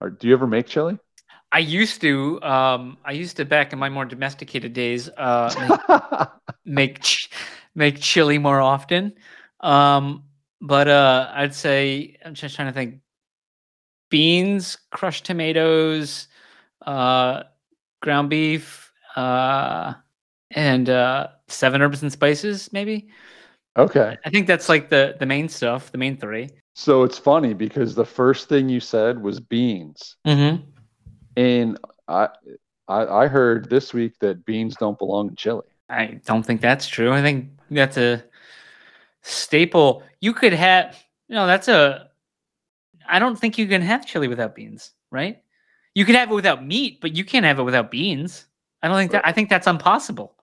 Or 0.00 0.10
do 0.10 0.28
you 0.28 0.34
ever 0.34 0.46
make 0.46 0.66
chili? 0.66 0.98
I 1.50 1.58
used 1.58 2.00
to, 2.00 2.42
um, 2.42 2.98
I 3.04 3.12
used 3.12 3.36
to 3.36 3.44
back 3.44 3.72
in 3.72 3.78
my 3.78 3.88
more 3.88 4.04
domesticated 4.04 4.72
days, 4.72 5.08
uh, 5.08 5.54
make 5.60 6.28
make, 6.64 7.00
ch- 7.00 7.30
make 7.76 8.00
chili 8.00 8.38
more 8.38 8.60
often. 8.60 9.14
Um, 9.60 10.24
but 10.60 10.88
uh, 10.88 11.30
I'd 11.32 11.54
say 11.54 12.18
I'm 12.24 12.34
just 12.34 12.56
trying 12.56 12.68
to 12.68 12.74
think: 12.74 13.00
beans, 14.10 14.76
crushed 14.90 15.24
tomatoes, 15.24 16.26
uh, 16.84 17.44
ground 18.02 18.30
beef, 18.30 18.92
uh, 19.16 19.94
and 20.50 20.90
uh, 20.90 21.28
seven 21.48 21.80
herbs 21.82 22.02
and 22.02 22.12
spices. 22.12 22.72
Maybe 22.72 23.08
okay. 23.76 24.18
I 24.24 24.30
think 24.30 24.46
that's 24.48 24.68
like 24.68 24.90
the 24.90 25.16
the 25.18 25.26
main 25.26 25.48
stuff, 25.48 25.92
the 25.92 25.98
main 25.98 26.16
three. 26.16 26.48
So 26.74 27.04
it's 27.04 27.18
funny 27.18 27.54
because 27.54 27.94
the 27.94 28.04
first 28.04 28.48
thing 28.48 28.68
you 28.68 28.80
said 28.80 29.22
was 29.22 29.38
beans. 29.38 30.16
Mm-hmm. 30.26 30.62
And 31.36 31.78
I, 32.08 32.28
I 32.88 33.06
I 33.06 33.26
heard 33.28 33.70
this 33.70 33.94
week 33.94 34.18
that 34.18 34.44
beans 34.44 34.76
don't 34.76 34.98
belong 34.98 35.28
in 35.28 35.36
chili. 35.36 35.66
I 35.88 36.20
don't 36.26 36.44
think 36.44 36.60
that's 36.60 36.86
true. 36.86 37.12
I 37.12 37.22
think 37.22 37.50
that's 37.70 37.96
a 37.96 38.24
staple. 39.22 40.02
You 40.20 40.32
could 40.32 40.52
have, 40.52 41.00
you 41.28 41.34
know, 41.34 41.46
that's 41.46 41.68
a. 41.68 42.10
I 43.06 43.18
don't 43.18 43.38
think 43.38 43.58
you 43.58 43.66
can 43.66 43.82
have 43.82 44.06
chili 44.06 44.28
without 44.28 44.54
beans, 44.54 44.92
right? 45.10 45.42
You 45.94 46.04
can 46.04 46.14
have 46.16 46.30
it 46.30 46.34
without 46.34 46.64
meat, 46.64 47.00
but 47.00 47.14
you 47.16 47.24
can't 47.24 47.46
have 47.46 47.58
it 47.58 47.62
without 47.62 47.90
beans. 47.90 48.46
I 48.82 48.88
don't 48.88 48.96
think 48.96 49.12
that. 49.12 49.26
I 49.26 49.32
think 49.32 49.48
that's 49.48 49.66
impossible. 49.66 50.34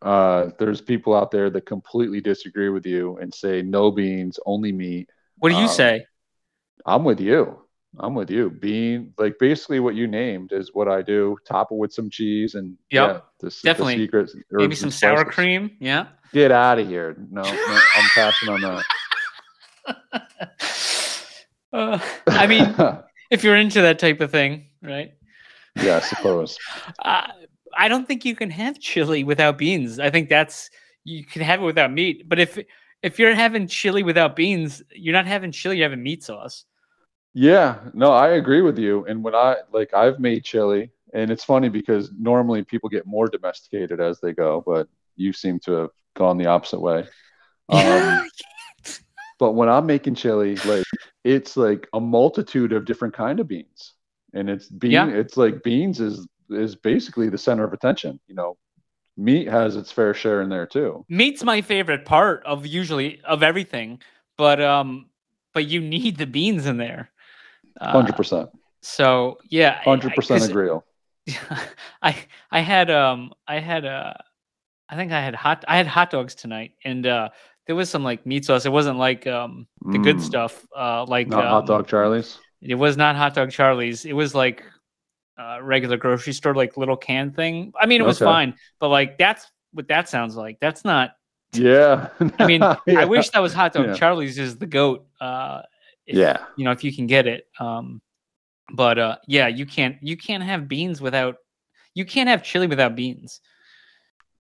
Uh, 0.00 0.50
there's 0.58 0.80
people 0.80 1.14
out 1.14 1.30
there 1.30 1.50
that 1.50 1.66
completely 1.66 2.20
disagree 2.20 2.68
with 2.68 2.86
you 2.86 3.18
and 3.18 3.34
say 3.34 3.60
no 3.62 3.90
beans, 3.90 4.38
only 4.46 4.72
meat. 4.72 5.10
What 5.38 5.50
do 5.50 5.56
you 5.56 5.62
Um, 5.62 5.68
say? 5.68 6.06
I'm 6.84 7.04
with 7.04 7.20
you. 7.20 7.62
I'm 7.98 8.14
with 8.14 8.30
you. 8.30 8.50
Bean, 8.50 9.14
like 9.18 9.38
basically 9.38 9.80
what 9.80 9.94
you 9.94 10.06
named 10.06 10.52
is 10.52 10.70
what 10.74 10.86
I 10.88 11.00
do. 11.02 11.36
Top 11.46 11.68
it 11.72 11.76
with 11.78 11.92
some 11.92 12.10
cheese 12.10 12.54
and 12.54 12.76
Yep, 12.90 13.08
yeah, 13.08 13.20
the, 13.40 13.56
definitely. 13.64 13.96
The 13.96 14.04
secret 14.04 14.30
Maybe 14.50 14.74
some 14.74 14.90
sour 14.90 15.18
spices. 15.18 15.34
cream. 15.34 15.70
Yeah. 15.80 16.06
Get 16.32 16.52
out 16.52 16.78
of 16.78 16.86
here. 16.86 17.16
No, 17.30 17.42
no, 17.42 17.80
I'm 17.96 18.08
passing 18.14 18.48
on 18.50 18.60
that. 18.60 18.84
Uh, 21.72 21.98
I 22.26 22.46
mean, 22.46 22.74
if 23.30 23.44
you're 23.44 23.56
into 23.56 23.82
that 23.82 23.98
type 23.98 24.20
of 24.22 24.30
thing, 24.30 24.66
right? 24.82 25.12
yeah, 25.82 25.96
I 25.96 26.00
suppose. 26.00 26.56
Uh, 27.04 27.26
I 27.76 27.88
don't 27.88 28.06
think 28.08 28.24
you 28.24 28.34
can 28.34 28.48
have 28.50 28.80
chili 28.80 29.22
without 29.24 29.58
beans. 29.58 29.98
I 29.98 30.08
think 30.08 30.30
that's 30.30 30.70
you 31.04 31.24
can 31.26 31.42
have 31.42 31.60
it 31.60 31.64
without 31.64 31.92
meat. 31.92 32.26
But 32.28 32.38
if 32.38 32.58
if 33.02 33.18
you're 33.18 33.34
having 33.34 33.66
chili 33.68 34.02
without 34.02 34.36
beans, 34.36 34.82
you're 34.90 35.12
not 35.12 35.26
having 35.26 35.52
chili. 35.52 35.78
You're 35.78 35.88
having 35.88 36.02
meat 36.02 36.24
sauce. 36.24 36.64
Yeah, 37.34 37.80
no, 37.92 38.12
I 38.12 38.30
agree 38.30 38.62
with 38.62 38.78
you. 38.78 39.04
And 39.06 39.22
when 39.22 39.34
I 39.34 39.56
like, 39.72 39.92
I've 39.92 40.18
made 40.18 40.44
chili, 40.44 40.90
and 41.12 41.30
it's 41.30 41.44
funny 41.44 41.68
because 41.68 42.10
normally 42.18 42.64
people 42.64 42.88
get 42.88 43.06
more 43.06 43.28
domesticated 43.28 44.00
as 44.00 44.20
they 44.20 44.32
go, 44.32 44.62
but 44.66 44.88
you 45.16 45.32
seem 45.32 45.58
to 45.60 45.72
have 45.72 45.90
gone 46.14 46.38
the 46.38 46.46
opposite 46.46 46.80
way. 46.80 47.06
Um, 47.68 48.28
but 49.40 49.54
when 49.54 49.68
I'm 49.68 49.86
making 49.86 50.14
chili, 50.14 50.54
like 50.64 50.84
it's 51.24 51.56
like 51.56 51.88
a 51.92 51.98
multitude 51.98 52.72
of 52.72 52.84
different 52.84 53.12
kind 53.12 53.40
of 53.40 53.48
beans, 53.48 53.94
and 54.32 54.48
it's 54.48 54.68
bean. 54.68 54.92
Yeah. 54.92 55.08
It's 55.08 55.36
like 55.36 55.64
beans 55.64 56.00
is 56.00 56.28
is 56.48 56.76
basically 56.76 57.28
the 57.28 57.38
center 57.38 57.64
of 57.64 57.72
attention. 57.72 58.20
You 58.28 58.36
know, 58.36 58.56
meat 59.16 59.48
has 59.48 59.76
its 59.76 59.90
fair 59.92 60.14
share 60.14 60.42
in 60.42 60.48
there 60.48 60.66
too. 60.66 61.04
Meat's 61.08 61.44
my 61.44 61.60
favorite 61.62 62.04
part 62.04 62.44
of 62.44 62.66
usually 62.66 63.20
of 63.22 63.42
everything, 63.42 64.00
but 64.36 64.60
um, 64.60 65.06
but 65.54 65.66
you 65.66 65.80
need 65.80 66.16
the 66.18 66.26
beans 66.26 66.66
in 66.66 66.76
there. 66.76 67.10
Uh, 67.80 67.92
Hundred 67.92 68.16
percent, 68.16 68.50
So 68.82 69.38
yeah, 69.48 69.80
hundred 69.84 70.14
percent 70.14 70.44
agree. 70.44 70.70
I 72.02 72.16
I 72.50 72.60
had 72.60 72.90
um 72.90 73.32
I 73.46 73.58
had 73.58 73.84
uh 73.84 74.14
I 74.88 74.96
think 74.96 75.12
I 75.12 75.20
had 75.20 75.34
hot 75.34 75.64
I 75.68 75.76
had 75.76 75.86
hot 75.86 76.10
dogs 76.10 76.34
tonight 76.34 76.72
and 76.84 77.06
uh 77.06 77.30
there 77.66 77.76
was 77.76 77.90
some 77.90 78.04
like 78.04 78.26
meat 78.26 78.44
sauce. 78.44 78.66
It 78.66 78.72
wasn't 78.72 78.98
like 78.98 79.26
um 79.26 79.66
the 79.92 79.98
good 79.98 80.16
Mm. 80.16 80.22
stuff 80.22 80.66
uh 80.76 81.04
like 81.06 81.30
Not 81.30 81.44
hot 81.46 81.60
um, 81.60 81.66
dog 81.66 81.88
Charlie's. 81.88 82.38
It 82.62 82.74
was 82.76 82.96
not 82.96 83.16
hot 83.16 83.34
dog 83.34 83.50
Charlie's. 83.50 84.04
It 84.04 84.14
was 84.14 84.34
like 84.34 84.64
uh 85.38 85.58
regular 85.62 85.96
grocery 85.96 86.32
store 86.32 86.54
like 86.54 86.76
little 86.76 86.96
can 86.96 87.32
thing. 87.32 87.72
I 87.80 87.86
mean 87.86 88.00
it 88.00 88.04
was 88.04 88.20
Okay. 88.20 88.30
fine, 88.30 88.54
but 88.80 88.88
like 88.88 89.18
that's 89.18 89.50
what 89.72 89.88
that 89.88 90.08
sounds 90.08 90.36
like. 90.36 90.58
That's 90.60 90.84
not 90.84 91.12
Yeah. 91.52 92.08
I 92.38 92.46
mean 92.46 92.60
Yeah. 92.86 93.00
I 93.00 93.04
wish 93.04 93.30
that 93.30 93.40
was 93.40 93.52
hot 93.52 93.72
dog 93.72 93.86
Yeah. 93.86 93.94
Charlie's 93.94 94.38
is 94.38 94.56
the 94.58 94.66
goat. 94.66 95.06
Uh 95.20 95.62
if, 96.06 96.16
Yeah. 96.16 96.38
you 96.56 96.64
know 96.64 96.70
if 96.72 96.82
you 96.84 96.94
can 96.94 97.06
get 97.06 97.26
it 97.26 97.46
um 97.60 98.00
but 98.72 98.98
uh 98.98 99.16
yeah 99.26 99.46
you 99.48 99.66
can't 99.66 99.96
you 100.02 100.16
can't 100.16 100.42
have 100.42 100.68
beans 100.68 101.00
without 101.00 101.36
you 101.94 102.04
can't 102.04 102.28
have 102.28 102.42
chili 102.42 102.66
without 102.66 102.94
beans 102.96 103.40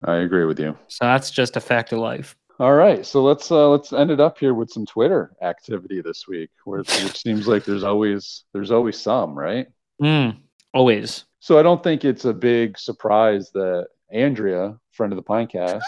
I 0.05 0.17
agree 0.17 0.45
with 0.47 0.59
you. 0.59 0.77
so 0.89 1.05
that's 1.05 1.31
just 1.31 1.57
a 1.57 1.61
fact 1.61 1.93
of 1.93 1.99
life 1.99 2.35
All 2.59 2.75
right, 2.75 3.05
so 3.07 3.23
let's 3.23 3.51
uh, 3.51 3.69
let's 3.71 3.93
end 3.93 4.11
it 4.11 4.21
up 4.21 4.39
here 4.39 4.53
with 4.53 4.71
some 4.71 4.85
Twitter 4.85 5.33
activity 5.41 6.03
this 6.03 6.27
week, 6.29 6.51
where 6.65 6.81
which 6.81 7.19
seems 7.23 7.47
like 7.49 7.65
there's 7.65 7.85
always 7.85 8.45
there's 8.53 8.71
always 8.71 8.99
some, 9.01 9.39
right? 9.39 9.67
mm, 10.03 10.37
always 10.75 11.25
So 11.41 11.59
I 11.59 11.63
don't 11.63 11.83
think 11.83 12.05
it's 12.05 12.25
a 12.25 12.33
big 12.35 12.79
surprise 12.79 13.51
that 13.53 13.89
Andrea, 14.13 14.77
friend 14.93 15.13
of 15.13 15.17
the 15.17 15.23
Pinecast, 15.23 15.83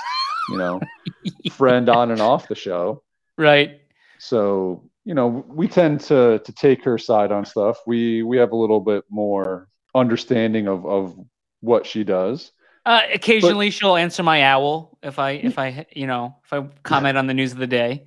you 0.50 0.56
know, 0.58 0.80
friend 1.52 1.88
on 1.88 2.10
and 2.10 2.20
off 2.20 2.48
the 2.48 2.54
show. 2.54 3.02
right 3.36 3.80
So 4.18 4.88
you 5.04 5.14
know, 5.14 5.44
we 5.48 5.66
tend 5.66 6.00
to 6.02 6.38
to 6.44 6.52
take 6.52 6.84
her 6.84 6.96
side 6.96 7.32
on 7.32 7.44
stuff. 7.44 7.78
We 7.86 8.22
we 8.22 8.36
have 8.38 8.52
a 8.52 8.56
little 8.56 8.80
bit 8.80 9.04
more 9.10 9.68
understanding 9.94 10.68
of 10.68 10.86
of 10.86 11.18
what 11.60 11.86
she 11.86 12.04
does. 12.04 12.52
uh 12.86 13.02
occasionally 13.12 13.70
she'll 13.70 13.96
answer 13.96 14.22
my 14.22 14.42
owl 14.42 14.98
if 15.02 15.18
i 15.18 15.30
if 15.32 15.58
i 15.58 15.86
you 15.94 16.06
know 16.06 16.34
if 16.44 16.52
i 16.52 16.60
comment 16.82 17.16
on 17.16 17.26
the 17.28 17.34
news 17.34 17.52
of 17.52 17.58
the 17.58 17.66
day 17.66 18.04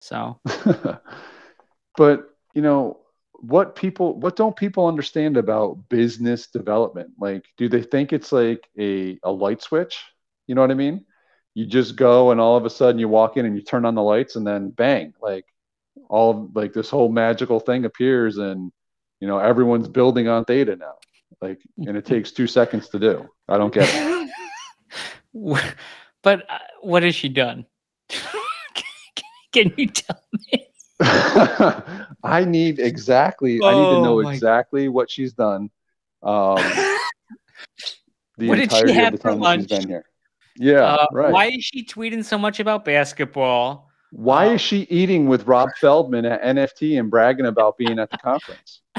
so 0.00 0.38
but 1.96 2.28
you 2.54 2.60
know 2.60 2.98
what 3.42 3.74
people 3.74 4.18
what 4.20 4.36
don't 4.36 4.56
people 4.56 4.86
understand 4.86 5.36
about 5.36 5.88
business 5.88 6.46
development? 6.46 7.10
Like 7.18 7.44
do 7.56 7.68
they 7.68 7.82
think 7.82 8.12
it's 8.12 8.30
like 8.30 8.68
a, 8.78 9.18
a 9.24 9.30
light 9.30 9.62
switch? 9.62 9.98
You 10.46 10.54
know 10.54 10.60
what 10.60 10.70
i 10.70 10.74
mean? 10.74 11.04
You 11.54 11.66
just 11.66 11.96
go 11.96 12.30
and 12.30 12.40
all 12.40 12.56
of 12.56 12.64
a 12.64 12.70
sudden 12.70 12.98
you 12.98 13.08
walk 13.08 13.36
in 13.36 13.44
and 13.44 13.56
you 13.56 13.62
turn 13.62 13.84
on 13.84 13.94
the 13.94 14.02
lights 14.02 14.36
and 14.36 14.46
then 14.46 14.70
bang 14.70 15.12
like 15.20 15.44
all 16.08 16.50
like 16.54 16.72
this 16.72 16.88
whole 16.88 17.10
magical 17.10 17.60
thing 17.60 17.84
appears 17.84 18.38
and 18.38 18.72
you 19.20 19.26
know 19.26 19.38
everyone's 19.38 19.88
building 19.88 20.28
on 20.28 20.44
theta 20.44 20.76
now. 20.76 20.94
Like 21.40 21.60
and 21.78 21.96
it 21.96 22.06
takes 22.06 22.30
two 22.30 22.46
seconds 22.46 22.88
to 22.90 22.98
do. 22.98 23.28
I 23.48 23.58
don't 23.58 23.74
get 23.74 23.88
it. 23.92 24.30
But 26.22 26.48
uh, 26.48 26.58
what 26.80 27.02
has 27.02 27.14
she 27.14 27.28
done? 27.28 27.66
Can 29.52 29.72
you 29.76 29.88
tell 29.88 30.22
me 30.32 30.68
I 32.22 32.44
need 32.46 32.78
exactly. 32.78 33.60
I 33.62 33.74
need 33.74 33.96
to 33.96 34.02
know 34.02 34.20
Oh 34.22 34.28
exactly 34.28 34.88
what 34.88 35.10
she's 35.10 35.32
done. 35.32 35.70
Um, 36.22 36.56
the 38.38 38.48
What 38.48 38.56
did 38.56 38.72
she 38.72 38.92
have 38.92 39.20
for 39.20 39.34
lunch? 39.34 39.62
she's 39.62 39.80
been 39.80 39.88
here. 39.88 40.04
Yeah, 40.56 40.84
uh, 40.84 41.06
right. 41.12 41.32
why 41.32 41.46
is 41.46 41.64
she 41.64 41.84
tweeting 41.84 42.24
so 42.24 42.36
much 42.38 42.60
about 42.60 42.84
basketball 42.84 43.88
Why 44.10 44.52
is 44.52 44.60
she 44.60 44.82
eating 44.90 45.26
with 45.26 45.46
Rob 45.46 45.70
Feldman 45.80 46.26
at 46.26 46.42
NFT 46.42 47.00
and 47.00 47.10
bragging 47.10 47.46
about 47.46 47.78
being 47.78 47.98
at 47.98 48.10
the 48.10 48.18
conference? 48.18 48.82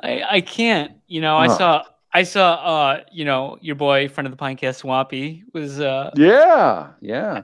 I 0.00 0.22
I 0.30 0.40
can't. 0.40 0.92
You 1.08 1.20
know, 1.20 1.36
I 1.36 1.48
saw 1.48 1.84
I 2.12 2.22
saw 2.22 2.54
uh 2.54 3.00
you 3.12 3.24
know 3.24 3.58
your 3.60 3.74
boy 3.74 4.08
friend 4.08 4.26
of 4.26 4.30
the 4.30 4.42
podcast 4.42 4.76
Swampy 4.76 5.44
was 5.52 5.80
uh 5.80 6.12
Yeah, 6.16 6.92
yeah. 7.00 7.42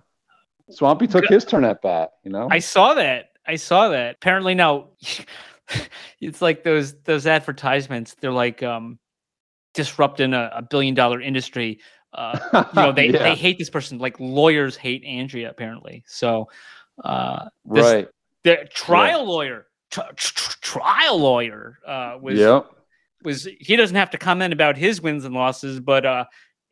Swampy 0.71 1.07
took 1.07 1.27
his 1.27 1.45
turn 1.45 1.65
at 1.65 1.83
bat. 1.83 2.11
You 2.25 2.31
know. 2.31 2.49
I 2.51 2.59
saw 2.59 2.95
that. 2.95 3.27
I 3.47 3.57
saw 3.57 3.89
that. 3.89 4.17
Apparently 4.17 4.55
now 4.55 4.89
it's 6.21 6.43
like 6.43 6.63
those 6.65 7.01
those 7.03 7.27
advertisements. 7.27 8.15
They're 8.21 8.33
like 8.33 8.63
um 8.63 8.99
disrupting 9.75 10.35
a, 10.35 10.51
a 10.57 10.63
billion 10.63 10.95
dollar 10.95 11.21
industry. 11.21 11.81
Uh 12.13 12.39
you 12.75 12.83
know, 12.83 12.93
they 12.93 13.09
Yeah, 13.09 13.23
they 13.23 13.35
hate 13.35 13.59
this 13.59 13.71
person. 13.71 13.99
Like 13.99 14.19
lawyers 14.21 14.77
hate 14.77 15.05
Andrea 15.05 15.51
apparently. 15.51 16.05
So 16.07 16.49
uh 17.05 17.49
this- 17.65 17.85
right. 17.85 18.09
the 18.45 18.69
trial 18.75 19.25
lawyer 19.25 19.67
tr- 19.91 20.01
tr- 20.17 20.57
trial 20.61 21.19
lawyer 21.19 21.79
uh 21.87 22.19
was 22.21 22.39
Yep. 22.39 22.67
was 23.25 23.49
he 23.59 23.77
doesn't 23.77 23.97
have 23.97 24.11
to 24.11 24.19
comment 24.19 24.53
about 24.53 24.77
his 24.77 25.01
wins 25.01 25.25
and 25.25 25.35
losses, 25.35 25.81
but 25.81 26.05
uh 26.07 26.25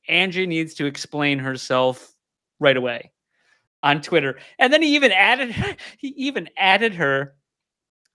Angie 0.09 0.47
needs 0.47 0.75
to 0.75 0.87
explain 0.87 1.39
herself 1.39 2.15
right 2.61 2.77
away 2.77 3.13
on 3.83 4.01
Twitter. 4.03 4.39
And 4.59 4.73
then 4.73 4.83
he 4.83 4.95
even 4.97 5.13
added 5.13 5.55
he 5.99 6.09
even 6.09 6.49
added 6.57 6.95
her 6.95 7.35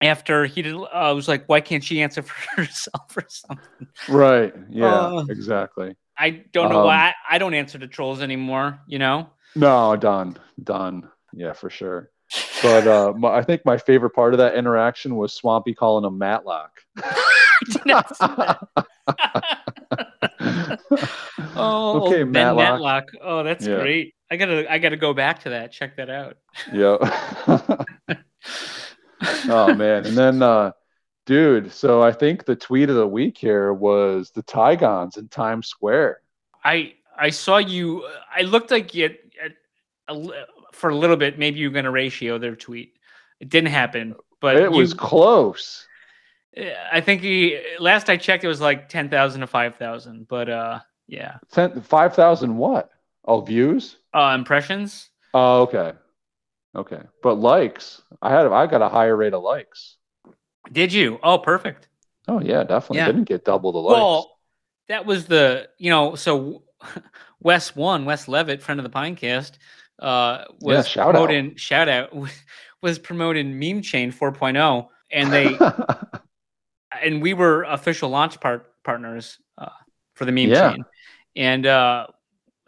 after 0.00 0.46
he 0.46 0.62
did 0.62 0.74
uh, 0.74 1.12
was 1.14 1.28
like, 1.28 1.46
why 1.46 1.60
can't 1.60 1.84
she 1.84 2.02
answer 2.02 2.22
for 2.24 2.60
herself 2.62 3.16
or 3.16 3.24
something? 3.28 3.88
Right. 4.08 4.54
Yeah. 4.70 4.86
Uh, 4.86 5.24
exactly. 5.28 5.96
I 6.18 6.30
don't 6.52 6.70
know 6.70 6.80
Um, 6.80 6.86
why 6.86 7.14
I, 7.28 7.36
I 7.36 7.38
don't 7.38 7.54
answer 7.54 7.78
to 7.78 7.86
trolls 7.86 8.20
anymore, 8.20 8.80
you 8.86 8.98
know? 8.98 9.30
No, 9.56 9.96
done. 9.96 10.36
Done. 10.62 11.08
Yeah, 11.32 11.52
for 11.54 11.70
sure. 11.70 12.10
But 12.62 12.86
uh, 12.86 13.12
my, 13.16 13.30
I 13.36 13.42
think 13.42 13.64
my 13.64 13.76
favorite 13.78 14.10
part 14.10 14.34
of 14.34 14.38
that 14.38 14.54
interaction 14.54 15.16
was 15.16 15.32
Swampy 15.32 15.74
calling 15.74 16.04
him 16.04 16.18
Matlock. 16.18 16.70
Did 21.60 21.66
not 21.66 21.94
see 21.94 22.00
that. 22.00 22.06
oh, 22.06 22.06
Okay, 22.08 22.22
Ben 22.24 22.32
Matlock. 22.32 22.56
Matlock. 22.56 23.04
Oh, 23.22 23.42
that's 23.42 23.66
Yeah. 23.66 23.80
great. 23.80 24.14
I 24.30 24.36
gotta 24.36 24.72
I 24.72 24.78
gotta 24.78 24.96
go 24.96 25.12
back 25.12 25.40
to 25.40 25.50
that. 25.50 25.72
Check 25.72 25.96
that 25.96 26.08
out. 26.10 26.36
yeah. 26.72 26.96
oh 29.48 29.74
man. 29.74 30.06
And 30.06 30.16
then 30.16 30.42
uh 30.42 30.72
dude, 31.26 31.72
so 31.72 32.02
I 32.02 32.12
think 32.12 32.44
the 32.44 32.56
tweet 32.56 32.88
of 32.90 32.96
the 32.96 33.06
week 33.06 33.36
here 33.38 33.72
was 33.72 34.30
the 34.30 34.42
Tigons 34.42 35.16
in 35.16 35.28
Times 35.28 35.68
Square. 35.68 36.20
I 36.64 36.94
I 37.18 37.30
saw 37.30 37.58
you. 37.58 38.06
I 38.34 38.42
looked 38.42 38.70
like 38.70 38.94
you 38.94 39.06
at 39.06 39.52
a, 40.08 40.14
li- 40.14 40.34
for 40.72 40.90
a 40.90 40.96
little 40.96 41.16
bit. 41.16 41.38
Maybe 41.38 41.58
you 41.58 41.68
were 41.68 41.72
going 41.74 41.84
to 41.84 41.90
ratio 41.90 42.38
their 42.38 42.56
tweet. 42.56 42.94
It 43.40 43.48
didn't 43.50 43.70
happen, 43.70 44.14
but 44.40 44.56
it 44.56 44.70
you- 44.70 44.78
was 44.78 44.94
close. 44.94 45.86
uh, 46.56 46.62
I 46.92 47.00
think 47.00 47.20
he, 47.22 47.60
last 47.78 48.08
I 48.08 48.16
checked, 48.16 48.42
it 48.44 48.48
was 48.48 48.60
like 48.60 48.88
ten 48.88 49.08
thousand 49.10 49.42
to 49.42 49.46
five 49.46 49.76
thousand. 49.76 50.28
But 50.28 50.48
uh, 50.48 50.80
yeah, 51.10 51.38
Ten, 51.50 51.80
5,000 51.82 52.56
what? 52.56 52.90
Oh, 53.24 53.40
views? 53.40 53.96
uh, 54.14 54.32
impressions. 54.38 55.10
Oh, 55.34 55.62
okay. 55.62 55.92
Okay. 56.74 57.02
But 57.22 57.34
likes. 57.34 58.02
I 58.22 58.30
had 58.30 58.46
I 58.46 58.66
got 58.66 58.82
a 58.82 58.88
higher 58.88 59.16
rate 59.16 59.34
of 59.34 59.42
likes. 59.42 59.96
Did 60.72 60.92
you? 60.92 61.18
Oh, 61.22 61.38
perfect. 61.38 61.88
Oh 62.28 62.40
yeah, 62.40 62.62
definitely. 62.64 62.98
Yeah. 62.98 63.06
Didn't 63.06 63.24
get 63.24 63.44
double 63.44 63.72
the 63.72 63.78
likes. 63.78 63.94
Well, 63.96 64.38
that 64.88 65.04
was 65.06 65.26
the 65.26 65.68
you 65.78 65.90
know 65.90 66.14
so 66.14 66.62
Wes 67.42 67.74
one 67.74 68.04
Wes 68.04 68.28
Levitt, 68.28 68.62
friend 68.62 68.78
of 68.80 68.84
the 68.84 68.90
Pinecast, 68.90 69.52
uh, 69.98 70.44
was 70.60 70.76
Yeah, 70.76 70.82
shout 70.82 71.08
out. 71.08 71.12
promoting 71.12 71.56
shout 71.56 71.88
out 71.88 72.14
was 72.82 72.98
promoting 72.98 73.58
Meme 73.58 73.82
Chain 73.82 74.12
4.0, 74.12 74.88
and 75.10 75.32
they 75.32 75.58
and 77.02 77.22
we 77.22 77.34
were 77.34 77.64
official 77.64 78.10
launch 78.10 78.40
part 78.40 78.72
partners 78.84 79.38
uh, 79.58 79.68
for 80.14 80.24
the 80.24 80.32
meme 80.32 80.50
Yeah. 80.50 80.70
chain, 80.72 80.84
and 81.36 81.66
uh, 81.66 82.06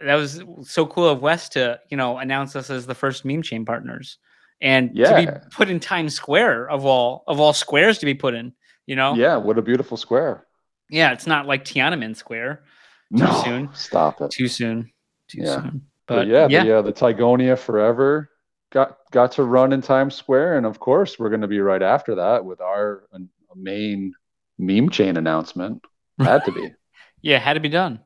that 0.04 0.14
was 0.14 0.42
so 0.62 0.86
cool 0.86 1.08
of 1.08 1.20
Wes 1.22 1.48
to 1.50 1.80
you 1.90 1.96
know 1.96 2.18
announce 2.18 2.56
us 2.56 2.70
as 2.70 2.86
the 2.86 2.94
first 2.94 3.24
meme 3.24 3.42
chain 3.42 3.64
partners, 3.64 4.18
and 4.60 4.94
to 4.96 5.14
be 5.16 5.48
put 5.54 5.68
in 5.70 5.80
Times 5.80 6.14
Square 6.14 6.70
of 6.70 6.84
all 6.84 7.24
of 7.26 7.40
all 7.40 7.52
squares 7.52 7.98
to 7.98 8.06
be 8.06 8.14
put 8.14 8.34
in. 8.34 8.52
You 8.86 8.96
know, 8.96 9.14
yeah, 9.14 9.36
what 9.36 9.58
a 9.58 9.62
beautiful 9.62 9.96
square. 9.96 10.46
yeah, 10.90 11.12
it's 11.12 11.26
not 11.26 11.46
like 11.46 11.64
Tiananmen 11.64 12.16
Square. 12.16 12.64
No, 13.10 13.42
soon. 13.44 13.68
Stop 13.74 14.20
it. 14.22 14.30
Too 14.30 14.48
soon, 14.48 14.90
too 15.28 15.42
Yeah. 15.42 15.56
soon. 15.56 15.82
But, 16.08 16.16
But, 16.16 16.26
yeah, 16.26 16.46
yeah, 16.48 16.64
the 16.64 16.78
uh, 16.78 16.82
the 16.82 16.92
Tygonia 16.92 17.56
Forever 17.56 18.30
got 18.72 18.96
got 19.12 19.32
to 19.32 19.44
run 19.44 19.72
in 19.72 19.82
Times 19.82 20.14
Square, 20.16 20.56
and 20.56 20.66
of 20.66 20.80
course 20.80 21.18
we're 21.18 21.28
going 21.28 21.42
to 21.42 21.48
be 21.48 21.60
right 21.60 21.82
after 21.82 22.16
that 22.16 22.44
with 22.44 22.60
our 22.60 23.04
uh, 23.14 23.18
main 23.54 24.12
meme 24.58 24.88
chain 24.90 25.16
announcement. 25.16 25.84
Had 26.18 26.44
to 26.46 26.52
be. 26.52 26.72
yeah, 27.22 27.38
had 27.38 27.54
to 27.54 27.60
be 27.60 27.68
done. 27.68 28.00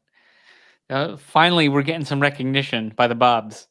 Uh, 0.89 1.17
finally, 1.17 1.69
we're 1.69 1.83
getting 1.83 2.05
some 2.05 2.21
recognition 2.21 2.93
by 2.97 3.07
the 3.07 3.15
Bobs 3.15 3.67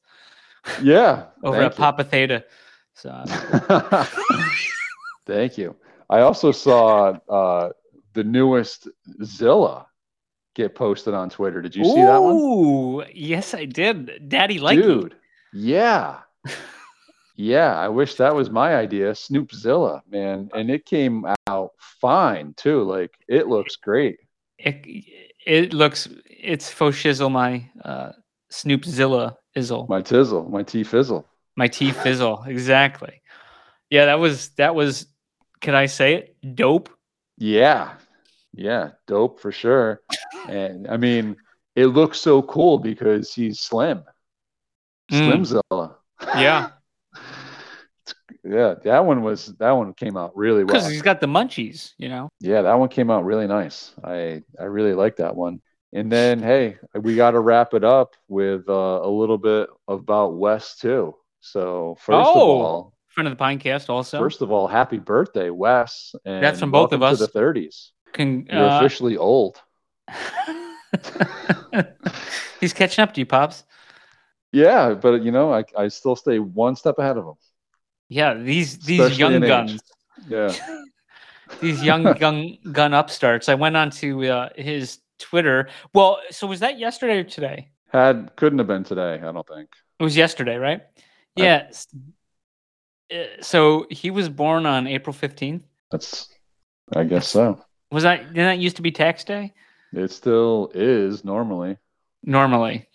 Yeah. 0.82 1.26
over 1.44 1.62
at 1.62 1.76
Papa 1.76 2.04
Theta. 2.04 2.44
So. 2.94 3.24
Thank 5.26 5.58
you. 5.58 5.76
I 6.10 6.22
also 6.22 6.52
saw 6.52 7.18
uh, 7.30 7.70
the 8.14 8.24
newest 8.24 8.88
Zilla 9.24 9.88
get 10.56 10.76
posted 10.76 11.14
on 11.14 11.30
Twitter. 11.30 11.62
Did 11.62 11.76
you 11.76 11.84
see 11.84 11.96
that 11.96 12.22
one? 12.22 12.36
Ooh, 12.36 13.04
yes, 13.14 13.54
I 13.54 13.66
did. 13.66 14.30
Daddy 14.30 14.60
like 14.60 14.80
Dude, 14.80 15.16
yeah. 15.54 16.20
Yeah, 17.38 17.78
I 17.78 17.90
wish 17.90 18.16
that 18.16 18.34
was 18.34 18.50
my 18.50 18.76
idea. 18.78 19.12
Snoopzilla, 19.12 20.02
man. 20.10 20.50
And 20.54 20.72
it 20.72 20.86
came 20.86 21.26
out 21.48 21.72
fine 21.78 22.54
too. 22.56 22.84
Like 22.84 23.12
it 23.28 23.48
looks 23.48 23.76
great. 23.76 24.20
it. 24.58 24.86
It 25.46 25.74
looks 25.74 26.08
it's 26.30 26.70
faux 26.70 26.98
shizzle 26.98 27.32
my 27.32 27.70
uh, 27.84 28.12
Snoopzilla 28.52 29.36
izzle 29.56 29.88
My 29.90 30.02
tizzle, 30.02 30.50
my 30.50 30.64
tea 30.64 30.84
fizzle. 30.84 31.26
my 31.56 31.68
tea 31.68 31.92
fizzle 31.92 32.44
exactly. 32.48 33.22
Yeah, 33.90 34.06
that 34.06 34.20
was 34.20 34.50
that 34.58 34.76
was. 34.76 35.08
Can 35.62 35.76
I 35.76 35.86
say 35.88 36.16
it? 36.16 36.56
Dope. 36.56 36.90
Yeah. 37.38 37.94
Yeah, 38.54 38.92
dope 39.08 39.40
for 39.40 39.52
sure. 39.52 40.02
And 40.48 40.88
I 40.88 40.98
mean, 40.98 41.36
it 41.76 41.88
looks 41.88 42.20
so 42.20 42.42
cool 42.42 42.78
because 42.78 43.34
he's 43.34 43.60
slim. 43.60 44.04
Mm. 45.12 45.62
Slimzilla. 45.72 45.96
Yeah, 46.38 46.70
Yeah, 48.48 48.76
that 48.84 49.06
one 49.06 49.24
was 49.24 49.48
that 49.58 49.72
one 49.72 49.94
came 49.94 50.18
out 50.18 50.36
really 50.36 50.64
well. 50.64 50.76
because 50.76 50.92
he's 50.92 51.02
got 51.02 51.20
the 51.20 51.28
munchies. 51.28 51.94
You 51.98 52.10
know. 52.10 52.30
Yeah, 52.40 52.62
that 52.62 52.76
one 52.76 52.90
came 52.90 53.10
out 53.10 53.26
really 53.26 53.48
nice. 53.48 53.92
I 54.04 54.44
I 54.60 54.66
really 54.66 54.94
like 54.94 55.18
that 55.18 55.36
one. 55.36 55.62
And 55.94 56.12
then 56.12 56.40
hey, 56.40 56.78
we 56.94 57.16
got 57.16 57.32
to 57.32 57.40
wrap 57.40 57.74
it 57.74 57.84
up 57.84 58.16
with 58.28 58.68
uh, 58.70 59.00
a 59.02 59.10
little 59.10 59.38
bit 59.38 59.70
about 59.88 60.38
Wes 60.38 60.76
too. 60.78 61.16
So 61.42 61.96
first 62.00 62.30
of 62.30 62.36
Oh, 62.36 62.62
all, 62.62 62.94
Friend 63.10 63.28
of 63.28 63.38
the 63.38 63.44
Pinecast 63.44 63.90
also. 63.90 64.20
first 64.20 64.42
of 64.42 64.52
all, 64.52 64.68
happy 64.68 64.98
birthday, 64.98 65.50
Wes! 65.50 66.14
And 66.26 66.44
That's 66.44 66.60
from 66.60 66.72
both 66.72 66.92
of 66.92 67.02
us. 67.02 67.18
To 67.18 67.26
the 67.26 67.32
30s, 67.32 67.92
Con- 68.14 68.46
you're 68.52 68.66
uh, 68.66 68.80
officially 68.80 69.18
old. 69.18 69.62
He's 72.60 72.74
catching 72.74 73.04
up 73.04 73.14
to 73.14 73.22
you, 73.22 73.26
pops. 73.26 73.64
Yeah, 74.52 74.94
but 74.94 75.22
you 75.24 75.32
know, 75.32 75.54
I 75.54 75.66
I 75.78 75.88
still 75.90 76.16
stay 76.16 76.40
one 76.40 76.76
step 76.76 76.98
ahead 76.98 77.18
of 77.18 77.26
him. 77.26 77.34
Yeah, 78.10 78.34
these 78.36 78.78
these 78.80 79.00
Especially 79.00 79.20
young 79.20 79.44
age. 79.44 79.48
guns, 79.48 79.82
Yeah. 80.28 80.54
these 81.62 81.82
young 81.84 82.04
gun 82.20 82.58
gun 82.72 82.94
upstarts. 82.94 83.50
I 83.50 83.56
went 83.56 83.76
on 83.76 83.90
to 83.92 84.26
uh, 84.28 84.50
his 84.56 85.00
Twitter. 85.20 85.70
Well, 85.94 86.20
so 86.32 86.48
was 86.48 86.60
that 86.60 86.78
yesterday 86.78 87.20
or 87.20 87.24
today? 87.24 87.70
Had 87.92 88.36
couldn't 88.36 88.60
have 88.60 88.68
been 88.68 88.84
today, 88.84 89.16
I 89.24 89.32
don't 89.32 89.48
think. 89.48 89.70
It 90.00 90.04
was 90.04 90.16
yesterday, 90.18 90.58
right? 90.58 90.82
I- 91.38 91.42
Yeah. 91.42 91.66
s- 91.70 91.88
uh, 93.14 93.16
So 93.42 93.88
he 93.90 94.12
was 94.12 94.30
born 94.30 94.66
on 94.66 94.88
April 94.88 95.14
fifteenth. 95.14 95.64
That's 95.92 96.30
I 96.96 97.04
guess 97.04 97.28
so. 97.28 97.64
Was 97.92 98.04
that 98.04 98.20
didn't 98.28 98.36
that 98.46 98.60
used 98.60 98.76
to 98.76 98.82
be 98.82 98.92
tax 98.92 99.24
day? 99.24 99.54
It 99.94 100.12
still 100.12 100.72
is 100.74 101.24
normally. 101.24 101.78
Normally, 102.24 102.88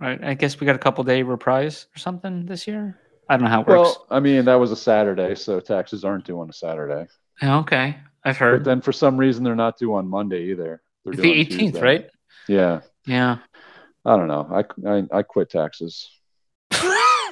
right? 0.00 0.22
I 0.24 0.34
guess 0.34 0.58
we 0.58 0.66
got 0.66 0.74
a 0.74 0.78
couple 0.80 1.04
day 1.04 1.22
reprise 1.22 1.86
or 1.94 1.98
something 1.98 2.46
this 2.46 2.66
year. 2.66 2.98
I 3.28 3.36
don't 3.36 3.44
know 3.44 3.50
how 3.50 3.60
it 3.62 3.66
works. 3.68 3.96
Well, 3.98 4.06
I 4.10 4.20
mean, 4.20 4.44
that 4.46 4.54
was 4.54 4.70
a 4.70 4.76
Saturday, 4.76 5.34
so 5.34 5.60
taxes 5.60 6.04
aren't 6.04 6.24
due 6.24 6.40
on 6.40 6.48
a 6.48 6.52
Saturday. 6.52 7.06
okay, 7.42 7.96
I've 8.24 8.36
heard. 8.38 8.64
But 8.64 8.70
then 8.70 8.80
for 8.80 8.92
some 8.92 9.16
reason 9.16 9.44
they're 9.44 9.54
not 9.54 9.78
due 9.78 9.94
on 9.94 10.08
Monday 10.08 10.44
either. 10.50 10.82
They're 11.04 11.14
the 11.14 11.30
eighteenth, 11.32 11.74
Tuesday. 11.74 11.80
right? 11.80 12.10
Yeah. 12.48 12.80
Yeah. 13.06 13.38
I 14.04 14.16
don't 14.16 14.28
know. 14.28 14.48
I, 14.50 14.88
I, 14.90 15.18
I 15.18 15.22
quit 15.22 15.50
taxes. 15.50 16.08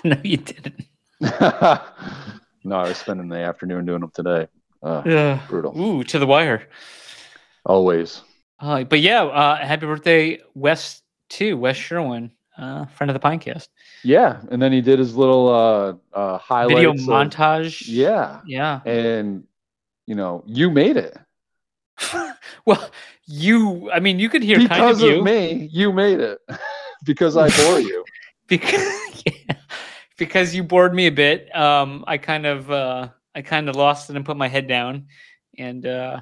no, 0.04 0.16
you 0.22 0.36
didn't. 0.36 0.84
no, 1.20 2.76
I 2.76 2.88
was 2.88 2.98
spending 2.98 3.28
the 3.28 3.38
afternoon 3.38 3.86
doing 3.86 4.00
them 4.00 4.10
today. 4.14 4.48
Uh, 4.82 5.02
Yeah. 5.06 5.40
brutal. 5.48 5.78
Ooh, 5.80 6.04
to 6.04 6.18
the 6.18 6.26
wire. 6.26 6.68
Always. 7.64 8.22
Uh, 8.60 8.84
but 8.84 9.00
yeah, 9.00 9.22
uh, 9.24 9.56
happy 9.56 9.86
birthday, 9.86 10.40
Wes 10.54 11.02
too, 11.28 11.56
Wes 11.56 11.76
Sherwin, 11.76 12.30
uh, 12.56 12.86
friend 12.86 13.10
of 13.10 13.14
the 13.14 13.26
Pinecast. 13.26 13.68
Yeah. 14.04 14.40
And 14.50 14.60
then 14.60 14.72
he 14.72 14.80
did 14.80 14.98
his 14.98 15.16
little 15.16 15.48
uh, 15.48 15.94
uh, 16.16 16.38
highlights. 16.38 16.74
Video 16.74 16.90
of- 16.90 16.96
montage. 16.98 17.84
yeah. 17.86 18.40
Yeah. 18.46 18.80
And, 18.84 19.44
you 20.06 20.14
know, 20.14 20.42
you 20.46 20.70
made 20.70 20.96
it. 20.96 21.16
well, 22.64 22.90
you. 23.26 23.90
I 23.90 24.00
mean, 24.00 24.18
you 24.18 24.28
could 24.28 24.42
hear 24.42 24.58
kind 24.58 24.68
because 24.68 25.02
of 25.02 25.08
of 25.08 25.16
you 25.16 25.24
me, 25.24 25.68
you 25.72 25.92
made 25.92 26.20
it. 26.20 26.38
because 27.04 27.36
I 27.36 27.48
bore 27.48 27.80
you. 27.80 28.04
because 28.48 29.22
yeah, 29.24 29.56
because 30.18 30.54
you 30.54 30.62
bored 30.62 30.94
me 30.94 31.06
a 31.06 31.12
bit. 31.12 31.54
Um, 31.54 32.04
I 32.06 32.18
kind 32.18 32.46
of 32.46 32.70
uh, 32.70 33.08
I 33.34 33.42
kind 33.42 33.68
of 33.68 33.76
lost 33.76 34.10
it 34.10 34.16
and 34.16 34.24
put 34.24 34.36
my 34.36 34.48
head 34.48 34.68
down, 34.68 35.06
and 35.58 35.86
uh, 35.86 36.20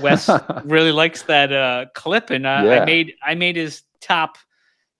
Wes 0.00 0.30
really 0.64 0.92
likes 0.92 1.22
that 1.22 1.52
uh, 1.52 1.86
clip, 1.94 2.30
and 2.30 2.46
uh, 2.46 2.50
I 2.50 2.84
made 2.84 3.14
I 3.22 3.34
made 3.34 3.56
his 3.56 3.82
top, 4.00 4.38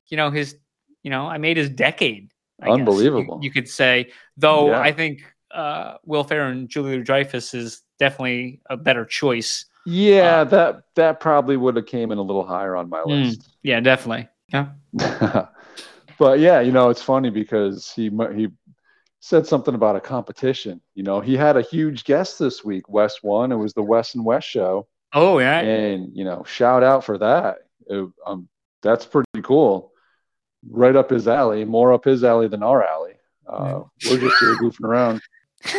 you 0.08 0.16
know 0.16 0.30
his 0.30 0.56
you 1.06 1.10
know 1.10 1.24
I 1.34 1.38
made 1.38 1.56
his 1.56 1.70
decade. 1.70 2.24
I 2.60 2.66
guess, 2.66 2.66
you- 2.66 2.72
Unbelievable. 2.80 3.38
you, 3.42 3.50
could 3.52 3.68
say. 3.68 4.10
Though 4.36 4.70
Yeah. 4.70 4.80
I 4.80 4.90
think 4.92 5.22
uh, 5.54 5.98
Will 6.04 6.24
Ferrell 6.24 6.50
and 6.50 6.68
Julia 6.68 7.00
Dreyfus 7.04 7.54
is 7.54 7.82
definitely 8.00 8.60
a 8.68 8.76
better 8.76 9.04
choice. 9.04 9.66
Yeah, 9.86 10.42
that 10.44 10.82
that 10.96 11.20
probably 11.20 11.56
would 11.56 11.76
have 11.76 11.86
came 11.86 12.10
in 12.10 12.18
a 12.18 12.22
little 12.30 12.44
higher 12.44 12.74
on 12.74 12.88
my 12.90 13.02
Mm. 13.02 13.24
list. 13.26 13.48
Yeah, 13.62 13.78
definitely. 13.80 14.28
Yeah. 14.52 14.66
but 16.18 16.40
yeah, 16.40 16.60
you 16.60 16.72
know, 16.72 16.88
it's 16.90 17.02
funny 17.02 17.30
because 17.30 17.92
he 17.94 18.10
he 18.34 18.48
said 19.20 19.46
something 19.46 19.74
about 19.74 19.96
a 19.96 20.00
competition. 20.00 20.80
You 20.94 21.02
know, 21.04 21.20
he 21.20 21.36
had 21.36 21.56
a 21.56 21.62
huge 21.62 22.04
guest 22.04 22.38
this 22.38 22.64
week. 22.64 22.88
Wes 22.88 23.22
won. 23.22 23.52
It 23.52 23.56
was 23.56 23.74
the 23.74 23.82
Wes 23.82 24.14
and 24.16 24.24
Wes 24.24 24.44
show, 24.44 24.88
Oh 25.12 25.38
yeah. 25.38 25.60
and 25.60 26.10
you 26.14 26.24
know, 26.24 26.42
shout 26.44 26.82
out 26.82 27.04
for 27.04 27.18
that. 27.18 27.58
It- 27.86 28.10
um, 28.26 28.48
that's 28.82 29.04
pretty 29.06 29.42
cool. 29.42 29.92
Right 30.68 30.96
up 30.96 31.10
his 31.10 31.28
alley. 31.28 31.64
More 31.64 31.92
up 31.92 32.04
his 32.04 32.24
alley 32.24 32.48
than 32.48 32.62
our 32.62 32.84
alley. 32.84 33.14
Uh, 33.46 33.82
we're 34.08 34.18
just 34.18 34.38
here 34.40 34.56
goofing 34.58 34.84
around. 34.84 35.20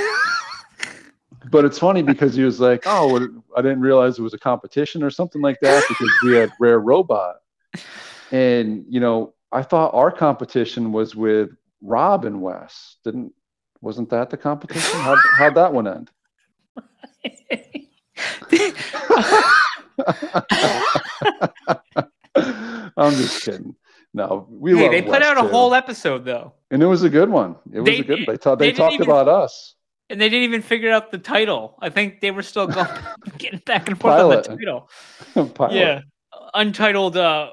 But 1.50 1.66
it's 1.66 1.80
funny 1.80 2.02
because 2.02 2.36
he 2.36 2.44
was 2.44 2.60
like, 2.60 2.84
"Oh, 2.86 3.16
I 3.56 3.62
didn't 3.62 3.82
realize 3.82 4.20
it 4.20 4.22
was 4.22 4.34
a 4.34 4.40
competition 4.40 5.04
or 5.04 5.10
something 5.10 5.42
like 5.42 5.58
that 5.62 5.84
because 5.88 6.12
we 6.24 6.34
had 6.34 6.52
Rare 6.60 6.80
Robot." 6.80 7.38
And 8.32 8.86
you 8.90 9.00
know, 9.00 9.34
I 9.52 9.62
thought 9.62 9.94
our 9.94 10.12
competition 10.12 10.92
was 10.92 11.16
with 11.16 11.52
Rob 11.82 12.26
and 12.26 12.42
Wes. 12.42 12.98
Didn't 13.04 13.34
wasn't 13.82 14.10
that 14.10 14.30
the 14.30 14.38
competition? 14.38 15.00
How 15.00 15.16
how'd 15.38 15.56
that 15.56 15.74
one 15.74 15.88
end? 15.88 16.12
I'm 22.98 23.14
just 23.14 23.44
kidding. 23.44 23.76
No, 24.18 24.48
we 24.50 24.76
hey, 24.78 24.90
they 24.90 25.02
put 25.02 25.12
Wes, 25.12 25.24
out 25.24 25.38
a 25.38 25.42
too. 25.42 25.48
whole 25.50 25.74
episode 25.76 26.26
though, 26.26 26.54
and 26.72 26.82
it 26.84 26.88
was 26.88 27.04
a 27.04 27.10
good 27.10 27.30
one. 27.30 27.56
It 27.72 27.82
was 27.82 27.86
They- 27.86 28.00
a 28.00 28.04
good. 28.04 28.20
They, 28.28 28.38
ta- 28.38 28.56
they 28.56 28.72
they 28.72 28.78
talked 28.78 28.94
even- 28.96 29.08
about 29.08 29.28
us. 29.28 29.76
and 30.10 30.20
they 30.20 30.28
didn't 30.30 30.44
even 30.46 30.62
figure 30.62 30.92
out 30.92 31.12
the 31.12 31.18
title. 31.20 31.78
I 31.82 31.90
think 31.90 32.20
they 32.22 32.32
were 32.32 32.44
still 32.44 32.68
going 32.68 32.88
getting 33.38 33.62
back 33.66 33.88
and 33.88 34.00
forth 34.00 34.20
on 34.20 34.30
the 34.30 34.42
title. 34.42 34.90
Pilot. 35.54 35.74
Yeah, 35.76 36.02
untitled 36.54 37.16
uh, 37.18 37.52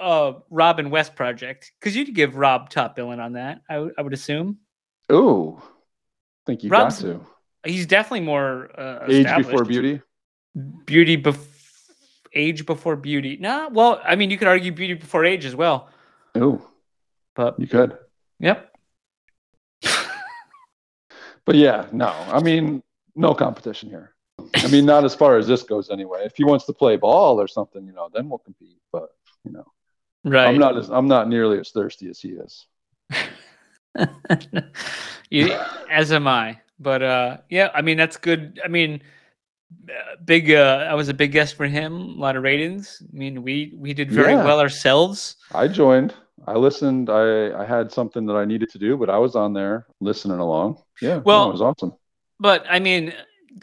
uh, 0.00 0.32
Robin 0.50 0.88
Wes 0.90 1.10
project. 1.10 1.72
Because 1.78 1.94
you'd 1.96 2.14
give 2.14 2.34
Rob 2.36 2.70
top 2.70 2.96
billing 2.96 3.20
on 3.20 3.34
that. 3.34 3.60
I 3.68 3.78
would- 3.78 3.94
I 3.98 4.02
would 4.02 4.12
assume 4.14 4.58
Ooh, 5.12 5.60
think 6.46 6.62
you 6.64 6.70
Rob's 6.70 7.02
got 7.02 7.08
to 7.08 7.20
he's 7.70 7.84
definitely 7.86 8.20
more 8.24 8.70
uh, 8.80 9.04
age 9.08 9.26
before 9.36 9.64
beauty. 9.64 10.00
Beauty 10.86 11.20
bef- 11.20 11.46
age 12.34 12.66
before 12.66 12.96
beauty. 12.96 13.36
Nah, 13.40 13.68
well, 13.70 14.00
I 14.04 14.14
mean, 14.16 14.30
you 14.30 14.38
could 14.38 14.48
argue 14.48 14.72
beauty 14.72 14.94
before 14.94 15.24
age 15.24 15.44
as 15.44 15.54
well. 15.56 15.88
Oh, 16.34 16.66
But 17.34 17.58
you 17.58 17.66
could. 17.66 17.96
yep. 18.38 18.74
But 21.46 21.56
yeah, 21.56 21.86
no. 21.90 22.08
I 22.28 22.40
mean, 22.40 22.82
no 23.16 23.34
competition 23.34 23.88
here. 23.88 24.14
I 24.56 24.68
mean, 24.68 24.84
not 24.86 25.04
as 25.04 25.14
far 25.14 25.36
as 25.36 25.46
this 25.48 25.62
goes 25.62 25.90
anyway. 25.90 26.22
If 26.24 26.36
he 26.36 26.44
wants 26.44 26.64
to 26.66 26.72
play 26.72 26.96
ball 26.96 27.40
or 27.40 27.48
something, 27.48 27.84
you 27.86 27.92
know, 27.92 28.08
then 28.12 28.28
we'll 28.28 28.38
compete. 28.38 28.78
But 28.92 29.08
you 29.44 29.52
know, 29.52 29.64
Right. 30.22 30.46
I'm 30.48 30.58
not 30.58 30.76
as 30.76 30.90
I'm 30.90 31.08
not 31.08 31.28
nearly 31.28 31.58
as 31.58 31.70
thirsty 31.70 32.08
as 32.08 32.20
he 32.20 32.30
is. 32.30 32.66
you, 35.30 35.56
as 35.90 36.12
am 36.12 36.28
I. 36.28 36.60
But 36.78 37.02
uh, 37.02 37.36
yeah, 37.48 37.70
I 37.74 37.82
mean 37.82 37.96
that's 37.96 38.16
good. 38.16 38.60
I 38.64 38.68
mean, 38.68 39.02
big. 40.24 40.50
Uh, 40.50 40.86
I 40.90 40.94
was 40.94 41.08
a 41.08 41.14
big 41.14 41.32
guest 41.32 41.54
for 41.56 41.66
him. 41.66 41.92
A 41.92 42.20
lot 42.20 42.36
of 42.36 42.42
ratings. 42.42 43.02
I 43.02 43.16
mean, 43.16 43.42
we 43.42 43.72
we 43.76 43.94
did 43.94 44.10
very 44.10 44.32
Yeah. 44.32 44.44
well 44.44 44.60
ourselves. 44.60 45.36
I 45.54 45.68
joined. 45.68 46.14
I 46.46 46.54
listened. 46.54 47.10
I 47.10 47.52
I 47.60 47.64
had 47.64 47.92
something 47.92 48.26
that 48.26 48.36
I 48.36 48.44
needed 48.44 48.70
to 48.70 48.78
do, 48.78 48.96
but 48.96 49.10
I 49.10 49.18
was 49.18 49.36
on 49.36 49.52
there 49.52 49.86
listening 50.00 50.38
along. 50.38 50.78
Yeah, 51.00 51.16
no, 51.16 51.22
Well- 51.24 51.48
it 51.48 51.52
was 51.52 51.62
awesome. 51.62 51.92
But 52.38 52.64
I 52.70 52.78
mean, 52.78 53.12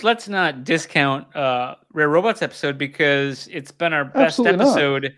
let's 0.04 0.28
not 0.28 0.64
discount 0.64 1.36
uh, 1.36 1.76
Rare 1.94 2.10
Robots 2.10 2.42
episode 2.44 2.78
because 2.78 3.48
it's 3.52 3.72
been 3.72 3.94
our 3.94 4.06
best 4.06 4.40
Absolutely 4.40 4.58
not. 4.58 4.68
episode 4.78 5.16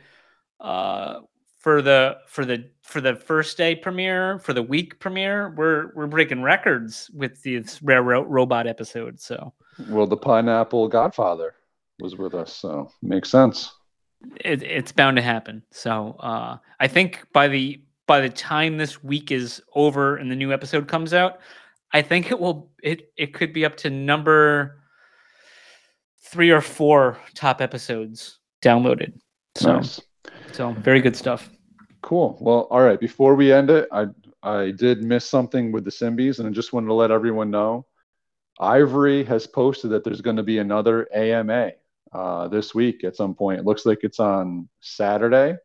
uh, 0.62 1.20
for 1.58 1.82
the 1.82 2.18
for 2.28 2.46
the 2.46 2.70
for 2.90 3.02
the 3.02 3.14
first 3.16 3.56
day 3.56 3.76
premiere 3.76 4.40
for 4.40 4.52
the 4.54 4.64
week 4.64 5.00
premiere. 5.00 5.54
We're 5.56 5.92
we're 5.94 6.08
breaking 6.08 6.42
records 6.42 7.10
with 7.14 7.42
these 7.44 7.80
Rare 7.84 8.02
Ro- 8.02 8.24
Robot 8.24 8.66
episodes. 8.66 9.24
So. 9.24 9.54
Well, 9.90 10.08
the 10.08 10.18
pineapple 10.18 10.88
Godfather 10.88 11.54
was 12.00 12.18
with 12.18 12.34
us, 12.34 12.52
so 12.54 12.92
makes 13.04 13.30
sense. 13.30 13.72
it, 14.44 14.64
it's 14.64 14.92
bound 14.92 15.18
to 15.18 15.22
happen. 15.22 15.62
So 15.72 16.16
uh, 16.20 16.58
I 16.80 16.88
think 16.88 17.26
by 17.32 17.48
the 17.48 17.82
by 18.08 18.22
the 18.22 18.30
time 18.30 18.78
this 18.78 19.04
week 19.04 19.32
is 19.32 19.62
over 19.76 20.18
and 20.18 20.32
the 20.32 20.36
new 20.36 20.52
episode 20.52 20.88
comes 20.88 21.14
out, 21.14 21.40
I 21.94 22.02
think 22.02 22.32
it 22.32 22.40
will 22.40 22.72
it 22.82 23.12
it 23.18 23.34
could 23.36 23.54
be 23.54 23.66
up 23.66 23.78
to 23.78 23.90
number 23.92 24.82
three 26.24 26.50
or 26.50 26.62
four 26.62 27.18
top 27.36 27.62
episodes 27.62 28.40
downloaded. 28.64 29.14
So 29.56 29.76
Nice. 29.78 30.02
so 30.52 30.72
very 30.72 31.02
good 31.02 31.16
stuff. 31.16 31.50
Cool. 32.02 32.38
Well, 32.40 32.68
all 32.70 32.82
right. 32.82 33.00
Before 33.00 33.36
we 33.36 33.52
end 33.52 33.70
it, 33.70 33.88
I 33.92 34.08
I 34.42 34.72
did 34.72 35.04
miss 35.04 35.26
something 35.26 35.72
with 35.72 35.84
the 35.84 35.92
Symbies, 35.92 36.40
and 36.40 36.48
I 36.48 36.52
just 36.52 36.72
wanted 36.72 36.88
to 36.88 36.94
let 36.94 37.12
everyone 37.12 37.52
know. 37.52 37.86
Ivory 38.60 39.24
has 39.26 39.48
posted 39.48 39.92
that 39.92 40.04
there's 40.04 40.22
going 40.22 40.36
to 40.38 40.44
be 40.44 40.60
another 40.60 41.08
AMA 41.14 41.72
uh, 42.12 42.48
this 42.48 42.74
week 42.74 43.04
at 43.04 43.16
some 43.16 43.36
point. 43.36 43.60
It 43.60 43.66
looks 43.66 43.86
like 43.86 44.00
it's 44.04 44.20
on 44.20 44.68
Saturday. 44.82 45.58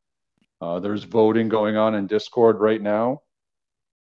Uh, 0.61 0.81
there's 0.81 1.05
voting 1.05 1.49
going 1.49 1.77
on 1.77 1.95
in 1.95 2.07
Discord 2.07 2.61
right 2.61 2.81
now, 2.81 3.23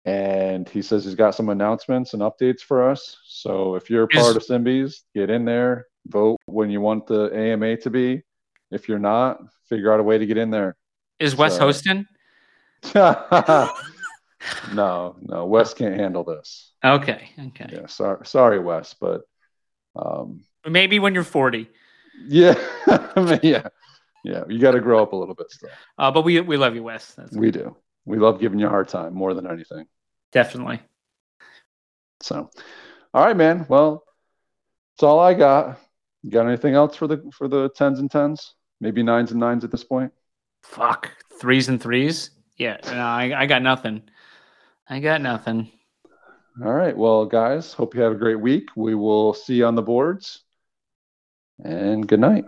and 0.05 0.69
he 0.69 0.83
says 0.83 1.05
he's 1.05 1.15
got 1.15 1.35
some 1.35 1.49
announcements 1.49 2.15
and 2.15 2.23
updates 2.23 2.61
for 2.61 2.89
us. 2.89 3.17
So 3.27 3.75
if 3.75 3.91
you're 3.91 4.09
Is- 4.11 4.23
part 4.23 4.37
of 4.37 4.43
Symbies, 4.43 5.03
get 5.15 5.31
in 5.31 5.45
there, 5.45 5.87
vote 6.07 6.39
when 6.47 6.71
you 6.71 6.81
want 6.81 7.07
the 7.07 7.31
AMA 7.35 7.79
to 7.79 7.91
be. 7.91 8.23
If 8.71 8.89
you're 8.89 8.99
not, 8.99 9.41
figure 9.69 9.93
out 9.93 10.01
a 10.01 10.03
way 10.03 10.19
to 10.19 10.27
get 10.27 10.37
in 10.37 10.51
there. 10.51 10.77
Is 11.19 11.35
Wes 11.37 11.55
So- 11.55 11.61
hosting? 11.61 12.07
no, 14.73 15.17
no, 15.21 15.47
Wes 15.47 15.75
can't 15.75 15.95
handle 15.99 16.25
this. 16.25 16.73
Okay, 16.85 17.31
okay. 17.49 17.69
Yeah, 17.73 17.87
sorry, 17.87 18.25
sorry, 18.27 18.59
Wes, 18.61 18.95
but 19.01 19.23
um, 19.97 20.45
Maybe 20.69 20.99
when 20.99 21.15
you're 21.15 21.25
40. 21.25 21.69
yeah, 22.29 22.55
yeah, 23.43 23.69
yeah, 24.25 24.45
you 24.49 24.59
got 24.61 24.73
to 24.73 24.81
grow 24.81 25.03
up 25.03 25.13
a 25.13 25.17
little 25.17 25.35
bit 25.35 25.51
still. 25.51 25.71
Uh, 25.99 26.11
but 26.11 26.23
we 26.23 26.41
we 26.41 26.57
love 26.57 26.75
you, 26.75 26.83
Wes. 26.85 27.15
That's 27.15 27.37
We 27.37 27.51
do. 27.51 27.77
We 28.05 28.19
love 28.19 28.41
giving 28.41 28.59
you 28.59 28.67
a 28.67 28.71
hard 28.71 28.89
time 28.89 29.15
more 29.15 29.35
than 29.35 29.47
anything. 29.51 29.87
definitely. 30.33 30.81
So, 32.21 32.51
all 33.13 33.25
right, 33.25 33.37
man. 33.37 33.67
Well, 33.69 34.03
that's 34.95 35.03
all 35.03 35.21
I 35.21 35.35
got. 35.35 35.79
You 36.23 36.31
got 36.31 36.47
anything 36.47 36.75
else 36.75 36.97
for 36.97 37.07
the 37.07 37.23
for 37.37 37.49
the 37.49 37.69
tens 37.71 37.99
and 37.99 38.11
tens? 38.11 38.55
Maybe 38.81 39.03
nines 39.03 39.31
and 39.33 39.41
nines 39.41 39.65
at 39.65 39.71
this 39.71 39.85
point. 39.85 40.13
Fuck 40.69 41.11
threes 41.41 41.69
and 41.69 41.81
threes. 41.81 42.31
Yeah, 42.57 42.79
no, 42.85 42.99
I 42.99 43.43
I 43.43 43.47
got 43.47 43.63
nothing. 43.63 44.03
I 44.89 45.01
got 45.01 45.21
nothing. 45.21 45.71
All 46.65 46.73
right. 46.73 46.97
Well, 46.97 47.27
guys, 47.27 47.73
hope 47.73 47.95
you 47.95 48.01
have 48.01 48.13
a 48.13 48.17
great 48.17 48.41
week. 48.41 48.69
We 48.77 48.95
will 48.95 49.35
see 49.35 49.57
you 49.57 49.67
on 49.67 49.75
the 49.75 49.83
boards. 49.83 50.43
And 51.63 52.07
good 52.07 52.21
night. 52.21 52.45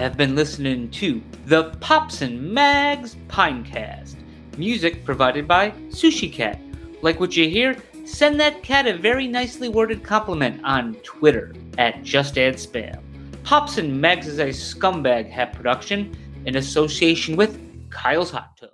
Have 0.00 0.16
been 0.16 0.34
listening 0.34 0.90
to 0.90 1.20
the 1.44 1.64
Pops 1.80 2.22
and 2.22 2.40
Mags 2.40 3.16
Pinecast. 3.28 4.16
Music 4.56 5.04
provided 5.04 5.46
by 5.46 5.72
Sushi 5.90 6.32
Cat. 6.32 6.58
Like 7.02 7.20
what 7.20 7.36
you 7.36 7.50
hear? 7.50 7.76
Send 8.06 8.40
that 8.40 8.62
cat 8.62 8.86
a 8.86 8.96
very 8.96 9.26
nicely 9.26 9.68
worded 9.68 10.02
compliment 10.02 10.58
on 10.64 10.94
Twitter 11.02 11.54
at 11.76 12.02
Just 12.02 12.38
Add 12.38 12.54
Spam. 12.54 12.98
Pops 13.44 13.76
and 13.76 14.00
Mags 14.00 14.26
is 14.26 14.38
a 14.38 14.46
scumbag 14.48 15.28
hat 15.28 15.52
production 15.52 16.16
in 16.46 16.56
association 16.56 17.36
with 17.36 17.60
Kyle's 17.90 18.30
Hot 18.30 18.56
Tub. 18.56 18.68